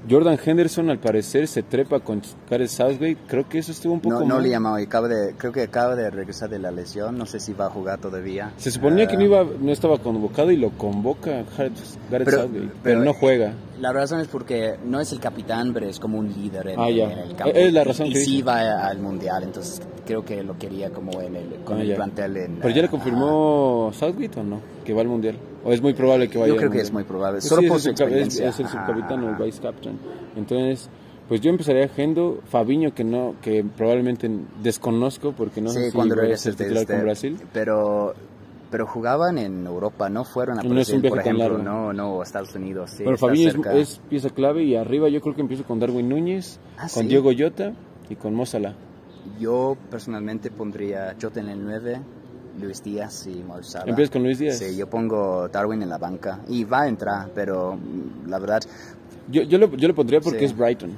Jordan 0.08 0.38
Henderson 0.42 0.88
al 0.90 0.98
parecer 0.98 1.46
se 1.46 1.62
trepa 1.62 2.00
con 2.00 2.22
Gareth 2.48 2.68
Southgate, 2.68 3.16
creo 3.26 3.48
que 3.48 3.58
eso 3.58 3.70
estuvo 3.72 3.92
un 3.92 4.00
poco 4.00 4.20
No, 4.20 4.26
no 4.26 4.34
mal. 4.36 4.42
le 4.42 4.48
llamaba, 4.50 4.80
y 4.80 4.84
acaba 4.84 5.08
de, 5.08 5.34
creo 5.36 5.52
que 5.52 5.62
acaba 5.62 5.94
de 5.94 6.08
regresar 6.10 6.48
de 6.48 6.58
la 6.58 6.70
lesión, 6.70 7.18
no 7.18 7.26
sé 7.26 7.38
si 7.38 7.52
va 7.52 7.66
a 7.66 7.70
jugar 7.70 8.00
todavía. 8.00 8.52
Se 8.56 8.70
suponía 8.70 9.06
que 9.06 9.14
Ah, 9.16 9.18
no, 9.18 9.24
iba, 9.24 9.44
no 9.60 9.72
estaba 9.72 9.98
convocado 9.98 10.50
y 10.50 10.56
lo 10.56 10.70
convoca 10.70 11.44
Gareth, 11.56 11.74
Pero- 12.10 12.30
Southgate, 12.30 12.50
pero, 12.60 12.70
pero- 12.82 13.04
no 13.04 13.12
juega. 13.12 13.52
La 13.80 13.92
razón 13.92 14.20
es 14.20 14.28
porque 14.28 14.76
no 14.84 15.00
es 15.00 15.10
el 15.12 15.20
capitán, 15.20 15.72
pero 15.72 15.86
es 15.86 15.98
como 16.00 16.18
un 16.18 16.28
líder 16.32 16.68
en, 16.68 16.80
Ah, 16.80 16.90
ya. 16.90 17.10
en 17.12 17.18
el 17.18 17.34
campo. 17.36 17.52
Es 17.54 17.72
la 17.72 17.84
razón 17.84 18.06
y 18.08 18.12
que 18.12 18.18
sí 18.20 18.30
dice. 18.32 18.44
va 18.44 18.86
al 18.86 18.98
mundial, 18.98 19.42
entonces 19.42 19.80
creo 20.06 20.24
que 20.24 20.42
lo 20.42 20.58
quería 20.58 20.90
como 20.90 21.20
en 21.20 21.36
el, 21.36 21.46
con 21.64 21.78
Ah, 21.78 21.82
el 21.82 21.88
ya. 21.88 21.96
plantel. 21.96 22.36
En, 22.36 22.56
Pero 22.56 22.68
ya 22.70 22.82
le 22.82 22.88
ah, 22.88 22.90
confirmó 22.90 23.90
Southgate 23.92 24.40
o 24.40 24.42
no, 24.44 24.60
que 24.84 24.92
va 24.92 25.02
al 25.02 25.08
mundial. 25.08 25.36
O 25.64 25.72
es 25.72 25.82
muy 25.82 25.92
probable 25.94 26.28
que 26.28 26.38
vaya. 26.38 26.52
Yo 26.52 26.56
creo 26.58 26.70
que 26.70 26.80
es 26.80 26.92
muy 26.92 27.04
probable, 27.04 27.40
solo 27.40 27.62
sí, 27.62 27.68
por 27.68 27.76
es 27.78 27.86
el 27.86 27.92
es- 27.92 28.60
el 28.60 28.68
subcapitán 28.68 29.24
o 29.24 29.44
vice 29.44 29.60
captain. 29.60 29.98
Entonces, 30.36 30.88
pues 31.28 31.40
yo 31.40 31.50
empezaría 31.50 31.88
Gendo, 31.88 32.40
Fabiño 32.46 32.94
que 32.94 33.04
no, 33.04 33.34
que 33.42 33.62
probablemente 33.64 34.30
desconozco 34.62 35.32
porque 35.32 35.60
no 35.60 35.70
sí, 35.70 35.76
sé 35.78 35.86
si 35.90 35.92
cuando 35.96 36.14
a 36.20 36.36
ser 36.36 36.54
titular 36.54 36.82
este, 36.82 36.92
con 36.94 37.02
Brasil. 37.02 37.38
Pero, 37.52 38.14
pero 38.70 38.86
jugaban 38.86 39.36
en 39.38 39.66
Europa, 39.66 40.08
no 40.08 40.24
fueron 40.24 40.58
a 40.58 40.62
No 40.62 40.70
Brasil, 40.70 41.00
viaje 41.00 41.10
por 41.10 41.18
ejemplo, 41.20 41.58
no, 41.58 41.92
no, 41.92 42.22
Estados 42.22 42.54
Unidos. 42.54 42.90
Sí, 42.90 43.02
Pero 43.04 43.18
Fabiño 43.18 43.48
es, 43.48 43.52
cerca. 43.54 43.72
es 43.74 44.00
pieza 44.08 44.30
clave 44.30 44.64
y 44.64 44.76
arriba 44.76 45.08
yo 45.08 45.20
creo 45.20 45.34
que 45.34 45.42
empiezo 45.42 45.64
con 45.64 45.78
Darwin 45.78 46.08
Núñez, 46.08 46.58
Ah, 46.78 46.88
con 46.92 47.02
¿sí? 47.02 47.08
Diego 47.08 47.32
Llota 47.32 47.72
y 48.08 48.14
con 48.16 48.34
Mozala. 48.34 48.74
Yo 49.38 49.76
personalmente 49.90 50.50
pondría 50.50 51.14
Jota 51.20 51.40
en 51.40 51.48
el 51.50 51.62
9, 51.62 52.00
Luis 52.60 52.82
Díaz 52.82 53.26
y 53.26 53.42
Salah. 53.62 53.88
¿Empiezas 53.88 54.10
con 54.12 54.22
Luis 54.22 54.38
Díaz? 54.38 54.58
Sí, 54.58 54.76
yo 54.76 54.88
pongo 54.88 55.48
Darwin 55.48 55.82
en 55.82 55.88
la 55.88 55.98
banca 55.98 56.40
y 56.48 56.64
va 56.64 56.82
a 56.82 56.88
entrar, 56.88 57.28
pero 57.34 57.76
mm, 57.76 58.28
la 58.28 58.38
verdad, 58.38 58.60
Yo, 59.30 59.42
yo, 59.42 59.58
lo, 59.58 59.74
yo 59.76 59.86
lo 59.88 59.94
pondría 59.94 60.20
porque 60.20 60.40
Sí. 60.40 60.44
es 60.46 60.56
Brighton. 60.56 60.90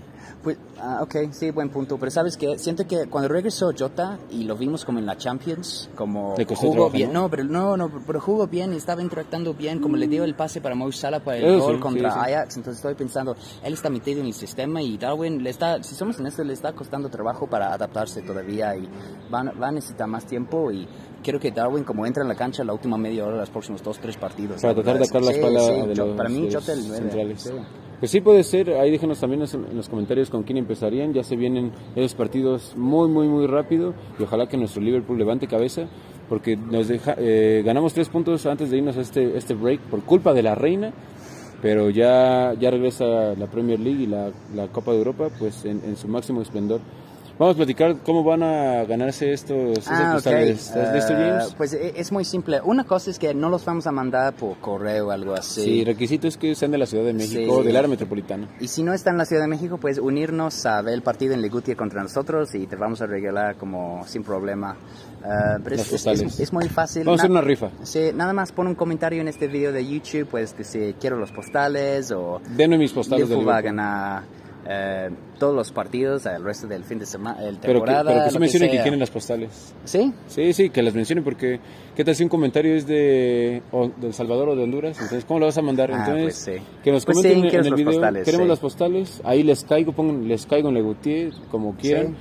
Pues, 0.42 0.58
ah, 0.80 1.00
ok, 1.02 1.30
sí, 1.30 1.50
buen 1.50 1.68
punto. 1.68 1.98
Pero 1.98 2.10
sabes 2.10 2.36
que 2.36 2.58
siento 2.58 2.86
que 2.86 3.06
cuando 3.06 3.28
regresó 3.28 3.72
Jota 3.76 4.18
y 4.30 4.44
lo 4.44 4.56
vimos 4.56 4.84
como 4.84 4.98
en 4.98 5.06
la 5.06 5.16
Champions, 5.16 5.88
como 5.94 6.34
jugó 6.56 6.90
bien, 6.90 7.12
¿no? 7.12 7.22
¿no? 7.22 7.30
pero 7.30 7.44
no, 7.44 7.76
no, 7.76 7.90
pero 8.06 8.20
jugó 8.20 8.46
bien 8.46 8.72
y 8.72 8.76
estaba 8.76 9.02
interactuando 9.02 9.54
bien, 9.54 9.80
como 9.80 9.96
le 9.96 10.08
dio 10.08 10.24
el 10.24 10.34
pase 10.34 10.60
para 10.60 10.74
Mo 10.74 10.90
Salah 10.90 11.20
para 11.20 11.38
el 11.38 11.60
gol 11.60 11.76
sí, 11.76 11.80
contra 11.80 12.12
sí. 12.12 12.18
Ajax. 12.18 12.56
Entonces 12.56 12.78
estoy 12.78 12.94
pensando, 12.94 13.36
él 13.62 13.72
está 13.72 13.88
metido 13.90 14.20
en 14.20 14.26
el 14.26 14.34
sistema 14.34 14.82
y 14.82 14.98
Darwin 14.98 15.42
le 15.42 15.50
está, 15.50 15.82
si 15.82 15.94
somos 15.94 16.18
honestos, 16.18 16.44
le 16.44 16.52
está 16.52 16.72
costando 16.72 17.08
trabajo 17.08 17.46
para 17.46 17.72
adaptarse 17.72 18.22
todavía 18.22 18.76
y 18.76 18.88
va, 19.32 19.44
va 19.44 19.68
a 19.68 19.72
necesitar 19.72 20.08
más 20.08 20.26
tiempo 20.26 20.72
y 20.72 20.88
quiero 21.22 21.38
que 21.38 21.50
Darwin 21.52 21.84
como 21.84 22.04
entra 22.04 22.22
en 22.22 22.28
la 22.28 22.34
cancha 22.34 22.64
la 22.64 22.72
última 22.72 22.98
media 22.98 23.24
hora 23.24 23.36
los 23.36 23.50
próximos 23.50 23.82
dos 23.82 23.98
tres 23.98 24.16
partidos 24.16 24.60
Para 24.60 24.74
tratar 24.74 24.98
de 24.98 25.04
sacar 25.04 25.22
la 25.22 25.30
espalda 25.30 25.60
de 25.86 25.94
los, 25.94 26.16
para 26.16 26.28
mí 26.28 26.48
de 26.48 26.54
Jota 26.54 26.72
el 26.72 26.88
nueve, 26.88 27.08
centrales. 27.08 27.52
Pues 28.02 28.10
sí 28.10 28.20
puede 28.20 28.42
ser, 28.42 28.68
ahí 28.70 28.90
déjenos 28.90 29.20
también 29.20 29.42
en 29.42 29.76
los 29.76 29.88
comentarios 29.88 30.28
con 30.28 30.42
quién 30.42 30.58
empezarían, 30.58 31.12
ya 31.12 31.22
se 31.22 31.36
vienen 31.36 31.70
esos 31.94 32.16
partidos 32.16 32.74
muy 32.76 33.08
muy 33.08 33.28
muy 33.28 33.46
rápido 33.46 33.94
y 34.18 34.24
ojalá 34.24 34.48
que 34.48 34.56
nuestro 34.56 34.82
Liverpool 34.82 35.16
levante 35.16 35.46
cabeza 35.46 35.86
porque 36.28 36.56
nos 36.56 36.88
deja, 36.88 37.14
eh, 37.16 37.62
ganamos 37.64 37.94
tres 37.94 38.08
puntos 38.08 38.44
antes 38.46 38.72
de 38.72 38.78
irnos 38.78 38.96
a 38.96 39.02
este, 39.02 39.38
este 39.38 39.54
break 39.54 39.82
por 39.82 40.02
culpa 40.02 40.34
de 40.34 40.42
la 40.42 40.56
reina, 40.56 40.92
pero 41.62 41.90
ya, 41.90 42.54
ya 42.58 42.72
regresa 42.72 43.36
la 43.36 43.46
Premier 43.46 43.78
League 43.78 44.02
y 44.02 44.06
la, 44.08 44.32
la 44.52 44.66
Copa 44.66 44.90
de 44.90 44.98
Europa 44.98 45.28
pues 45.38 45.64
en 45.64 45.96
su 45.96 46.08
máximo 46.08 46.42
esplendor. 46.42 46.80
Vamos 47.38 47.54
a 47.54 47.56
platicar 47.56 47.96
cómo 48.04 48.22
van 48.22 48.42
a 48.42 48.84
ganarse 48.84 49.32
estos, 49.32 49.88
Ah, 49.88 50.08
ok. 50.10 50.14
postales. 50.14 50.66
¿Estás 50.68 50.94
listo, 50.94 51.12
Eh, 51.12 51.16
James? 51.16 51.54
Pues 51.56 51.72
e- 51.72 51.94
es 51.96 52.12
muy 52.12 52.24
simple. 52.24 52.60
Una 52.62 52.84
cosa 52.84 53.10
es 53.10 53.18
que 53.18 53.34
no 53.34 53.48
los 53.48 53.64
vamos 53.64 53.86
a 53.86 53.90
mandar 53.92 54.34
por 54.34 54.58
correo 54.58 55.08
o 55.08 55.10
algo 55.10 55.34
así. 55.34 55.62
Sí, 55.64 55.84
requisito 55.84 56.28
es 56.28 56.36
que 56.36 56.54
sean 56.54 56.70
de 56.70 56.78
la 56.78 56.86
Ciudad 56.86 57.04
de 57.04 57.14
México, 57.14 57.60
Sí. 57.62 57.66
del 57.66 57.76
área 57.76 57.88
metropolitana. 57.88 58.48
Y 58.60 58.68
si 58.68 58.82
no 58.84 58.92
está 58.92 59.10
en 59.10 59.18
la 59.18 59.24
Ciudad 59.24 59.42
de 59.42 59.48
México, 59.48 59.78
pues 59.78 59.98
unirnos 59.98 60.64
a 60.66 60.82
ver 60.82 60.94
el 60.94 61.02
partido 61.02 61.32
en 61.34 61.42
Legutia 61.42 61.74
contra 61.74 62.02
nosotros 62.02 62.54
y 62.54 62.66
te 62.66 62.76
vamos 62.76 63.00
a 63.02 63.06
regalar 63.06 63.56
como 63.56 64.04
sin 64.06 64.22
problema. 64.22 64.76
Eh, 65.24 65.58
pero 65.64 65.76
es, 65.76 66.52
muy 66.52 66.68
fácil. 66.68 67.04
Vamos 67.04 67.20
a 67.20 67.22
hacer 67.22 67.30
Na- 67.30 67.40
una 67.40 67.48
rifa. 67.48 67.70
Sí, 67.82 68.10
nada 68.14 68.32
más 68.32 68.52
pon 68.52 68.66
un 68.68 68.74
comentario 68.74 69.20
en 69.20 69.28
este 69.28 69.48
video 69.48 69.72
de 69.72 69.84
YouTube, 69.86 70.26
pues 70.30 70.56
decir 70.56 70.94
quiero 71.00 71.16
los 71.16 71.32
postales 71.32 72.10
o 72.12 72.40
Denme 72.56 72.76
mis 72.78 72.92
postales 72.92 73.28
de 73.28 73.34
Liverpool 73.36 73.48
va 73.48 73.56
a 73.56 73.60
Liverpool. 73.60 73.76
ganar 73.76 74.22
eh, 74.68 75.10
todos 75.38 75.54
los 75.56 75.72
partidos 75.72 76.24
el 76.26 76.44
resto 76.44 76.66
del 76.68 76.84
fin 76.84 76.98
de 76.98 77.06
semana, 77.06 77.40
el 77.42 77.56
Pero 77.56 77.60
que, 77.60 77.86
temporada. 77.86 78.04
pero 78.12 78.24
que 78.24 78.28
sí 78.30 78.34
lo 78.34 78.40
mencionen 78.40 78.70
que, 78.70 78.80
quieren 78.82 79.00
las 79.00 79.10
postales. 79.10 79.74
¿Sí? 79.84 80.12
Sí, 80.28 80.52
sí, 80.52 80.70
que 80.70 80.82
las 80.82 80.94
mencionen 80.94 81.24
porque 81.24 81.58
¿qué 81.96 82.04
tal 82.04 82.14
si 82.14 82.22
un 82.22 82.28
comentario 82.28 82.74
es 82.76 82.86
de, 82.86 83.62
o 83.72 83.88
de 83.88 84.06
El 84.06 84.14
Salvador 84.14 84.50
o 84.50 84.56
de 84.56 84.62
Honduras? 84.62 84.96
Entonces, 85.00 85.24
¿cómo 85.24 85.40
lo 85.40 85.46
vas 85.46 85.58
a 85.58 85.62
mandar? 85.62 85.90
Ah, 85.92 85.98
Entonces, 86.06 86.24
pues 86.46 86.58
sí. 86.58 86.64
que 86.84 86.92
nos 86.92 87.04
Pues 87.04 87.16
comenten 87.16 87.32
sí, 87.32 87.38
en- 87.38 87.44
en 87.44 87.50
¿quieres 87.50 87.66
el 87.66 87.74
video. 87.74 87.92
postales? 87.92 88.24
Queremos 88.24 88.44
Sí. 88.44 88.48
las 88.50 88.58
postales. 88.60 89.20
Ahí 89.24 89.42
les 89.42 89.64
caigo, 89.64 89.92
pongan, 89.92 90.28
les 90.28 90.46
caigo 90.46 90.68
en 90.68 90.74
Legutier, 90.74 91.32
como 91.50 91.74
quieran. 91.76 92.14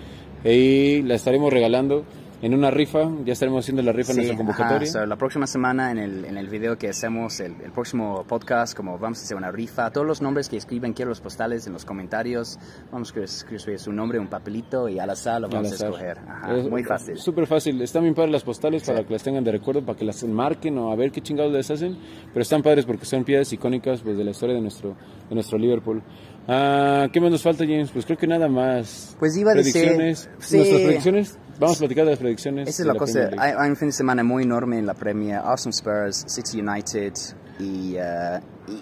Y 0.44 1.04
la 1.04 1.14
estaremos 1.16 1.54
regalando 1.54 2.04
en 2.42 2.54
una 2.54 2.72
rifa. 2.72 3.10
Ya 3.26 3.34
estaremos 3.34 3.64
haciendo 3.66 3.82
la 3.84 3.92
rifa 3.92 4.12
en 4.12 4.16
Sí, 4.16 4.22
nuestra 4.22 4.38
convocatoria. 4.38 4.78
ajá. 4.78 5.00
So, 5.00 5.06
la 5.06 5.16
próxima 5.16 5.48
semana 5.48 5.92
en 5.92 5.98
el, 6.00 6.26
en 6.26 6.38
el 6.38 6.48
video 6.50 6.78
que 6.78 6.90
hacemos, 6.90 7.40
el, 7.40 7.56
el 7.64 7.72
próximo 7.72 8.24
podcast, 8.28 8.76
como 8.76 8.98
vamos 8.98 9.20
a 9.20 9.24
hacer 9.24 9.38
una 9.38 9.52
rifa, 9.52 9.92
todos 9.92 10.06
los 10.08 10.22
nombres 10.22 10.50
que 10.50 10.58
escriben, 10.58 10.94
quiero 10.94 11.10
los 11.10 11.22
postales 11.22 11.68
en 11.68 11.74
los 11.74 11.86
comentarios, 11.86 12.58
vamos 12.92 13.14
a 13.16 13.20
escribir 13.22 13.80
su 13.80 13.92
nombre, 13.92 14.20
un 14.20 14.28
papelito 14.28 14.90
y 14.90 15.00
al 15.00 15.10
azar 15.10 15.42
lo 15.42 15.50
vamos 15.50 15.72
azar. 15.72 15.88
a 15.88 15.90
escoger. 15.92 16.18
Ajá, 16.28 16.56
Es- 16.58 16.70
muy 16.70 16.84
fácil. 16.84 17.18
Súper 17.18 17.48
fácil. 17.48 17.82
Están 17.82 18.04
bien 18.04 18.16
padres 18.16 18.32
las 18.32 18.44
postales 18.44 18.84
para 18.84 19.00
Sí. 19.00 19.06
que 19.06 19.14
las 19.14 19.24
tengan 19.24 19.44
de 19.44 19.52
recuerdo, 19.52 19.86
para 19.86 19.98
que 19.98 20.06
las 20.06 20.22
enmarquen 20.24 20.78
o 20.78 20.92
a 20.92 20.96
ver 20.96 21.12
qué 21.12 21.22
chingados 21.22 21.52
les 21.54 21.70
hacen. 21.70 21.98
Pero 22.34 22.42
están 22.42 22.62
padres 22.64 22.86
porque 22.86 23.06
son 23.06 23.24
piezas 23.24 23.52
icónicas 23.54 24.02
pues, 24.02 24.18
de 24.18 24.24
la 24.24 24.32
historia 24.32 24.56
de 24.56 24.62
nuestro, 24.62 24.96
de 25.30 25.36
nuestro 25.36 25.58
Liverpool. 25.58 26.02
Ah, 26.48 27.08
¿Qué 27.14 27.22
más 27.22 27.32
nos 27.32 27.44
falta, 27.44 27.64
James? 27.66 27.90
Pues 27.92 28.06
creo 28.06 28.18
que 28.18 28.28
nada 28.28 28.48
más. 28.48 29.16
Pues 29.20 29.38
iba 29.38 29.52
a 29.52 29.56
decir- 29.56 29.74
predicciones. 29.74 30.30
sí. 30.40 30.58
Nuestras 30.58 30.82
predicciones. 30.82 31.38
Vamos 31.60 31.78
a 31.78 31.80
platicar 31.80 32.06
de 32.06 32.12
las 32.12 32.20
predicciones. 32.20 32.68
Esa 32.70 32.82
es 32.84 32.88
la 32.88 32.96
cosa, 32.96 33.30
hay, 33.38 33.54
hay 33.58 33.70
un 33.70 33.76
fin 33.76 33.90
de 33.90 33.94
semana 33.94 34.24
muy 34.24 34.44
enorme 34.44 34.80
en 34.80 34.88
la 34.88 34.96
Premier, 34.96 35.38
Arsenal 35.44 35.74
Spurs, 35.74 36.24
City 36.28 36.60
United 36.60 37.14
y, 37.60 37.64
y- 37.96 37.98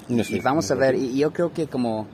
No 0.08 0.22
y 0.22 0.24
sé, 0.24 0.40
vamos 0.42 0.70
no 0.70 0.76
a 0.76 0.80
ver, 0.80 0.96
y 0.96 1.18
yo 1.18 1.34
creo 1.34 1.52
que 1.52 1.68
como 1.68 2.08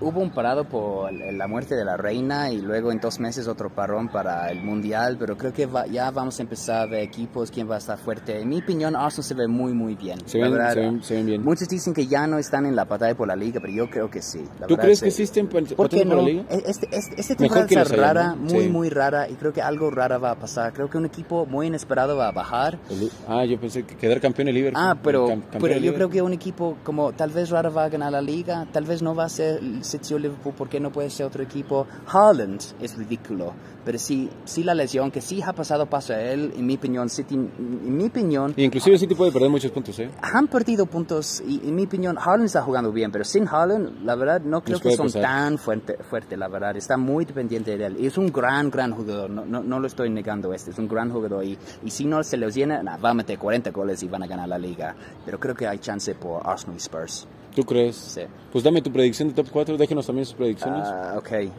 hubo 0.00 0.20
un 0.20 0.30
parado 0.30 0.64
por 0.64 1.12
la 1.12 1.46
muerte 1.46 1.74
de 1.76 1.84
la 1.84 1.96
reina 1.96 2.50
y 2.50 2.60
luego 2.60 2.92
en 2.92 3.00
dos 3.00 3.20
meses 3.20 3.46
otro 3.48 3.70
parón 3.70 4.08
para 4.08 4.50
el 4.50 4.60
mundial, 4.62 5.16
pero 5.18 5.36
creo 5.36 5.52
que 5.52 5.66
va- 5.66 5.86
ya 5.86 6.10
vamos 6.10 6.38
a 6.38 6.42
empezar 6.42 6.82
a 6.82 6.86
ver 6.86 7.00
equipos, 7.02 7.50
quién 7.50 7.70
va 7.70 7.76
a 7.76 7.78
estar 7.78 7.96
fuerte. 7.98 8.40
En 8.40 8.48
mi 8.48 8.58
opinión, 8.60 8.96
Arsenal 8.96 9.24
se 9.24 9.34
ve 9.34 9.48
muy, 9.48 9.72
muy 9.72 9.94
bien. 9.94 10.18
Se 10.26 10.38
ven- 10.38 10.50
verdad, 10.52 10.72
se 10.74 10.80
ven- 10.80 11.02
se 11.02 11.14
ven 11.14 11.26
bien. 11.26 11.42
Muchos 11.44 11.68
dicen 11.68 11.94
que 11.94 12.06
ya 12.06 12.26
no 12.26 12.38
están 12.38 12.66
en 12.66 12.76
la 12.76 12.84
batalla 12.84 13.14
por 13.14 13.28
la 13.28 13.36
liga, 13.36 13.60
pero 13.60 13.72
yo 13.72 13.88
creo 13.88 14.10
que 14.10 14.20
sí. 14.20 14.40
La 14.60 14.66
¿Tú 14.66 14.74
verdad, 14.74 14.84
crees 14.84 14.98
sí. 14.98 15.04
que 15.04 15.08
existen 15.10 15.46
¿Por 15.48 15.88
qué 15.88 15.98
para 16.04 16.10
no? 16.10 16.16
la 16.16 16.22
liga? 16.22 16.44
Este, 16.50 16.88
este, 16.90 17.20
este 17.20 17.36
temporada 17.36 17.66
haya, 17.70 17.84
rara, 17.84 18.28
¿no? 18.30 18.36
muy, 18.36 18.64
Sí. 18.64 18.68
muy 18.68 18.90
rara, 18.90 19.28
y 19.28 19.34
creo 19.34 19.52
que 19.52 19.62
algo 19.62 19.90
rara 19.90 20.18
va 20.18 20.32
a 20.32 20.34
pasar. 20.38 20.72
Creo 20.72 20.90
que 20.90 20.98
un 20.98 21.06
equipo 21.06 21.46
muy 21.46 21.66
inesperado 21.68 22.16
va 22.16 22.28
a 22.28 22.32
bajar. 22.32 22.78
El- 22.90 23.10
Ah, 23.28 23.44
yo 23.44 23.58
pensé 23.58 23.84
que 23.84 23.96
quedar 23.96 24.20
campeón 24.20 24.48
el 24.48 24.54
Liverpool. 24.54 24.82
Ah, 24.84 24.96
pero, 25.02 25.28
pero 25.60 25.78
yo 25.78 25.94
creo 25.94 26.08
que 26.10 26.20
un 26.22 26.32
equipo 26.32 26.76
como 26.84 27.12
tal 27.12 27.30
vez 27.30 27.50
rara 27.50 27.70
va 27.70 27.84
a 27.84 27.88
ganar 27.88 28.12
la 28.12 28.20
liga, 28.20 28.66
tal 28.72 28.84
vez 28.84 29.00
no 29.02 29.14
va 29.14 29.24
a 29.24 29.28
ser 29.28 29.60
City 29.84 30.14
o 30.14 30.18
Liverpool, 30.18 30.54
¿por 30.54 30.68
qué 30.68 30.80
no 30.80 30.90
puede 30.90 31.10
ser 31.10 31.26
otro 31.26 31.42
equipo? 31.42 31.86
Haaland 32.06 32.60
es 32.80 32.96
ridículo, 32.96 33.52
pero 33.84 33.98
sí, 33.98 34.28
sí 34.44 34.64
la 34.64 34.74
lesión 34.74 35.10
que 35.10 35.20
sí 35.20 35.42
ha 35.42 35.52
pasado 35.52 35.86
paso 35.86 36.12
a 36.12 36.20
él, 36.20 36.52
en 36.56 36.66
mi 36.66 36.74
opinión, 36.76 37.08
City, 37.08 37.34
en 37.34 37.96
mi 37.96 38.06
opinión... 38.06 38.54
Y 38.56 38.64
inclusive 38.64 38.98
City 38.98 39.14
puede 39.14 39.32
perder 39.32 39.50
muchos 39.50 39.70
puntos, 39.70 39.98
¿eh? 39.98 40.10
Han 40.22 40.48
perdido 40.48 40.86
puntos 40.86 41.42
y 41.46 41.60
en 41.68 41.74
mi 41.74 41.84
opinión 41.84 42.16
Haaland 42.18 42.46
está 42.46 42.62
jugando 42.62 42.92
bien, 42.92 43.12
pero 43.12 43.24
sin 43.24 43.46
Haaland, 43.46 44.04
la 44.04 44.14
verdad, 44.14 44.40
no 44.40 44.62
creo 44.62 44.74
Nos 44.74 44.82
que 44.82 44.96
son 44.96 45.06
pasar. 45.06 45.22
tan 45.22 45.58
fuerte, 45.58 45.98
fuerte, 46.08 46.36
la 46.36 46.48
verdad. 46.48 46.76
Está 46.76 46.96
muy 46.96 47.24
dependiente 47.24 47.76
de 47.76 47.86
él. 47.86 47.96
Y 48.00 48.06
es 48.06 48.18
un 48.18 48.32
gran, 48.32 48.70
gran 48.70 48.92
jugador, 48.92 49.30
no, 49.30 49.44
no, 49.44 49.62
no 49.62 49.80
lo 49.80 49.86
estoy 49.86 50.10
negando 50.10 50.52
este, 50.52 50.70
es 50.70 50.78
un 50.78 50.88
gran 50.88 51.10
jugador 51.10 51.44
y, 51.44 51.58
y 51.84 51.90
si 51.90 52.04
no 52.04 52.22
se 52.22 52.36
los 52.36 52.54
llena, 52.54 52.82
nah, 52.82 52.96
va 52.96 53.10
a 53.10 53.14
meter 53.14 53.38
40 53.38 53.70
goles 53.70 54.02
y 54.02 54.08
van 54.08 54.22
a 54.22 54.26
ganar 54.26 54.48
la 54.48 54.58
liga. 54.58 54.94
Pero 55.24 55.38
creo 55.38 55.54
que 55.54 55.66
hay 55.66 55.78
chance 55.78 56.14
por 56.14 56.46
Arsenal 56.46 56.76
y 56.76 56.78
Spurs. 56.80 57.26
¿Tú 57.54 57.62
crees? 57.62 57.94
Sí. 57.96 58.22
Pues 58.52 58.64
dame 58.64 58.82
tu 58.82 58.90
predicción 58.90 59.28
de 59.28 59.34
top 59.34 59.46
4, 59.52 59.76
déjenos 59.76 60.06
también 60.06 60.26
sus 60.26 60.34
predicciones. 60.34 60.82
Ah, 60.86 61.14
ok. 61.16 61.30
Eh, 61.32 61.50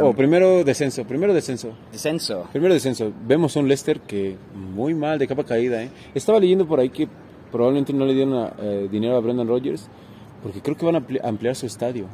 um, 0.00 0.08
o 0.08 0.12
primero 0.12 0.64
descenso, 0.64 1.04
primero 1.04 1.32
descenso. 1.32 1.70
descenso. 1.92 2.48
Primero 2.52 2.74
descenso. 2.74 3.12
Vemos 3.26 3.54
un 3.56 3.68
Leicester 3.68 4.00
que 4.00 4.36
muy 4.54 4.92
mal, 4.94 5.18
de 5.18 5.26
capa 5.28 5.44
caída. 5.44 5.82
¿eh? 5.82 5.90
Estaba 6.14 6.40
leyendo 6.40 6.66
por 6.66 6.80
ahí 6.80 6.90
que 6.90 7.08
probablemente 7.52 7.92
no 7.92 8.04
le 8.04 8.14
dieron 8.14 8.34
a- 8.34 8.52
eh, 8.60 8.88
dinero 8.90 9.16
a 9.16 9.20
Brendan 9.20 9.46
Rodgers 9.46 9.86
porque 10.42 10.60
creo 10.60 10.76
que 10.76 10.84
van 10.84 10.96
a 10.96 11.00
ampli- 11.00 11.20
ampliar 11.22 11.54
su 11.54 11.66
estadio. 11.66 12.06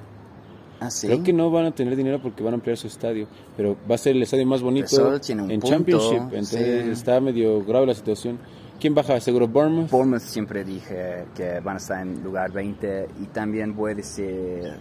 Ah, 0.78 0.90
sí. 0.90 1.06
Creo 1.06 1.22
que 1.22 1.32
no 1.32 1.50
van 1.50 1.66
a 1.66 1.70
tener 1.70 1.94
dinero 1.96 2.20
porque 2.20 2.42
van 2.42 2.52
a 2.54 2.56
ampliar 2.56 2.76
su 2.76 2.86
estadio, 2.88 3.28
pero 3.56 3.76
va 3.90 3.94
a 3.94 3.98
ser 3.98 4.16
el 4.16 4.22
estadio 4.22 4.44
más 4.46 4.60
bonito 4.62 5.14
en 5.14 5.48
punto, 5.60 5.68
Championship, 5.68 6.18
entonces 6.32 6.84
sí. 6.84 6.90
está 6.90 7.20
medio 7.20 7.64
grave 7.64 7.86
la 7.86 7.94
situación. 7.94 8.38
¿Quién 8.82 8.94
baja? 8.96 9.20
Seguro 9.20 9.46
Bournemouth. 9.46 9.88
Bournemouth 9.90 10.22
siempre 10.22 10.64
dije 10.64 11.26
que 11.36 11.60
van 11.60 11.76
a 11.76 11.78
estar 11.78 12.02
en 12.02 12.20
lugar 12.22 12.50
20 12.50 13.06
y 13.22 13.26
también 13.26 13.76
voy 13.76 13.92
a 13.92 13.94
decir... 13.94 14.72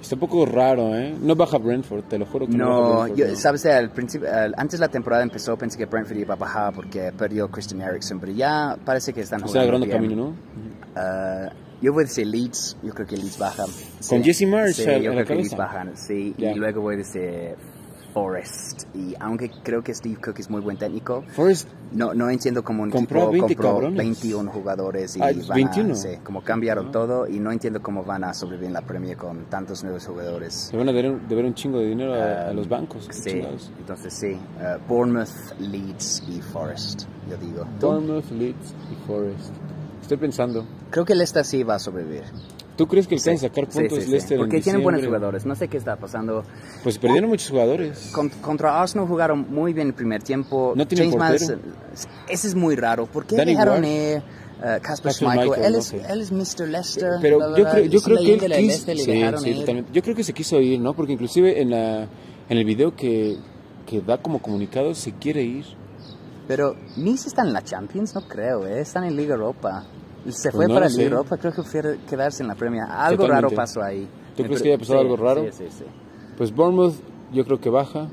Está 0.00 0.14
un 0.14 0.20
poco 0.20 0.46
raro, 0.46 0.96
¿eh? 0.96 1.14
No 1.20 1.36
baja 1.36 1.58
Brentford, 1.58 2.04
te 2.04 2.18
lo 2.18 2.24
juro 2.24 2.46
que 2.46 2.56
no, 2.56 2.64
No, 2.64 2.80
baja 2.80 3.02
Brentford, 3.02 3.18
yo, 3.18 3.28
no. 3.32 3.36
sabes, 3.36 3.66
al 3.66 3.90
principio, 3.90 4.32
al- 4.32 4.54
antes 4.56 4.80
la 4.80 4.88
temporada 4.88 5.22
empezó, 5.22 5.58
pensé 5.58 5.76
que 5.76 5.84
Brentford 5.84 6.16
iba 6.16 6.32
a 6.32 6.36
bajar 6.38 6.72
porque 6.72 7.12
perdió 7.12 7.50
Christian 7.50 7.82
Eriksen, 7.82 8.18
pero 8.18 8.32
ya 8.32 8.78
parece 8.82 9.12
que 9.12 9.20
están 9.20 9.40
Está 9.40 9.48
jugando 9.48 9.62
agarrando 9.76 9.86
bien. 9.86 9.98
camino, 9.98 10.24
¿no? 10.30 10.34
Ah, 10.96 11.50
yo 11.82 11.92
voy 11.92 12.04
a 12.04 12.06
decir 12.06 12.26
Leeds, 12.26 12.78
yo 12.82 12.94
creo 12.94 13.06
que 13.06 13.16
Leeds 13.18 13.38
baja. 13.38 13.64
Con 14.08 14.24
Jesse 14.24 14.46
Marsch 14.46 14.76
Sí, 14.76 14.88
a- 14.88 14.94
a 14.94 14.98
yo 14.98 15.10
la 15.12 15.24
creo 15.24 15.26
que 15.26 15.34
Leeds 15.42 15.54
bajan, 15.56 15.96
sí. 15.98 16.34
Y 16.38 16.54
luego 16.54 16.80
voy 16.80 16.94
a 16.94 16.98
decir 16.98 17.56
Forest. 18.12 18.84
Y 18.94 19.14
aunque 19.20 19.50
creo 19.62 19.82
que 19.82 19.94
Steve 19.94 20.16
Cook 20.16 20.38
es 20.38 20.50
muy 20.50 20.60
buen 20.60 20.76
técnico, 20.76 21.22
Forrest, 21.28 21.68
no, 21.92 22.14
no 22.14 22.28
entiendo 22.30 22.62
cómo 22.64 22.82
un 22.82 22.90
Compró 22.90 23.20
equipo 23.30 23.32
20 23.32 23.54
compró 23.56 23.72
cabrones. 23.74 23.98
21 23.98 24.50
jugadores 24.50 25.16
y 25.16 25.20
Ah, 25.22 25.30
van 25.48 25.56
21. 25.56 25.92
a, 25.92 25.96
sí, 25.96 26.08
como 26.24 26.42
cambiaron 26.42 26.90
todo 26.92 27.26
y 27.28 27.38
no 27.38 27.52
entiendo 27.52 27.80
cómo 27.82 28.04
van 28.04 28.24
a 28.24 28.34
sobrevivir 28.34 28.68
en 28.68 28.72
la 28.74 28.82
Premier 28.82 29.16
con 29.16 29.44
tantos 29.46 29.82
nuevos 29.84 30.06
jugadores. 30.06 30.54
se 30.54 30.76
van 30.76 30.88
a 30.88 30.92
deber, 30.92 31.20
deber 31.28 31.44
un 31.44 31.54
chingo 31.54 31.78
de 31.78 31.86
dinero 31.86 32.14
a, 32.14 32.48
a 32.48 32.52
los 32.52 32.68
bancos. 32.68 33.06
qué 33.06 33.12
Sí, 33.14 33.30
chingados. 33.30 33.70
entonces 33.78 34.12
sí, 34.14 34.32
uh, 34.60 34.78
Bournemouth, 34.88 35.28
Leeds 35.60 36.22
y 36.28 36.40
Forest, 36.40 37.02
yo 37.30 37.36
digo. 37.36 37.64
Bournemouth, 37.80 38.30
Leeds 38.30 38.74
y 38.92 39.06
Forest. 39.06 39.50
Estoy 40.02 40.16
pensando. 40.16 40.64
Creo 40.90 41.04
que 41.04 41.14
Leicester 41.14 41.44
sí 41.44 41.62
va 41.62 41.74
a 41.74 41.78
sobrevivir. 41.78 42.22
¿Tú 42.78 42.86
crees 42.86 43.06
que 43.06 43.18
Sí, 43.18 43.28
alcanza 43.28 43.46
a 43.46 43.48
sacar 43.50 43.66
sí, 43.70 43.78
puntos 43.80 43.98
sí, 43.98 44.04
sí. 44.04 44.10
Leicester 44.12 44.34
en 44.36 44.40
Porque 44.40 44.60
tienen 44.62 44.82
buenos 44.82 45.04
jugadores. 45.04 45.44
No 45.44 45.54
sé 45.56 45.68
qué 45.68 45.76
está 45.76 45.96
pasando. 45.96 46.44
Pues 46.82 46.96
perdieron 46.96 47.28
muchos 47.28 47.50
jugadores. 47.50 48.10
Con- 48.14 48.28
contra 48.30 48.80
Arsenal 48.80 49.06
jugaron 49.06 49.46
muy 49.52 49.72
bien 49.74 49.88
el 49.88 49.94
primer 49.94 50.22
tiempo. 50.22 50.72
No 50.76 50.86
tienen 50.86 51.10
James 51.10 51.38
portero. 51.38 51.58
Madison, 51.58 51.74
ese 52.28 52.46
es 52.48 52.54
muy 52.54 52.76
raro. 52.76 53.06
¿Por 53.06 53.26
qué 53.26 53.36
Danny 53.36 53.50
dejaron 53.52 53.84
uh, 53.84 53.84
Casper 53.84 54.80
Casper 54.82 55.12
Schmeichel? 55.12 55.44
Schmeichel, 55.44 55.64
Él, 55.66 55.72
no 55.72 55.78
es, 55.80 55.84
sé. 55.84 56.02
él 56.08 56.20
es 56.22 56.32
Mr. 56.32 56.68
Leicester. 56.68 57.10
Pero 57.20 57.56
yo 57.56 57.64
creo, 57.68 57.84
yo 57.84 58.00
creo 58.00 58.16
que 58.18 58.34
él 58.46 58.52
quiso, 58.56 58.92
sí, 59.38 59.64
sí. 59.64 59.84
Yo 59.92 60.02
creo 60.02 60.14
que 60.14 60.24
se 60.24 60.32
quiso 60.32 60.60
ir, 60.60 60.78
¿no? 60.80 60.94
Porque 60.94 61.12
inclusive 61.12 61.60
en 61.60 61.70
la 61.70 62.02
en 62.48 62.56
el 62.56 62.64
video 62.64 62.94
que, 62.96 63.36
que 63.86 64.00
da 64.00 64.18
como 64.22 64.40
comunicado 64.40 64.94
se 64.94 65.12
quiere 65.12 65.42
ir. 65.42 65.64
Pero 66.46 66.76
Nice 66.96 67.28
está 67.28 67.42
en 67.42 67.52
la 67.52 67.62
Champions, 67.62 68.14
no 68.14 68.22
creo, 68.22 68.66
¿eh? 68.66 68.80
Están 68.80 69.04
en 69.04 69.16
Liga 69.16 69.34
Europa. 69.34 69.84
Se 70.30 70.50
fue 70.50 70.66
Pues 70.66 70.68
no 70.68 70.74
para. 70.74 70.88
Liga 70.88 71.02
Europa, 71.02 71.36
creo 71.36 71.52
que 71.52 71.62
prefiere 71.62 71.98
quedarse 72.08 72.42
en 72.42 72.48
la 72.48 72.54
Premier. 72.54 72.84
Algo 72.84 73.22
Totalmente. 73.22 73.32
raro 73.32 73.50
pasó 73.50 73.82
ahí. 73.82 74.08
¿Tú 74.36 74.42
crees 74.44 74.62
que 74.62 74.68
haya 74.68 74.78
pasado 74.78 75.00
sí, 75.00 75.04
algo 75.04 75.16
raro? 75.16 75.44
Sí, 75.44 75.50
sí, 75.52 75.64
sí. 75.78 75.84
Pues 76.36 76.54
Bournemouth 76.54 76.94
yo 77.32 77.44
creo 77.44 77.60
que 77.60 77.70
baja. 77.70 78.08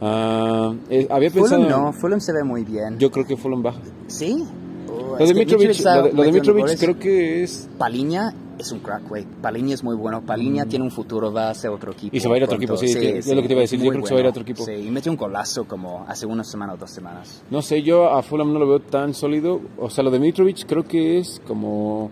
Ah, 0.00 0.74
eh, 0.88 1.06
había 1.10 1.30
pensado 1.30 1.62
Fulham 1.62 1.68
no, 1.68 1.92
Fulham 1.92 2.20
se 2.20 2.32
ve 2.32 2.42
muy 2.42 2.64
bien. 2.64 2.98
Yo 2.98 3.10
creo 3.10 3.26
que 3.26 3.36
Fulham 3.36 3.62
baja. 3.62 3.80
¿Sí? 4.06 4.46
Oh, 4.88 5.16
Lo 5.18 5.26
de 5.26 5.34
Mitrovic, 5.34 5.78
lo 6.14 6.22
de, 6.22 6.32
Mitrovic 6.32 6.78
creo 6.78 6.98
que 6.98 7.42
es 7.42 7.68
Paliña 7.78 8.32
es 8.60 8.72
un 8.72 8.80
crack, 8.80 9.08
güey. 9.08 9.24
Paliña 9.42 9.74
es 9.74 9.82
muy 9.84 9.96
bueno. 9.96 10.22
Paliña 10.24 10.66
tiene 10.66 10.84
un 10.84 10.90
futuro, 10.90 11.32
va 11.32 11.50
a 11.50 11.54
ser 11.54 11.70
otro 11.70 11.92
equipo. 11.92 12.12
Mm. 12.12 12.16
Y 12.16 12.20
se 12.20 12.28
va 12.28 12.34
a 12.34 12.36
ir 12.38 12.42
a 12.42 12.46
otro 12.46 12.56
pronto. 12.58 12.74
equipo, 12.74 12.92
sí, 12.92 12.98
que- 13.00 13.18
es 13.18 13.26
lo 13.26 13.42
que 13.42 13.48
te 13.48 13.52
iba 13.54 13.60
a 13.60 13.62
decir. 13.62 13.80
Yo 13.80 13.90
creo 13.90 14.02
que 14.02 14.08
se 14.08 14.14
va 14.14 14.18
a 14.18 14.22
ir 14.22 14.26
a 14.26 14.30
bueno. 14.30 14.30
otro 14.30 14.42
equipo. 14.42 14.64
Sí, 14.64 14.72
y 14.72 14.90
metió 14.90 15.10
un 15.12 15.18
golazo 15.18 15.64
como 15.66 16.04
hace 16.08 16.26
una 16.26 16.44
semana 16.44 16.74
o 16.74 16.76
dos 16.76 16.90
semanas. 16.90 17.42
No 17.50 17.62
sé, 17.62 17.82
yo 17.82 18.10
a 18.10 18.22
Fulham 18.22 18.52
no 18.52 18.58
lo 18.58 18.68
veo 18.68 18.80
tan 18.80 19.14
sólido. 19.14 19.60
O 19.78 19.90
sea, 19.90 20.04
lo 20.04 20.10
de 20.10 20.18
Mitrovic 20.20 20.64
creo 20.66 20.84
que 20.84 21.18
es 21.18 21.40
como 21.46 22.10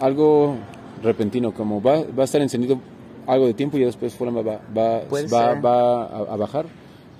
algo 0.00 0.56
repentino, 1.02 1.52
como 1.52 1.80
va, 1.82 2.02
va 2.16 2.22
a 2.22 2.24
estar 2.24 2.40
encendido 2.40 2.78
algo 3.26 3.46
de 3.46 3.54
tiempo 3.54 3.76
y 3.78 3.84
después 3.84 4.14
Fulham 4.14 4.36
va, 4.38 4.42
va, 4.42 5.02
va, 5.32 5.54
va 5.60 6.02
a, 6.04 6.18
a 6.32 6.36
bajar. 6.36 6.66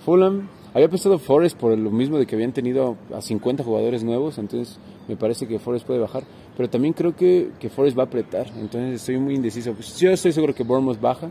Fulham, 0.04 0.48
había 0.74 0.88
pensado 0.88 1.18
Forest 1.18 1.56
por 1.56 1.76
lo 1.78 1.90
mismo 1.90 2.18
de 2.18 2.26
que 2.26 2.34
habían 2.34 2.52
tenido 2.52 2.96
a 3.14 3.20
50 3.20 3.62
jugadores 3.62 4.02
nuevos, 4.02 4.38
entonces 4.38 4.78
me 5.08 5.16
parece 5.16 5.46
que 5.46 5.58
Forest 5.58 5.86
puede 5.86 6.00
bajar. 6.00 6.24
Pero 6.56 6.68
también 6.68 6.92
creo 6.94 7.14
que, 7.16 7.50
que 7.58 7.70
Forest 7.70 7.98
va 7.98 8.02
a 8.02 8.06
apretar, 8.06 8.46
entonces 8.56 8.94
estoy 9.00 9.18
muy 9.18 9.34
indeciso. 9.34 9.72
Pues 9.72 9.98
yo 9.98 10.10
estoy 10.10 10.32
seguro 10.32 10.54
que 10.54 10.62
Bournemouth 10.64 11.00
baja. 11.00 11.28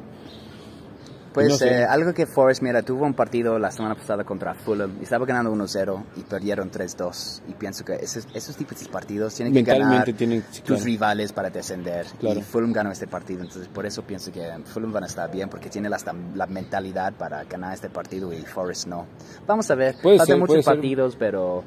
Pues 1.34 1.48
No 1.48 1.56
sé. 1.56 1.70
eh, 1.70 1.86
algo 1.86 2.14
que 2.14 2.26
Forrest, 2.26 2.62
mira, 2.62 2.82
tuvo 2.82 3.06
un 3.06 3.14
partido 3.14 3.58
la 3.58 3.72
semana 3.72 3.96
pasada 3.96 4.26
contra 4.26 4.54
Fulham 4.54 4.98
y 5.00 5.04
estaba 5.04 5.26
ganando 5.26 5.50
1-0 5.54 6.04
y 6.18 6.22
perdieron 6.24 6.70
3-2. 6.70 7.44
Y 7.48 7.54
pienso 7.54 7.86
que 7.86 7.94
esos, 7.94 8.28
esos 8.34 8.58
tipos 8.58 8.78
de 8.82 8.90
partidos 8.90 9.34
tienen 9.36 9.54
que 9.54 9.64
ganar 9.64 10.12
tienen, 10.12 10.44
sí, 10.52 10.60
tus 10.60 10.68
claro. 10.80 10.84
rivales 10.84 11.32
para 11.32 11.50
descender. 11.50 12.06
Claro. 12.20 12.38
Y 12.38 12.44
Fulham 12.44 12.74
ganó 12.74 12.92
este 12.92 13.08
partido, 13.08 13.44
entonces 13.44 13.70
por 13.70 13.86
eso 13.86 14.02
pienso 14.02 14.30
que 14.34 14.42
Fulham 14.66 14.92
van 14.92 15.04
a 15.04 15.08
estar 15.08 15.32
bien 15.32 15.48
porque 15.48 15.70
tiene 15.70 15.88
la, 15.88 16.00
la 16.36 16.48
mentalidad 16.48 17.14
para 17.14 17.46
ganar 17.46 17.76
este 17.76 17.90
partido 17.90 18.34
y 18.34 18.42
Forrest 18.42 18.88
no. 18.88 19.06
Vamos 19.48 19.72
a 19.72 19.76
ver, 19.76 19.96
faltan 20.18 20.38
muchos 20.38 20.48
puede 20.48 20.64
ser. 20.64 20.74
partidos, 20.76 21.16
pero 21.18 21.64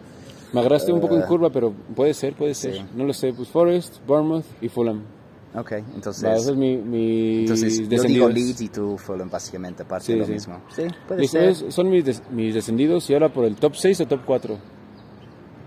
Me 0.55 0.61
agarraste 0.61 0.93
un 0.93 1.01
poco 1.01 1.17
en 1.17 1.23
Eh, 1.23 1.27
curva, 1.27 1.51
pero 1.51 1.73
puede 1.95 2.15
ser, 2.15 2.35
puede 2.35 2.55
ser. 2.55 2.75
sí. 2.75 2.85
No 2.95 3.05
lo 3.05 3.13
sé. 3.13 3.33
Pues 3.33 3.49
Forest, 3.49 3.99
Bournemouth 4.07 4.45
y 4.63 4.69
Fulham. 4.69 5.03
ok, 5.55 5.73
entonces, 5.95 6.25
Va, 6.25 6.35
ese 6.35 6.51
es 6.53 6.57
mi, 6.57 6.77
mi 6.77 7.41
entonces 7.41 7.89
yo 7.89 8.03
digo. 8.03 8.29
Leeds 8.29 8.61
y 8.61 8.69
tú 8.69 8.97
Fulham 8.99 9.29
básicamente, 9.31 9.85
parte 9.85 10.07
Sí, 10.07 10.13
de 10.15 10.19
lo 10.19 10.27
sí. 10.27 10.33
mismo. 10.33 10.61
Sí, 10.75 10.83
puede 11.07 11.29
ser. 11.29 11.55
son 11.73 11.91
mis, 11.91 12.05
des- 12.05 12.23
mis 12.31 12.55
descendidos 12.55 13.09
y 13.11 13.15
ahora 13.15 13.29
por 13.33 13.45
el 13.45 13.57
top 13.57 13.75
6 13.77 14.01
o 14.01 14.07
top 14.07 14.21
4. 14.27 14.57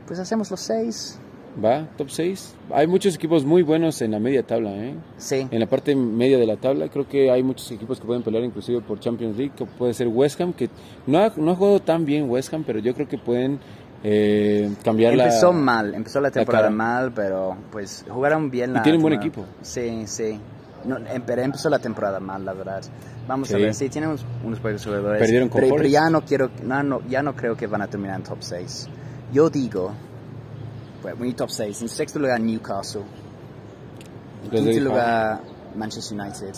Pues 0.07 0.19
hacemos 0.19 0.49
los 0.51 0.59
seis. 0.61 1.19
¿Va? 1.63 1.89
Top 1.97 2.09
6. 2.11 2.53
Hay 2.71 2.85
muchos 2.85 3.15
equipos 3.15 3.43
muy 3.43 3.63
buenos 3.63 3.99
en 4.03 4.11
la 4.11 4.19
media 4.19 4.43
tabla, 4.43 4.69
¿eh? 4.75 4.93
Sí. 5.17 5.47
En 5.49 5.59
la 5.59 5.65
parte 5.65 5.95
media 5.95 6.37
de 6.37 6.45
la 6.45 6.55
tabla 6.57 6.87
creo 6.87 7.07
que 7.07 7.31
hay 7.31 7.41
muchos 7.41 7.71
equipos 7.71 7.99
que 7.99 8.05
pueden 8.05 8.21
pelear 8.21 8.43
inclusive 8.43 8.79
por 8.81 8.99
Champions 8.99 9.35
League, 9.37 9.53
que 9.55 9.65
puede 9.65 9.93
ser 9.95 10.07
West 10.07 10.39
Ham, 10.39 10.53
que 10.53 10.69
no 11.07 11.17
ha, 11.17 11.33
no 11.35 11.51
ha 11.51 11.55
jugado 11.55 11.79
tan 11.79 12.05
bien 12.05 12.29
West 12.29 12.53
Ham, 12.53 12.63
pero 12.63 12.77
yo 12.77 12.93
creo 12.93 13.07
que 13.07 13.17
pueden 13.17 13.59
eh, 14.09 14.73
cambiar 14.85 15.15
la... 15.15 15.25
Empezó 15.25 15.51
mal, 15.51 15.93
empezó 15.93 16.21
la 16.21 16.31
temporada 16.31 16.69
mal, 16.69 17.11
pero 17.11 17.57
pues 17.69 18.05
jugaron 18.07 18.49
bien 18.49 18.71
la 18.71 18.81
tienen 18.81 19.01
buen 19.01 19.13
equipo. 19.13 19.45
Sí, 19.61 20.03
sí. 20.05 20.39
No, 20.85 20.95
em- 20.97 21.23
pero 21.25 21.41
empezó 21.41 21.69
la 21.69 21.79
temporada 21.79 22.17
mal, 22.21 22.45
la 22.45 22.53
verdad. 22.53 22.81
Vamos 23.27 23.53
a 23.53 23.57
ver, 23.57 23.73
sí, 23.73 23.89
tienen 23.89 24.11
unos, 24.11 24.25
unos 24.45 24.61
buenos 24.61 24.85
jugadores. 24.85 25.19
Perdieron 25.19 25.49
con 25.49 25.59
pero, 25.59 25.83
ya 25.83 26.09
no 26.09 26.21
quiero, 26.21 26.49
no, 26.63 26.81
no, 26.83 27.01
ya 27.09 27.21
no 27.21 27.35
creo 27.35 27.57
que 27.57 27.67
van 27.67 27.81
a 27.81 27.87
terminar 27.87 28.15
en 28.15 28.23
top 28.23 28.37
6. 28.39 28.87
Yo 29.33 29.49
digo, 29.49 29.91
pues, 31.01 31.19
mi 31.19 31.33
top 31.33 31.49
6. 31.49 31.81
En 31.81 31.89
sexto 31.89 32.19
lugar, 32.19 32.39
Newcastle. 32.39 33.01
En 34.45 34.51
Desde 34.51 34.71
quinto 34.71 34.89
lugar, 34.89 35.41
Manchester 35.75 36.17
United. 36.17 36.53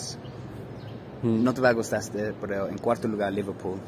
Mm. 1.22 1.42
No 1.42 1.52
te 1.52 1.60
va 1.60 1.70
a 1.70 1.72
gustar 1.72 1.98
este, 1.98 2.32
pero 2.40 2.68
en 2.68 2.78
cuarto 2.78 3.08
lugar, 3.08 3.32
Liverpool. 3.32 3.78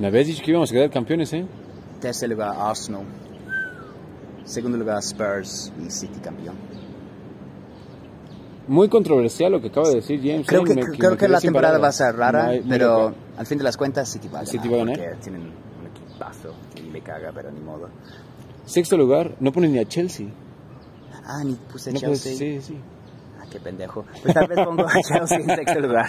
Me 0.00 0.08
habías 0.08 0.26
dicho 0.26 0.42
que 0.42 0.50
íbamos 0.50 0.70
a 0.72 0.74
quedar 0.74 0.90
campeones, 0.90 1.32
¿eh? 1.32 1.46
Tercer 2.00 2.28
lugar, 2.28 2.54
Arsenal. 2.58 3.02
Segundo 4.44 4.76
lugar, 4.78 5.02
Spurs 5.02 5.72
y 5.84 5.90
City 5.90 6.20
campeón. 6.20 6.54
Muy 8.68 8.88
controversial 8.88 9.52
lo 9.52 9.60
que 9.60 9.68
acaba 9.68 9.88
de 9.88 9.96
decir 9.96 10.20
James. 10.22 10.46
Creo 10.46 10.62
¿eh? 10.62 10.64
que, 10.64 10.74
Me- 10.74 10.82
creo 10.82 11.10
me 11.12 11.16
que 11.16 11.28
la 11.28 11.40
temporada 11.40 11.78
va 11.78 11.88
a 11.88 11.92
ser 11.92 12.14
rara, 12.16 12.46
Muy- 12.46 12.60
muy 12.60 12.68
pero 12.68 13.14
al 13.36 13.46
fin 13.46 13.58
de 13.58 13.64
las 13.64 13.76
cuentas 13.76 14.08
City 14.08 14.28
va 14.28 14.40
a 14.40 14.44
ganar. 14.44 14.52
City 14.52 14.68
va 14.68 14.74
a 14.74 14.78
ganar. 14.78 15.16
Tienen 15.22 15.42
un 15.42 15.86
equipazo 15.86 16.52
y 16.76 16.90
le 16.90 17.00
caga, 17.00 17.30
pero 17.34 17.50
ni 17.52 17.60
modo. 17.60 17.88
Sexto 18.64 18.96
lugar, 18.96 19.36
no 19.40 19.52
ponen 19.52 19.72
ni 19.72 19.78
a 19.78 19.84
Chelsea. 19.86 20.26
Ah, 21.24 21.42
ni 21.44 21.54
puse 21.54 21.92
No 21.92 22.00
puedes- 22.00 22.22
Chelsea. 22.22 22.60
sí, 22.60 22.74
sí. 22.74 22.78
Qué 23.56 23.60
pendejo. 23.60 24.04
Pues 24.22 24.34
tal 24.34 24.46
vez 24.48 24.58
pongo 24.64 24.82
a 24.86 24.92
Chelsea 25.00 25.38
en 25.38 25.46
sexto 25.56 25.80
lugar. 25.80 26.06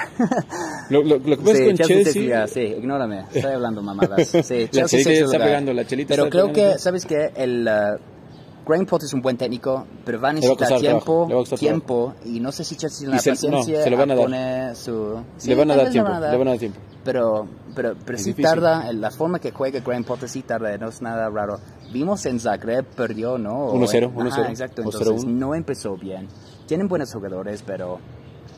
Lo, 0.89 1.01
lo- 1.03 1.17
lo 1.17 1.37
que 1.37 1.37
pasa 1.37 1.55
sí, 1.55 1.61
es 1.61 1.67
con 1.67 1.77
Chelsea, 1.77 1.85
Chelsea... 1.87 2.03
sexto 2.03 2.19
lugar, 2.21 2.49
sí, 2.49 2.59
ignórame. 2.61 3.19
Estoy 3.33 3.53
hablando 3.53 3.81
mamadas. 3.81 4.27
Sí, 4.27 4.37
La 4.39 4.43
Chelsea 4.43 4.69
chelita 4.69 4.81
ya 4.81 4.87
sexto 4.87 5.11
está 5.11 5.25
lugar. 5.25 5.41
pegando, 5.47 5.73
la 5.73 5.85
chelita 5.85 6.09
Pero 6.09 6.23
está 6.25 6.31
creo 6.31 6.51
pegando. 6.51 6.73
que, 6.73 6.79
¿sabes 6.79 7.05
qué? 7.05 7.31
El, 7.35 7.67
uh, 7.67 8.65
Graham 8.69 8.85
Potter 8.85 9.05
es 9.05 9.13
un 9.13 9.21
buen 9.21 9.37
técnico, 9.37 9.87
pero 10.03 10.19
va 10.19 10.29
a 10.31 10.33
Le 10.33 10.39
va 10.41 10.45
a 10.47 10.55
necesitar 10.55 10.79
tiempo, 10.81 11.21
va 11.21 11.33
a 11.35 11.37
costar 11.37 11.57
tiempo, 11.59 12.13
y 12.25 12.41
no 12.41 12.51
sé 12.51 12.65
si 12.65 12.75
Chelsea 12.75 12.99
tiene 12.99 13.13
la 13.15 13.19
se- 13.21 13.29
no, 13.29 13.35
paciencia 13.35 13.81
se 13.83 13.89
lo 13.89 13.97
van 13.97 14.11
a 14.11 14.15
dar. 14.15 14.23
poner 14.25 14.75
su... 14.75 15.21
Sí, 15.37 15.49
le 15.49 15.55
van 15.55 15.71
a 15.71 15.75
dar 15.77 15.89
tiempo, 15.89 16.09
van 16.11 16.17
a 16.17 16.19
dar, 16.25 16.31
le 16.33 16.37
van 16.37 16.47
a 16.49 16.51
dar 16.51 16.59
tiempo. 16.59 16.79
Pero, 17.05 17.47
pero, 17.73 17.95
pero 18.05 18.17
sí 18.17 18.33
tarda, 18.33 18.91
la 18.91 19.09
forma 19.11 19.39
que 19.39 19.51
juega 19.51 19.79
Graham 19.79 20.03
Potter 20.03 20.27
sí 20.27 20.41
tarda, 20.41 20.77
no 20.77 20.89
es 20.89 21.01
nada 21.01 21.29
raro. 21.29 21.57
Vimos 21.93 22.25
en 22.25 22.41
Zagreb, 22.41 22.83
perdió, 22.83 23.37
¿no? 23.37 23.67
O- 23.67 23.79
1-0, 23.79 24.09
Ajá, 24.29 24.41
1-0, 24.43 24.49
exacto, 24.49 24.81
entonces 24.81 25.07
0-1. 25.07 25.25
no 25.27 25.55
empezó 25.55 25.95
bien. 25.95 26.27
Tienen 26.67 26.87
buenos 26.87 27.11
jugadores, 27.13 27.63
pero 27.65 27.95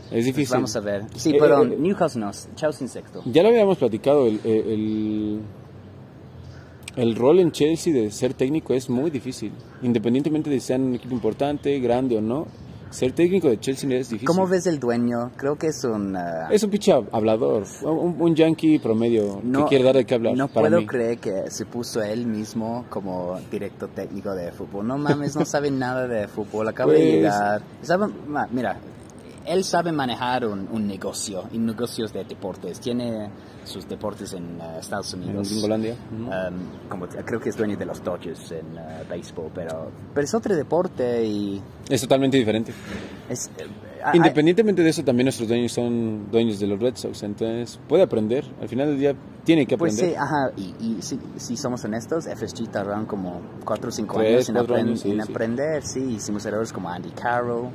Es 0.06 0.10
pues, 0.12 0.26
difícil. 0.26 0.54
vamos 0.56 0.76
a 0.76 0.80
ver. 0.82 1.04
Sí, 1.16 1.32
Eh, 1.32 1.38
perdón, 1.40 1.72
eh, 1.74 1.78
Newcastle 1.80 2.22
no, 2.22 2.32
Chelsea 2.56 2.82
en 2.82 2.90
sexto. 2.90 3.22
Ya 3.26 3.44
lo 3.44 3.50
habíamos 3.50 3.78
platicado, 3.78 4.26
el, 4.28 4.40
el, 4.44 5.40
el 6.96 7.16
rol 7.16 7.40
en 7.40 7.52
Chelsea 7.52 7.94
de 7.94 8.12
ser 8.12 8.34
técnico 8.34 8.74
es 8.74 8.90
muy 8.90 9.10
difícil. 9.12 9.52
Independientemente 9.84 10.50
de 10.50 10.60
si 10.60 10.68
sean 10.68 10.82
un 10.84 10.96
equipo 10.96 11.14
importante, 11.14 11.80
grande 11.80 12.18
o 12.18 12.22
no, 12.22 12.48
ser 12.90 13.12
técnico 13.14 13.50
de 13.50 13.60
Chelsea 13.60 13.90
es 13.98 14.10
difícil. 14.10 14.28
¿Cómo 14.28 14.48
ves 14.48 14.66
el 14.68 14.80
dueño? 14.80 15.32
Creo 15.38 15.58
que 15.58 15.68
es 15.68 15.84
un... 15.84 16.16
ah, 16.16 16.48
Es 16.52 16.64
un 16.64 16.70
pinche 16.70 16.92
hablador, 17.12 17.64
un, 17.84 18.16
un 18.20 18.36
yankee 18.36 18.80
promedio 18.80 19.42
que 19.42 19.64
quiere 19.66 19.84
dar 19.84 19.96
de 19.96 20.06
qué 20.06 20.16
hablar. 20.16 20.36
No 20.36 20.48
para 20.48 20.68
puedo 20.70 20.82
mí. 20.82 20.88
creer 20.88 21.18
que 21.20 21.50
se 21.52 21.66
puso 21.66 22.02
él 22.02 22.26
mismo 22.26 22.86
como 22.90 23.40
director 23.52 23.90
técnico 23.90 24.34
de 24.34 24.52
fútbol. 24.52 24.88
No 24.88 24.98
mames, 24.98 25.36
no 25.36 25.46
sabe 25.46 25.70
nada 25.72 26.08
de 26.08 26.28
fútbol. 26.28 26.68
Acaba 26.68 26.92
de 26.94 26.98
Pues- 27.00 27.12
llegar. 27.14 27.62
Sabe- 27.82 28.08
mira, 28.52 28.78
él 29.46 29.64
sabe 29.64 29.92
manejar 29.92 30.46
un, 30.46 30.68
un 30.72 30.88
negocio 30.88 31.44
y 31.52 31.58
negocios 31.58 32.12
de 32.14 32.24
deportes. 32.24 32.80
Tiene 32.80 33.30
sus 33.66 33.88
deportes 33.88 34.34
en 34.34 34.60
eh, 34.60 34.78
Estados 34.80 35.14
En 35.14 35.24
Unidos. 35.24 35.50
Gringolandia. 35.50 35.96
Ujú. 36.14 36.24
Um, 36.24 36.90
como 36.90 37.08
creo 37.08 37.40
que 37.40 37.50
es 37.50 37.58
dueño 37.58 37.78
de 37.78 37.86
los 37.86 38.04
Dodgers 38.04 38.52
en 38.52 38.78
eh, 38.78 39.04
béisbol, 39.10 39.52
pero, 39.54 39.92
pero 40.14 40.26
es 40.26 40.34
otro 40.34 40.56
deporte 40.56 41.26
y 41.26 41.62
Es 41.90 42.02
totalmente 42.02 42.38
diferente. 42.38 42.74
es, 43.30 43.48
eh, 43.58 43.68
ah, 44.04 44.12
Independientemente 44.16 44.82
de 44.82 44.90
eso, 44.90 45.04
también 45.04 45.26
nuestros 45.26 45.48
dueños 45.48 45.72
son 45.72 46.32
dueños 46.32 46.60
de 46.60 46.68
los 46.68 46.80
Red 46.80 46.96
Sox, 46.96 47.22
entonces 47.24 47.80
puede 47.88 48.04
aprender. 48.04 48.46
Al 48.62 48.68
final 48.70 48.88
del 48.88 49.00
día 49.00 49.16
tiene 49.44 49.66
que 49.66 49.78
Pues 49.78 49.94
aprender. 49.94 50.16
sí, 50.16 50.22
ajá, 50.22 50.52
y, 50.58 50.76
y 50.98 51.02
si, 51.02 51.20
si 51.38 51.58
somos 51.58 51.84
honestos, 51.86 52.26
FSG 52.26 52.70
tardaron 52.72 53.06
como 53.06 53.42
4 53.66 53.90
o 53.90 53.92
5 53.92 54.18
Tres, 54.18 54.34
años 54.36 54.50
en, 54.50 54.56
cuatro 54.56 54.76
apren- 54.76 54.80
años, 54.80 55.00
sí, 55.02 55.12
en 55.12 55.24
sí. 55.26 55.32
aprender, 55.32 55.84
sí, 55.84 56.00
hicimos 56.16 56.46
errores 56.46 56.72
como 56.74 56.90
Andy 56.90 57.10
Carroll, 57.12 57.70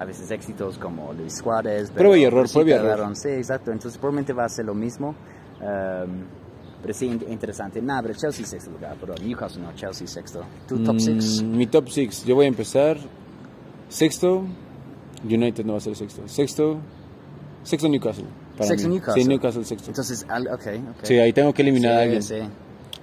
a 0.00 0.04
veces 0.04 0.30
éxitos 0.32 0.78
como 0.78 1.12
Luis 1.12 1.36
Suárez. 1.38 1.90
Prueba 1.92 2.16
y 2.16 2.24
error, 2.24 2.48
prueba 2.50 2.70
y 2.70 2.72
error. 2.72 3.14
Sí, 3.16 3.28
exacto, 3.28 3.70
entonces 3.70 3.96
probablemente 3.98 4.32
va 4.32 4.46
a 4.46 4.48
ser 4.48 4.64
lo 4.64 4.74
mismo, 4.74 5.10
um, 5.60 6.22
pero 6.82 6.94
sí, 6.94 7.06
in- 7.06 7.24
interesante. 7.30 7.80
Nada, 7.82 8.02
pero 8.02 8.14
Chelsea 8.14 8.44
sexto 8.46 8.70
lugar, 8.72 8.96
pero 8.98 9.14
Newcastle 9.22 9.62
no, 9.62 9.72
Chelsea 9.74 10.06
sexto. 10.08 10.42
¿Tu 10.66 10.82
top 10.82 10.94
Mm, 10.96 10.98
6? 10.98 11.42
Mi 11.42 11.66
top 11.66 11.88
6. 11.88 12.24
Yo 12.24 12.34
voy 12.34 12.46
a 12.46 12.48
empezar. 12.48 12.96
Sexto, 13.90 14.44
United 15.24 15.64
no 15.66 15.72
va 15.72 15.78
a 15.78 15.80
ser 15.82 15.94
sexto. 15.96 16.26
Sexto, 16.26 16.78
sexto 17.62 17.88
Newcastle. 17.88 18.24
Sexto 18.60 18.88
mí. 18.88 18.94
Newcastle. 18.94 19.22
Sí, 19.22 19.28
Newcastle 19.28 19.64
sexto. 19.64 19.90
Entonces, 19.90 20.24
ok, 20.24 20.66
ok. 20.90 21.04
Sí, 21.04 21.18
ahí 21.18 21.32
tengo 21.32 21.52
que 21.52 21.62
eliminar 21.62 21.92
a 21.92 21.96
Sí, 21.96 22.02
alguien. 22.04 22.22
sí. 22.22 22.36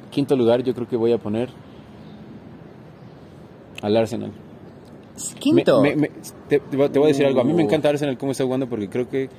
Quinto 0.10 0.36
lugar, 0.36 0.64
yo 0.64 0.74
creo 0.74 0.88
que 0.88 0.96
voy 0.96 1.12
a 1.14 1.18
poner 1.20 1.50
al 3.82 3.96
Arsenal. 3.98 4.32
Quinto. 5.40 5.82
Me- 5.82 5.96
me- 5.96 6.02
me- 6.10 6.12
te, 6.48 6.60
te 6.60 6.78
voy 6.78 7.04
a 7.04 7.08
decir 7.08 7.26
algo. 7.26 7.42
A 7.42 7.44
mí 7.44 7.54
me 7.54 7.64
encanta 7.64 7.90
Arsenal 7.90 8.18
cómo 8.18 8.32
está 8.32 8.44
jugando 8.44 8.68
porque 8.68 8.88
creo 8.90 9.08
que 9.10 9.30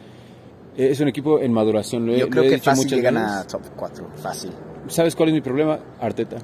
es 0.76 1.00
un 1.00 1.08
equipo 1.08 1.40
en 1.40 1.52
maduración. 1.52 2.06
Lo 2.06 2.14
he, 2.14 2.18
Yo 2.18 2.24
lo 2.26 2.30
creo 2.30 2.42
he 2.44 2.48
que 2.48 2.54
dicho 2.56 2.64
fácil 2.70 2.88
llegan 2.88 3.14
veces. 3.14 3.30
a 3.30 3.46
top 3.46 3.62
4, 3.76 4.06
fácil. 4.16 4.50
¿Sabes 4.88 5.14
cuál 5.16 5.30
es 5.30 5.34
mi 5.34 5.40
problema? 5.40 5.78
Arteta. 6.00 6.36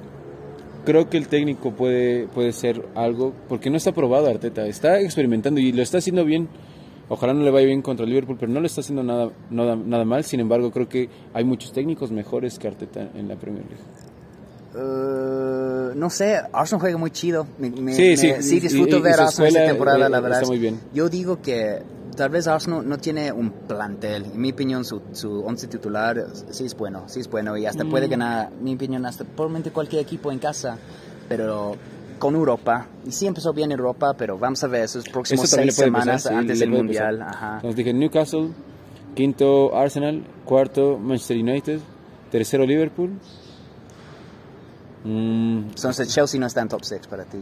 Creo 0.85 1.09
que 1.09 1.17
el 1.17 1.27
técnico 1.27 1.71
puede, 1.71 2.27
puede 2.27 2.51
ser 2.51 2.85
algo, 2.93 3.33
porque 3.49 3.69
no 3.71 3.77
está 3.77 3.91
probado 3.91 4.27
Arteta, 4.27 4.67
está 4.67 4.99
experimentando 5.01 5.59
y 5.59 5.71
lo 5.71 5.81
está 5.81 5.97
haciendo 5.97 6.23
bien. 6.25 6.47
Ojalá 7.09 7.33
no 7.33 7.43
le 7.43 7.51
vaya 7.51 7.65
bien 7.67 7.81
contra 7.81 8.03
el 8.03 8.09
Liverpool, 8.09 8.37
pero 8.39 8.51
no 8.51 8.59
le 8.59 8.67
está 8.67 8.81
haciendo 8.81 9.03
nada, 9.03 9.31
nada, 9.49 9.75
nada 9.75 10.05
mal. 10.05 10.23
Sin 10.23 10.39
embargo, 10.39 10.71
creo 10.71 10.87
que 10.89 11.07
hay 11.33 11.43
muchos 11.43 11.71
técnicos 11.71 12.11
mejores 12.11 12.57
que 12.59 12.67
Arteta 12.67 13.09
en 13.15 13.27
la 13.27 13.35
Premier 13.35 13.63
League. 13.65 13.83
Eh, 14.77 15.91
no 15.95 16.09
sé, 16.09 16.35
Arsenal 16.51 16.81
juega 16.81 16.97
muy 16.97 17.11
chido. 17.11 17.47
Me- 17.57 17.69
Sí, 17.93 18.15
me- 18.27 18.41
sí, 18.41 18.59
disfruto 18.59 18.97
y- 18.97 19.01
ver 19.01 19.19
Arsenal 19.19 19.47
esta 19.47 19.65
temporada, 19.67 20.07
eh, 20.07 20.09
la 20.09 20.19
verdad. 20.19 20.39
está 20.41 20.49
muy 20.51 20.59
bien. 20.59 20.79
Yo 20.93 21.07
digo 21.09 21.41
que 21.41 21.81
tal 22.15 22.29
vez 22.29 22.47
Arsenal 22.47 22.87
no 22.87 22.97
tiene 22.97 23.31
un 23.31 23.51
plantel. 23.51 24.25
En 24.33 24.41
mi 24.41 24.51
opinión, 24.51 24.83
su, 24.85 25.01
su 25.13 25.41
once 25.45 25.67
titular 25.67 26.25
sí 26.51 26.65
es 26.65 26.75
bueno, 26.75 27.03
sí 27.07 27.19
es 27.21 27.29
bueno 27.29 27.55
y 27.57 27.65
hasta 27.65 27.83
Mm. 27.83 27.89
puede 27.89 28.07
ganar, 28.07 28.49
en 28.57 28.63
mi 28.63 28.75
opinión, 28.75 29.05
hasta 29.05 29.23
probablemente 29.23 29.71
cualquier 29.71 30.01
equipo 30.01 30.31
en 30.31 30.39
casa. 30.39 30.77
Pero 31.29 31.75
con 32.19 32.35
Europa, 32.35 32.87
y 33.05 33.11
sí 33.11 33.27
empezó 33.27 33.51
bien 33.53 33.71
Europa, 33.71 34.13
pero 34.17 34.37
vamos 34.37 34.63
a 34.63 34.67
ver 34.67 34.83
esos 34.83 35.07
próximos 35.09 35.49
seis 35.49 35.73
semanas 35.75 36.23
pasar, 36.23 36.31
sí, 36.33 36.37
antes 36.39 36.59
del 36.59 36.69
Mundial. 36.69 37.21
Ajá. 37.21 37.55
Entonces 37.55 37.75
dije 37.77 37.93
Newcastle, 37.93 38.49
quinto 39.15 39.75
Arsenal, 39.75 40.23
cuarto 40.45 40.97
Manchester 40.97 41.37
United, 41.37 41.79
tercero 42.31 42.65
Liverpool. 42.65 43.11
Mm, 45.05 45.69
Entonces 45.69 46.07
Chelsea 46.09 46.39
no 46.39 46.47
está 46.47 46.61
en 46.61 46.67
top 46.67 46.83
6 46.83 47.01
para 47.07 47.23
ti. 47.23 47.37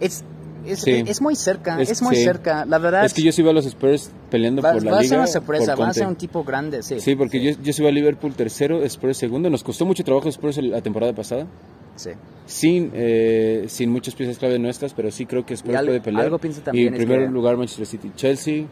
Es, 0.00 0.22
es, 0.64 0.80
Sí. 0.80 1.02
es 1.06 1.20
muy 1.20 1.34
cerca, 1.34 1.80
es, 1.80 1.90
Es- 1.90 2.02
muy 2.02 2.14
sí. 2.16 2.22
cerca. 2.24 2.64
La 2.64 2.78
verdad 2.78 3.04
es 3.04 3.12
que 3.12 3.22
yo 3.22 3.32
sí 3.32 3.42
veo 3.42 3.50
a 3.50 3.54
los 3.54 3.66
Spurs 3.66 4.10
peleando 4.30 4.62
va, 4.62 4.72
por 4.74 4.84
la 4.84 4.92
va 4.92 4.98
a 4.98 5.00
liga. 5.02 5.08
ser 5.08 5.18
una 5.18 5.26
sorpresa, 5.26 5.74
va 5.74 5.88
a 5.88 5.94
ser 5.94 6.06
un 6.06 6.14
tipo 6.16 6.44
grande, 6.44 6.82
sí. 6.82 7.00
Sí, 7.00 7.16
porque 7.16 7.42
Yo, 7.42 7.60
yo 7.62 7.72
subí 7.72 7.88
a 7.88 7.90
Liverpool 7.90 8.32
tercero, 8.34 8.82
Spurs 8.84 9.16
segundo. 9.16 9.50
Nos 9.50 9.64
costó 9.64 9.84
mucho 9.86 10.04
trabajo 10.04 10.28
Spurs 10.28 10.58
la 10.58 10.80
temporada 10.80 11.12
pasada. 11.14 11.46
Sí. 11.96 12.10
Sin, 12.46 12.92
eh, 12.94 13.64
sin 13.66 13.90
muchas 13.90 14.14
piezas 14.14 14.38
clave 14.38 14.58
nuestras, 14.60 14.94
pero 14.94 15.10
sí 15.10 15.26
creo 15.26 15.44
que 15.44 15.54
Spurs 15.54 15.72
Y 15.74 15.76
algo- 15.76 15.88
puede 15.90 16.00
pelear. 16.00 16.24
algo 16.26 16.38
pienso 16.38 16.60
y 16.60 16.62
también 16.62 16.88
en 16.88 16.94
es 16.94 16.98
primer 17.00 17.26
que- 17.26 17.32
lugar 17.32 17.56
Manchester 17.56 17.86
City. 17.86 18.12
Chelsea 18.14 18.66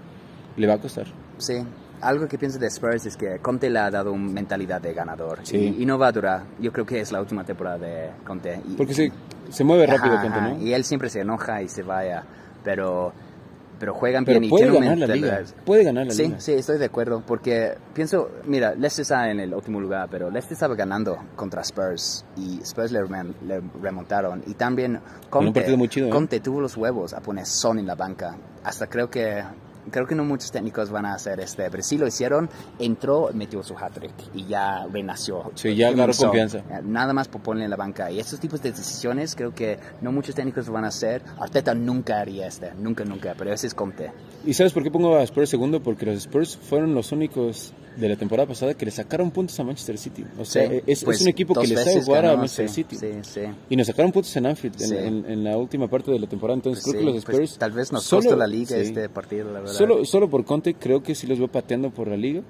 le 0.56 0.66
va 0.68 0.74
a 0.74 0.78
costar. 0.78 1.06
Sí. 1.38 1.54
Algo 2.00 2.28
que 2.28 2.38
pienso 2.38 2.58
de 2.58 2.66
Spurs 2.68 3.06
es 3.06 3.16
que 3.16 3.38
Conte 3.38 3.70
le 3.70 3.78
ha 3.78 3.90
dado 3.90 4.12
una 4.12 4.30
mentalidad 4.30 4.80
de 4.80 4.92
ganador 4.92 5.40
Sí. 5.42 5.74
y, 5.78 5.82
y 5.82 5.86
no 5.86 5.98
va 5.98 6.08
a 6.08 6.12
durar. 6.12 6.42
Yo 6.60 6.72
creo 6.72 6.84
que 6.86 7.00
es 7.00 7.10
la 7.12 7.20
última 7.20 7.44
temporada 7.44 7.78
de 7.78 8.10
Conte. 8.24 8.60
Y- 8.68 8.74
Porque 8.74 8.94
se, 8.94 9.10
se 9.50 9.64
mueve 9.64 9.86
rápido 9.86 10.14
Ajá, 10.14 10.22
Conte, 10.22 10.40
¿no? 10.40 10.62
Y 10.62 10.72
él 10.74 10.84
siempre 10.84 11.08
se 11.08 11.20
enoja 11.20 11.62
y 11.62 11.68
se 11.68 11.82
vaya, 11.82 12.22
pero 12.64 13.12
pero 13.78 13.92
juegan 13.92 14.24
Pero 14.24 14.40
bien 14.40 14.44
y 14.44 14.48
puede 14.48 14.62
tienen 14.70 14.78
una 14.82 14.90
ganar 14.94 15.08
la 15.10 15.14
liga. 15.14 15.40
Puede 15.66 15.84
ganar 15.84 16.06
la 16.06 16.12
Sí, 16.14 16.22
liga. 16.22 16.40
sí, 16.40 16.52
estoy 16.54 16.78
de 16.78 16.86
acuerdo, 16.86 17.22
porque 17.26 17.74
pienso, 17.92 18.30
mira, 18.46 18.70
Leicester 18.74 19.02
está 19.02 19.30
en 19.30 19.38
el 19.38 19.52
último 19.52 19.78
lugar, 19.82 20.08
pero 20.10 20.30
Leicester 20.30 20.54
estaba 20.54 20.74
ganando 20.74 21.18
contra 21.36 21.60
Spurs 21.60 22.24
y 22.38 22.58
Spurs 22.62 22.90
le, 22.90 23.00
rem- 23.02 23.34
le 23.46 23.60
remontaron 23.82 24.42
y 24.46 24.54
también 24.54 24.98
Conte, 25.28 25.76
muy 25.76 25.88
chido, 25.88 26.06
¿eh? 26.06 26.10
Conte 26.10 26.40
tuvo 26.40 26.62
los 26.62 26.74
huevos 26.78 27.12
a 27.12 27.20
poner 27.20 27.44
Son 27.44 27.78
en 27.78 27.86
la 27.86 27.94
banca, 27.94 28.34
hasta 28.64 28.86
creo 28.86 29.10
que 29.10 29.42
creo 29.90 30.06
que 30.06 30.14
no 30.14 30.24
muchos 30.24 30.50
técnicos 30.50 30.90
van 30.90 31.06
a 31.06 31.14
hacer 31.14 31.40
este, 31.40 31.70
pero 31.70 31.82
sí 31.82 31.98
lo 31.98 32.06
hicieron, 32.06 32.48
entró, 32.78 33.30
metió 33.34 33.62
su 33.62 33.74
hat-trick 33.76 34.12
y 34.34 34.46
ya 34.46 34.86
renació. 34.92 35.50
Sí, 35.54 35.74
ya 35.74 35.88
agarró 35.88 36.12
confianza. 36.14 36.58
Eh, 36.58 36.80
Nada 36.84 37.12
más 37.12 37.28
por 37.28 37.42
ponerle 37.42 37.64
en 37.64 37.70
la 37.70 37.76
banca. 37.76 38.10
Y 38.10 38.18
estos 38.20 38.38
tipos 38.40 38.62
de 38.62 38.70
decisiones 38.72 39.34
creo 39.34 39.54
que 39.54 39.78
no 40.00 40.12
muchos 40.12 40.34
técnicos 40.34 40.66
lo 40.66 40.72
van 40.72 40.84
a 40.84 40.88
hacer. 40.88 41.22
Arteta 41.38 41.74
nunca 41.74 42.20
haría 42.20 42.46
este, 42.46 42.72
nunca, 42.78 43.04
nunca, 43.04 43.34
pero 43.36 43.52
ese 43.52 43.66
es 43.66 43.74
Conte. 43.74 44.10
¿Y 44.44 44.54
sabes 44.54 44.72
por 44.72 44.82
qué 44.82 44.90
pongo 44.90 45.16
a 45.16 45.22
Spurs 45.22 45.50
segundo? 45.50 45.82
Porque 45.82 46.06
los 46.06 46.16
Spurs 46.16 46.56
fueron 46.56 46.94
los 46.94 47.12
únicos 47.12 47.72
de 47.96 48.10
la 48.10 48.16
temporada 48.16 48.46
pasada 48.46 48.74
que 48.74 48.84
le 48.84 48.90
sacaron 48.90 49.30
puntos 49.30 49.58
a 49.58 49.64
Manchester 49.64 49.96
City. 49.96 50.22
O 50.38 50.44
sea, 50.44 50.68
Sí, 50.68 50.82
es, 50.86 51.02
pues, 51.02 51.16
es 51.16 51.22
un 51.22 51.28
equipo 51.28 51.54
que 51.54 51.66
le 51.66 51.76
sabe 51.76 52.02
jugar 52.02 52.26
a 52.26 52.36
Manchester 52.36 52.68
sí, 52.68 52.74
City. 52.74 52.96
Sí, 52.96 53.06
sí. 53.22 53.40
Y 53.70 53.76
nos 53.76 53.86
sacaron 53.86 54.12
puntos 54.12 54.36
en 54.36 54.44
Anfield 54.46 54.80
en, 54.82 54.88
Sí. 54.88 54.94
en- 54.96 55.24
en 55.30 55.44
la 55.44 55.56
última 55.56 55.88
parte 55.88 56.10
de 56.10 56.18
la 56.18 56.26
temporada. 56.26 56.56
Entonces 56.56 56.84
Pues 56.84 56.94
creo 56.94 57.06
que 57.06 57.14
los 57.14 57.24
pues, 57.24 57.34
Spurs... 57.38 57.58
tal 57.58 57.72
vez 57.72 57.92
nos 57.92 58.04
solo- 58.04 58.22
costó 58.22 58.36
la 58.36 58.46
liga 58.46 58.76
este 58.76 59.08
partido, 59.08 59.50
la 59.50 59.60
verdad. 59.60 59.74
Solo, 59.76 60.04
solo 60.04 60.28
por 60.28 60.44
Conte 60.44 60.74
creo 60.74 61.02
que 61.02 61.14
sí 61.14 61.26
los 61.26 61.38
veo 61.38 61.48
pateando 61.48 61.90
por 61.90 62.08
la 62.08 62.16
liga. 62.16 62.42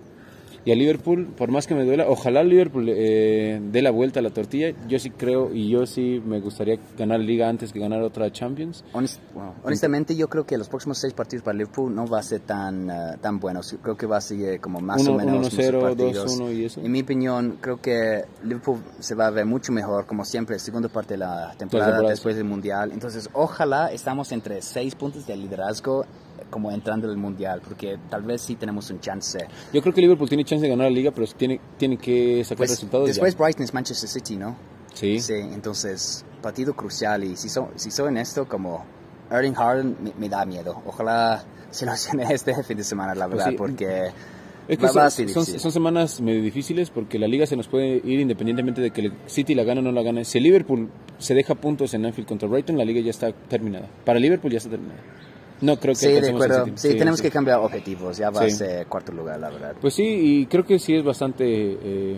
Y 0.64 0.72
a 0.72 0.74
Liverpool, 0.74 1.26
por 1.38 1.48
más 1.52 1.68
que 1.68 1.76
me 1.76 1.84
duela, 1.84 2.06
ojalá 2.08 2.42
Liverpool 2.42 2.86
eh, 2.88 3.60
dé 3.70 3.82
la 3.82 3.92
vuelta 3.92 4.18
a 4.18 4.22
la 4.24 4.30
tortilla. 4.30 4.74
Yo 4.88 4.98
sí 4.98 5.10
creo 5.10 5.54
y 5.54 5.68
yo 5.70 5.86
sí 5.86 6.20
me 6.26 6.40
gustaría 6.40 6.76
ganar 6.98 7.20
liga 7.20 7.48
antes 7.48 7.72
que 7.72 7.78
ganar 7.78 8.02
otra 8.02 8.32
Champions. 8.32 8.82
Honest- 8.92 9.20
bueno, 9.32 9.54
honestamente, 9.62 10.16
yo 10.16 10.26
creo 10.28 10.44
que 10.44 10.58
los 10.58 10.68
próximos 10.68 10.98
seis 10.98 11.12
partidos 11.14 11.44
para 11.44 11.56
Liverpool 11.56 11.94
no 11.94 12.08
va 12.08 12.18
a 12.18 12.22
ser 12.24 12.40
tan, 12.40 12.90
eh, 12.90 12.94
tan 13.20 13.38
buenos. 13.38 13.76
Creo 13.80 13.96
que 13.96 14.06
va 14.06 14.16
a 14.16 14.20
seguir 14.20 14.58
como 14.60 14.80
más 14.80 15.02
Uno- 15.02 15.12
o 15.12 15.14
menos. 15.18 15.34
muchos 15.36 15.52
1-0, 15.52 15.80
partidos. 15.80 16.26
2-1 16.40 16.50
y 16.52 16.64
eso. 16.64 16.80
En 16.80 16.90
mi 16.90 17.02
opinión, 17.02 17.58
creo 17.60 17.80
que 17.80 18.24
Liverpool 18.42 18.80
se 18.98 19.14
va 19.14 19.28
a 19.28 19.30
ver 19.30 19.46
mucho 19.46 19.70
mejor, 19.70 20.04
como 20.06 20.24
siempre, 20.24 20.58
segunda 20.58 20.88
parte 20.88 21.14
de 21.14 21.18
la 21.18 21.54
temporada 21.56 21.90
temporadas. 21.92 22.10
después 22.10 22.34
del 22.34 22.44
Mundial. 22.44 22.90
Entonces, 22.92 23.30
ojalá 23.34 23.92
estamos 23.92 24.32
entre 24.32 24.60
seis 24.62 24.96
puntos 24.96 25.28
de 25.28 25.36
liderazgo 25.36 26.04
como 26.50 26.70
entrando 26.70 27.08
al 27.08 27.16
Mundial, 27.16 27.60
porque 27.66 27.98
tal 28.10 28.22
vez 28.22 28.42
sí 28.42 28.56
tenemos 28.56 28.90
un 28.90 29.00
chance. 29.00 29.38
Yo 29.72 29.82
creo 29.82 29.92
que 29.94 30.00
Liverpool 30.00 30.28
tiene 30.28 30.44
chance 30.44 30.62
de 30.62 30.68
ganar 30.68 30.84
la 30.90 30.94
liga, 30.96 31.10
pero 31.10 31.26
tiene, 31.28 31.60
tiene 31.76 31.96
que 31.96 32.42
sacar 32.44 32.58
Pues, 32.58 32.70
resultados. 32.70 33.06
después 33.08 33.34
ya. 33.34 33.38
Brighton 33.42 33.64
es 33.64 33.74
Manchester 33.74 34.08
City, 34.08 34.36
¿no? 34.36 34.56
Sí. 34.94 35.20
Sí, 35.20 35.34
entonces, 35.34 36.24
partido 36.42 36.74
crucial. 36.74 37.24
Y 37.24 37.36
si, 37.36 37.48
so, 37.48 37.70
si 37.76 37.90
soy 37.90 38.08
honesto, 38.08 38.46
como 38.48 38.84
Erling 39.30 39.54
Haaland 39.56 40.00
me, 40.00 40.12
me 40.18 40.28
da 40.28 40.46
miedo. 40.46 40.82
Ojalá 40.86 41.44
se 41.70 41.84
lo 41.84 41.92
haciene 41.92 42.24
este 42.32 42.54
fin 42.64 42.76
de 42.76 42.84
semana, 42.84 43.14
la 43.14 43.26
Pues 43.26 43.38
verdad, 43.38 43.50
sí. 43.50 43.56
porque 43.58 44.10
Es 44.68 44.78
que 44.78 44.88
son, 45.28 45.44
son, 45.44 45.70
semanas 45.72 46.20
medio 46.20 46.42
difíciles 46.42 46.90
porque 46.90 47.18
la 47.18 47.28
liga 47.28 47.46
se 47.46 47.56
nos 47.56 47.68
puede 47.68 48.00
ir 48.04 48.20
independientemente 48.20 48.80
de 48.80 48.90
que 48.90 49.02
el 49.02 49.12
City 49.26 49.54
la 49.54 49.64
gane 49.64 49.80
o 49.80 49.82
no 49.82 49.92
la 49.92 50.02
gane. 50.02 50.24
Si 50.24 50.40
Liverpool 50.40 50.90
se 51.18 51.34
deja 51.34 51.54
puntos 51.54 51.92
en 51.94 52.04
Anfield 52.06 52.28
contra 52.28 52.48
Brighton, 52.48 52.76
la 52.78 52.84
liga 52.84 53.00
ya 53.00 53.10
está 53.10 53.32
terminada. 53.32 53.88
Para 54.04 54.18
Liverpool 54.18 54.50
ya 54.50 54.58
está 54.58 54.70
terminada. 54.70 55.00
No 55.60 55.76
creo 55.78 55.94
que 55.94 56.00
sí, 56.00 56.12
de 56.12 56.30
acuerdo. 56.30 56.66
Sí, 56.74 56.96
tenemos 56.96 57.22
que 57.22 57.30
cambiar 57.30 57.60
objetivos. 57.60 58.16
Ya 58.16 58.30
va 58.30 58.42
a 58.42 58.50
ser 58.50 58.86
cuarto 58.86 59.12
lugar, 59.12 59.40
la 59.40 59.50
verdad. 59.50 59.74
Pues 59.80 59.94
sí, 59.94 60.04
y 60.04 60.46
creo 60.46 60.64
que 60.64 60.78
sí 60.78 60.94
es 60.94 61.04
bastante 61.04 61.44
eh, 61.46 62.16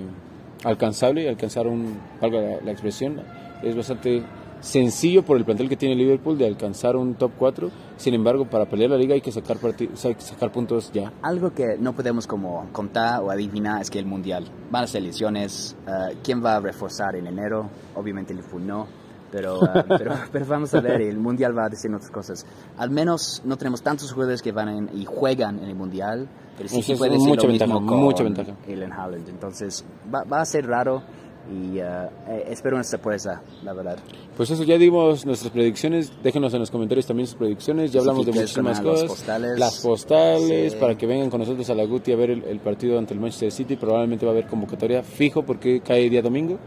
alcanzable, 0.64 1.28
alcanzar 1.28 1.66
un, 1.66 1.99
valga 2.20 2.61
la 2.64 2.72
expresión, 2.72 3.22
es 3.62 3.76
bastante 3.76 4.22
sencillo 4.61 5.24
por 5.24 5.36
el 5.36 5.45
plantel 5.45 5.68
que 5.68 5.76
tiene 5.76 5.95
Liverpool 5.95 6.36
de 6.36 6.47
alcanzar 6.47 6.97
un 6.97 7.14
top 7.14 7.32
4. 7.39 7.70
Sin 7.97 8.14
embargo, 8.14 8.45
para 8.45 8.66
pelear 8.66 8.91
la 8.91 8.97
liga 8.97 9.14
hay 9.14 9.20
que 9.20 9.32
sacar, 9.32 9.59
sacar 9.95 10.53
puntos 10.53 10.91
ya. 10.93 11.12
Algo 11.22 11.53
que 11.53 11.76
no 11.78 11.93
podemos 11.93 12.26
como 12.26 12.68
contar 12.72 13.22
o 13.22 13.30
adivinar 13.30 13.82
es 13.82 13.91
que 13.91 13.99
el 13.99 14.07
Mundial 14.07 14.47
van 14.70 14.84
a 14.84 14.86
ser 14.86 15.03
lesiones. 15.03 15.76
Uh, 15.86 16.14
¿Quién 16.22 16.45
va 16.45 16.57
a 16.57 16.61
reforzar 16.61 17.16
en 17.16 17.26
enero? 17.26 17.68
Obviamente 17.95 18.34
Liverpool 18.34 18.66
no. 18.66 18.86
Pero, 19.31 19.61
uh, 19.61 19.66
pero, 19.99 20.14
pero, 20.33 20.47
vamos 20.47 20.74
a 20.74 20.81
ver, 20.81 21.03
el 21.03 21.18
Mundial 21.18 21.57
va 21.57 21.66
a 21.66 21.68
decir 21.68 21.93
otras 21.95 22.11
cosas. 22.11 22.47
Al 22.76 22.91
menos 22.91 23.43
no 23.45 23.57
tenemos 23.57 23.83
tantos 23.83 24.12
jugadores 24.12 24.43
que 24.43 24.53
van 24.53 24.91
y 24.93 25.05
juegan 25.05 25.59
en 25.59 25.68
el 25.68 25.74
Mundial. 25.74 26.29
Pero 26.57 26.68
sí, 26.68 26.95
puede 26.97 27.12
decir 27.12 27.29
mucha 27.29 27.43
lo 27.43 27.49
ventaja, 27.49 27.72
mismo 27.72 27.87
con 27.87 28.01
mucha 28.01 28.24
ventaja. 28.24 28.55
Entonces 28.66 29.85
va, 30.12 30.24
va 30.24 30.41
a 30.41 30.45
ser 30.45 30.66
raro 30.66 31.03
y 31.51 31.81
uh, 31.81 32.09
espero 32.47 32.77
una 32.77 32.85
sorpresa, 32.85 33.43
la 33.63 33.73
verdad. 33.73 33.99
Pues 34.37 34.51
eso, 34.51 34.63
ya 34.65 34.77
dimos 34.77 35.25
nuestras 35.25 35.51
predicciones, 35.51 36.13
déjenos 36.23 36.53
en 36.55 36.61
los 36.61 36.71
comentarios 36.71 37.07
también 37.07 37.27
sus 37.27 37.37
predicciones, 37.37 37.91
ya 37.91 38.01
hablamos 38.01 38.27
de 38.27 38.33
muchísimas 38.33 38.81
cosas. 38.81 39.09
Postales, 39.09 39.59
las 39.59 39.81
postales, 39.81 40.75
para 40.75 40.97
que 40.97 41.07
vengan 41.07 41.31
con 41.31 41.41
nosotros 41.41 41.69
a 41.71 41.75
la 41.75 41.85
Guti 41.85 42.13
a 42.13 42.17
ver 42.17 42.31
el, 42.31 42.61
partido 42.61 42.99
ante 42.99 43.15
el 43.15 43.21
Manchester 43.21 43.51
City, 43.51 43.77
probablemente 43.77 44.27
va 44.27 44.33
a 44.33 44.35
haber 44.35 44.47
convocatoria 44.47 45.03
fijo 45.03 45.43
porque 45.43 45.81
cae 45.81 46.09
día 46.11 46.23
domingo. 46.23 46.59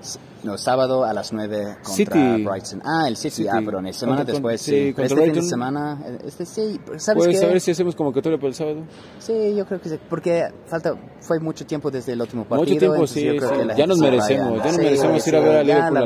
No, 0.43 0.57
sábado 0.57 1.05
a 1.05 1.13
las 1.13 1.31
9 1.31 1.77
contra 1.83 2.37
Brighton. 2.37 2.81
Ah, 2.83 3.07
el 3.07 3.15
City, 3.15 3.47
ah, 3.47 3.61
perdón, 3.63 3.87
el 3.87 3.93
semana 3.93 4.23
después, 4.23 4.61
sí. 4.61 4.93
este 4.97 5.15
fin 5.15 5.33
de 5.33 5.43
semana, 5.43 6.03
este 6.25 6.45
sí, 6.45 6.79
¿sabes 6.97 7.23
¿Puedes 7.23 7.39
saber 7.39 7.61
si 7.61 7.71
hacemos 7.71 7.95
convocatoria 7.95 8.37
para 8.37 8.47
el 8.49 8.55
sábado? 8.55 8.83
Sí, 9.19 9.55
yo 9.55 9.65
creo 9.65 9.79
que 9.79 9.89
sí, 9.89 9.99
porque 10.09 10.43
falta, 10.65 10.95
fue 11.19 11.39
mucho 11.39 11.65
tiempo 11.65 11.91
desde 11.91 12.13
el 12.13 12.21
último 12.21 12.45
partido. 12.45 12.73
Mucho 12.73 12.79
tiempo, 12.79 13.07
sí, 13.07 13.29
ya 13.77 13.85
nos 13.85 13.99
merecemos, 13.99 14.63
ya 14.71 14.77
nos 14.77 14.85
merecemos 14.85 15.27
ir 15.27 15.35
a 15.35 15.39
ver 15.39 15.55
a 15.57 15.63
Liverpool, 15.63 15.97
a 15.97 16.05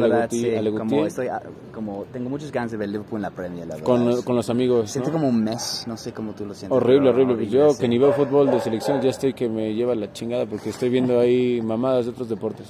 la 0.61 0.71
Como, 0.71 1.05
estoy, 1.05 1.27
como 1.73 2.05
tengo 2.11 2.29
muchos 2.29 2.51
ganas 2.51 2.71
de 2.71 2.77
ver 2.77 2.89
Liverpool 2.89 3.17
en 3.17 3.21
la 3.23 3.31
Premier, 3.31 3.67
la 3.67 3.75
verdad. 3.75 3.85
Con, 3.85 4.21
con 4.23 4.35
los 4.35 4.49
amigos, 4.49 4.91
Siento 4.91 5.11
como 5.11 5.27
un 5.27 5.43
mes, 5.43 5.83
no 5.87 5.97
sé 5.97 6.13
cómo 6.13 6.33
tú 6.33 6.45
lo 6.45 6.53
sientes. 6.53 6.75
Horrible, 6.75 7.09
horrible. 7.09 7.47
yo 7.47 7.77
que 7.77 7.87
ni 7.87 7.97
veo 7.97 8.13
fútbol 8.13 8.51
de 8.51 8.59
selección 8.59 9.01
ya 9.01 9.09
estoy 9.09 9.33
que 9.33 9.49
me 9.49 9.73
lleva 9.73 9.95
la 9.95 10.11
chingada 10.11 10.45
porque 10.45 10.69
estoy 10.69 10.89
viendo 10.89 11.19
ahí 11.19 11.61
mamadas 11.61 12.05
de 12.05 12.11
otros 12.11 12.29
deportes. 12.29 12.67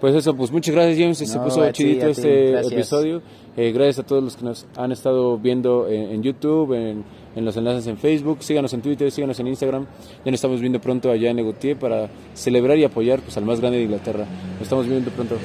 Pues 0.00 0.14
eso, 0.14 0.34
pues 0.34 0.50
muchas 0.50 0.74
gracias 0.74 0.98
James, 0.98 1.18
se 1.18 1.38
puso 1.38 1.70
chidito 1.72 2.06
este 2.06 2.60
episodio. 2.60 3.22
Eh, 3.56 3.72
gracias 3.72 4.00
a 4.00 4.02
todos 4.06 4.22
los 4.22 4.36
que 4.36 4.44
nos 4.44 4.66
han 4.76 4.92
estado 4.92 5.38
viendo 5.38 5.88
en, 5.88 6.22
YouTube, 6.22 6.74
en, 6.74 7.04
los 7.44 7.56
enlaces 7.56 7.86
en 7.86 7.96
Facebook. 7.96 8.42
Síganos 8.42 8.72
en 8.74 8.82
Twitter, 8.82 9.10
síganos 9.10 9.40
en 9.40 9.46
Instagram. 9.46 9.86
Ya 10.24 10.30
nos 10.30 10.34
estamos 10.34 10.60
viendo 10.60 10.80
pronto 10.80 11.10
allá 11.10 11.30
en 11.30 11.38
Egotier 11.38 11.78
para 11.78 12.10
celebrar 12.34 12.76
y 12.76 12.84
apoyar 12.84 13.20
pues, 13.20 13.36
al 13.38 13.46
más 13.46 13.60
grande 13.60 13.78
de 13.78 13.84
Inglaterra. 13.84 14.26
Nos 14.54 14.62
estamos 14.62 14.86
viendo 14.86 15.10
pronto. 15.10 15.36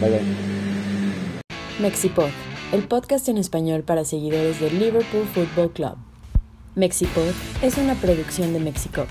Bye 0.00 0.10
bye. 0.10 0.20
Mexipod, 1.80 2.28
el 2.72 2.82
podcast 2.88 3.28
en 3.28 3.38
español 3.38 3.82
para 3.82 4.04
seguidores 4.04 4.60
del 4.60 4.78
Liverpool 4.78 5.24
Football 5.32 5.70
Club. 5.72 5.96
Mexipod 6.74 7.28
es 7.62 7.78
una 7.78 7.94
producción 7.94 8.52
de 8.52 8.58
Mexico. 8.58 9.06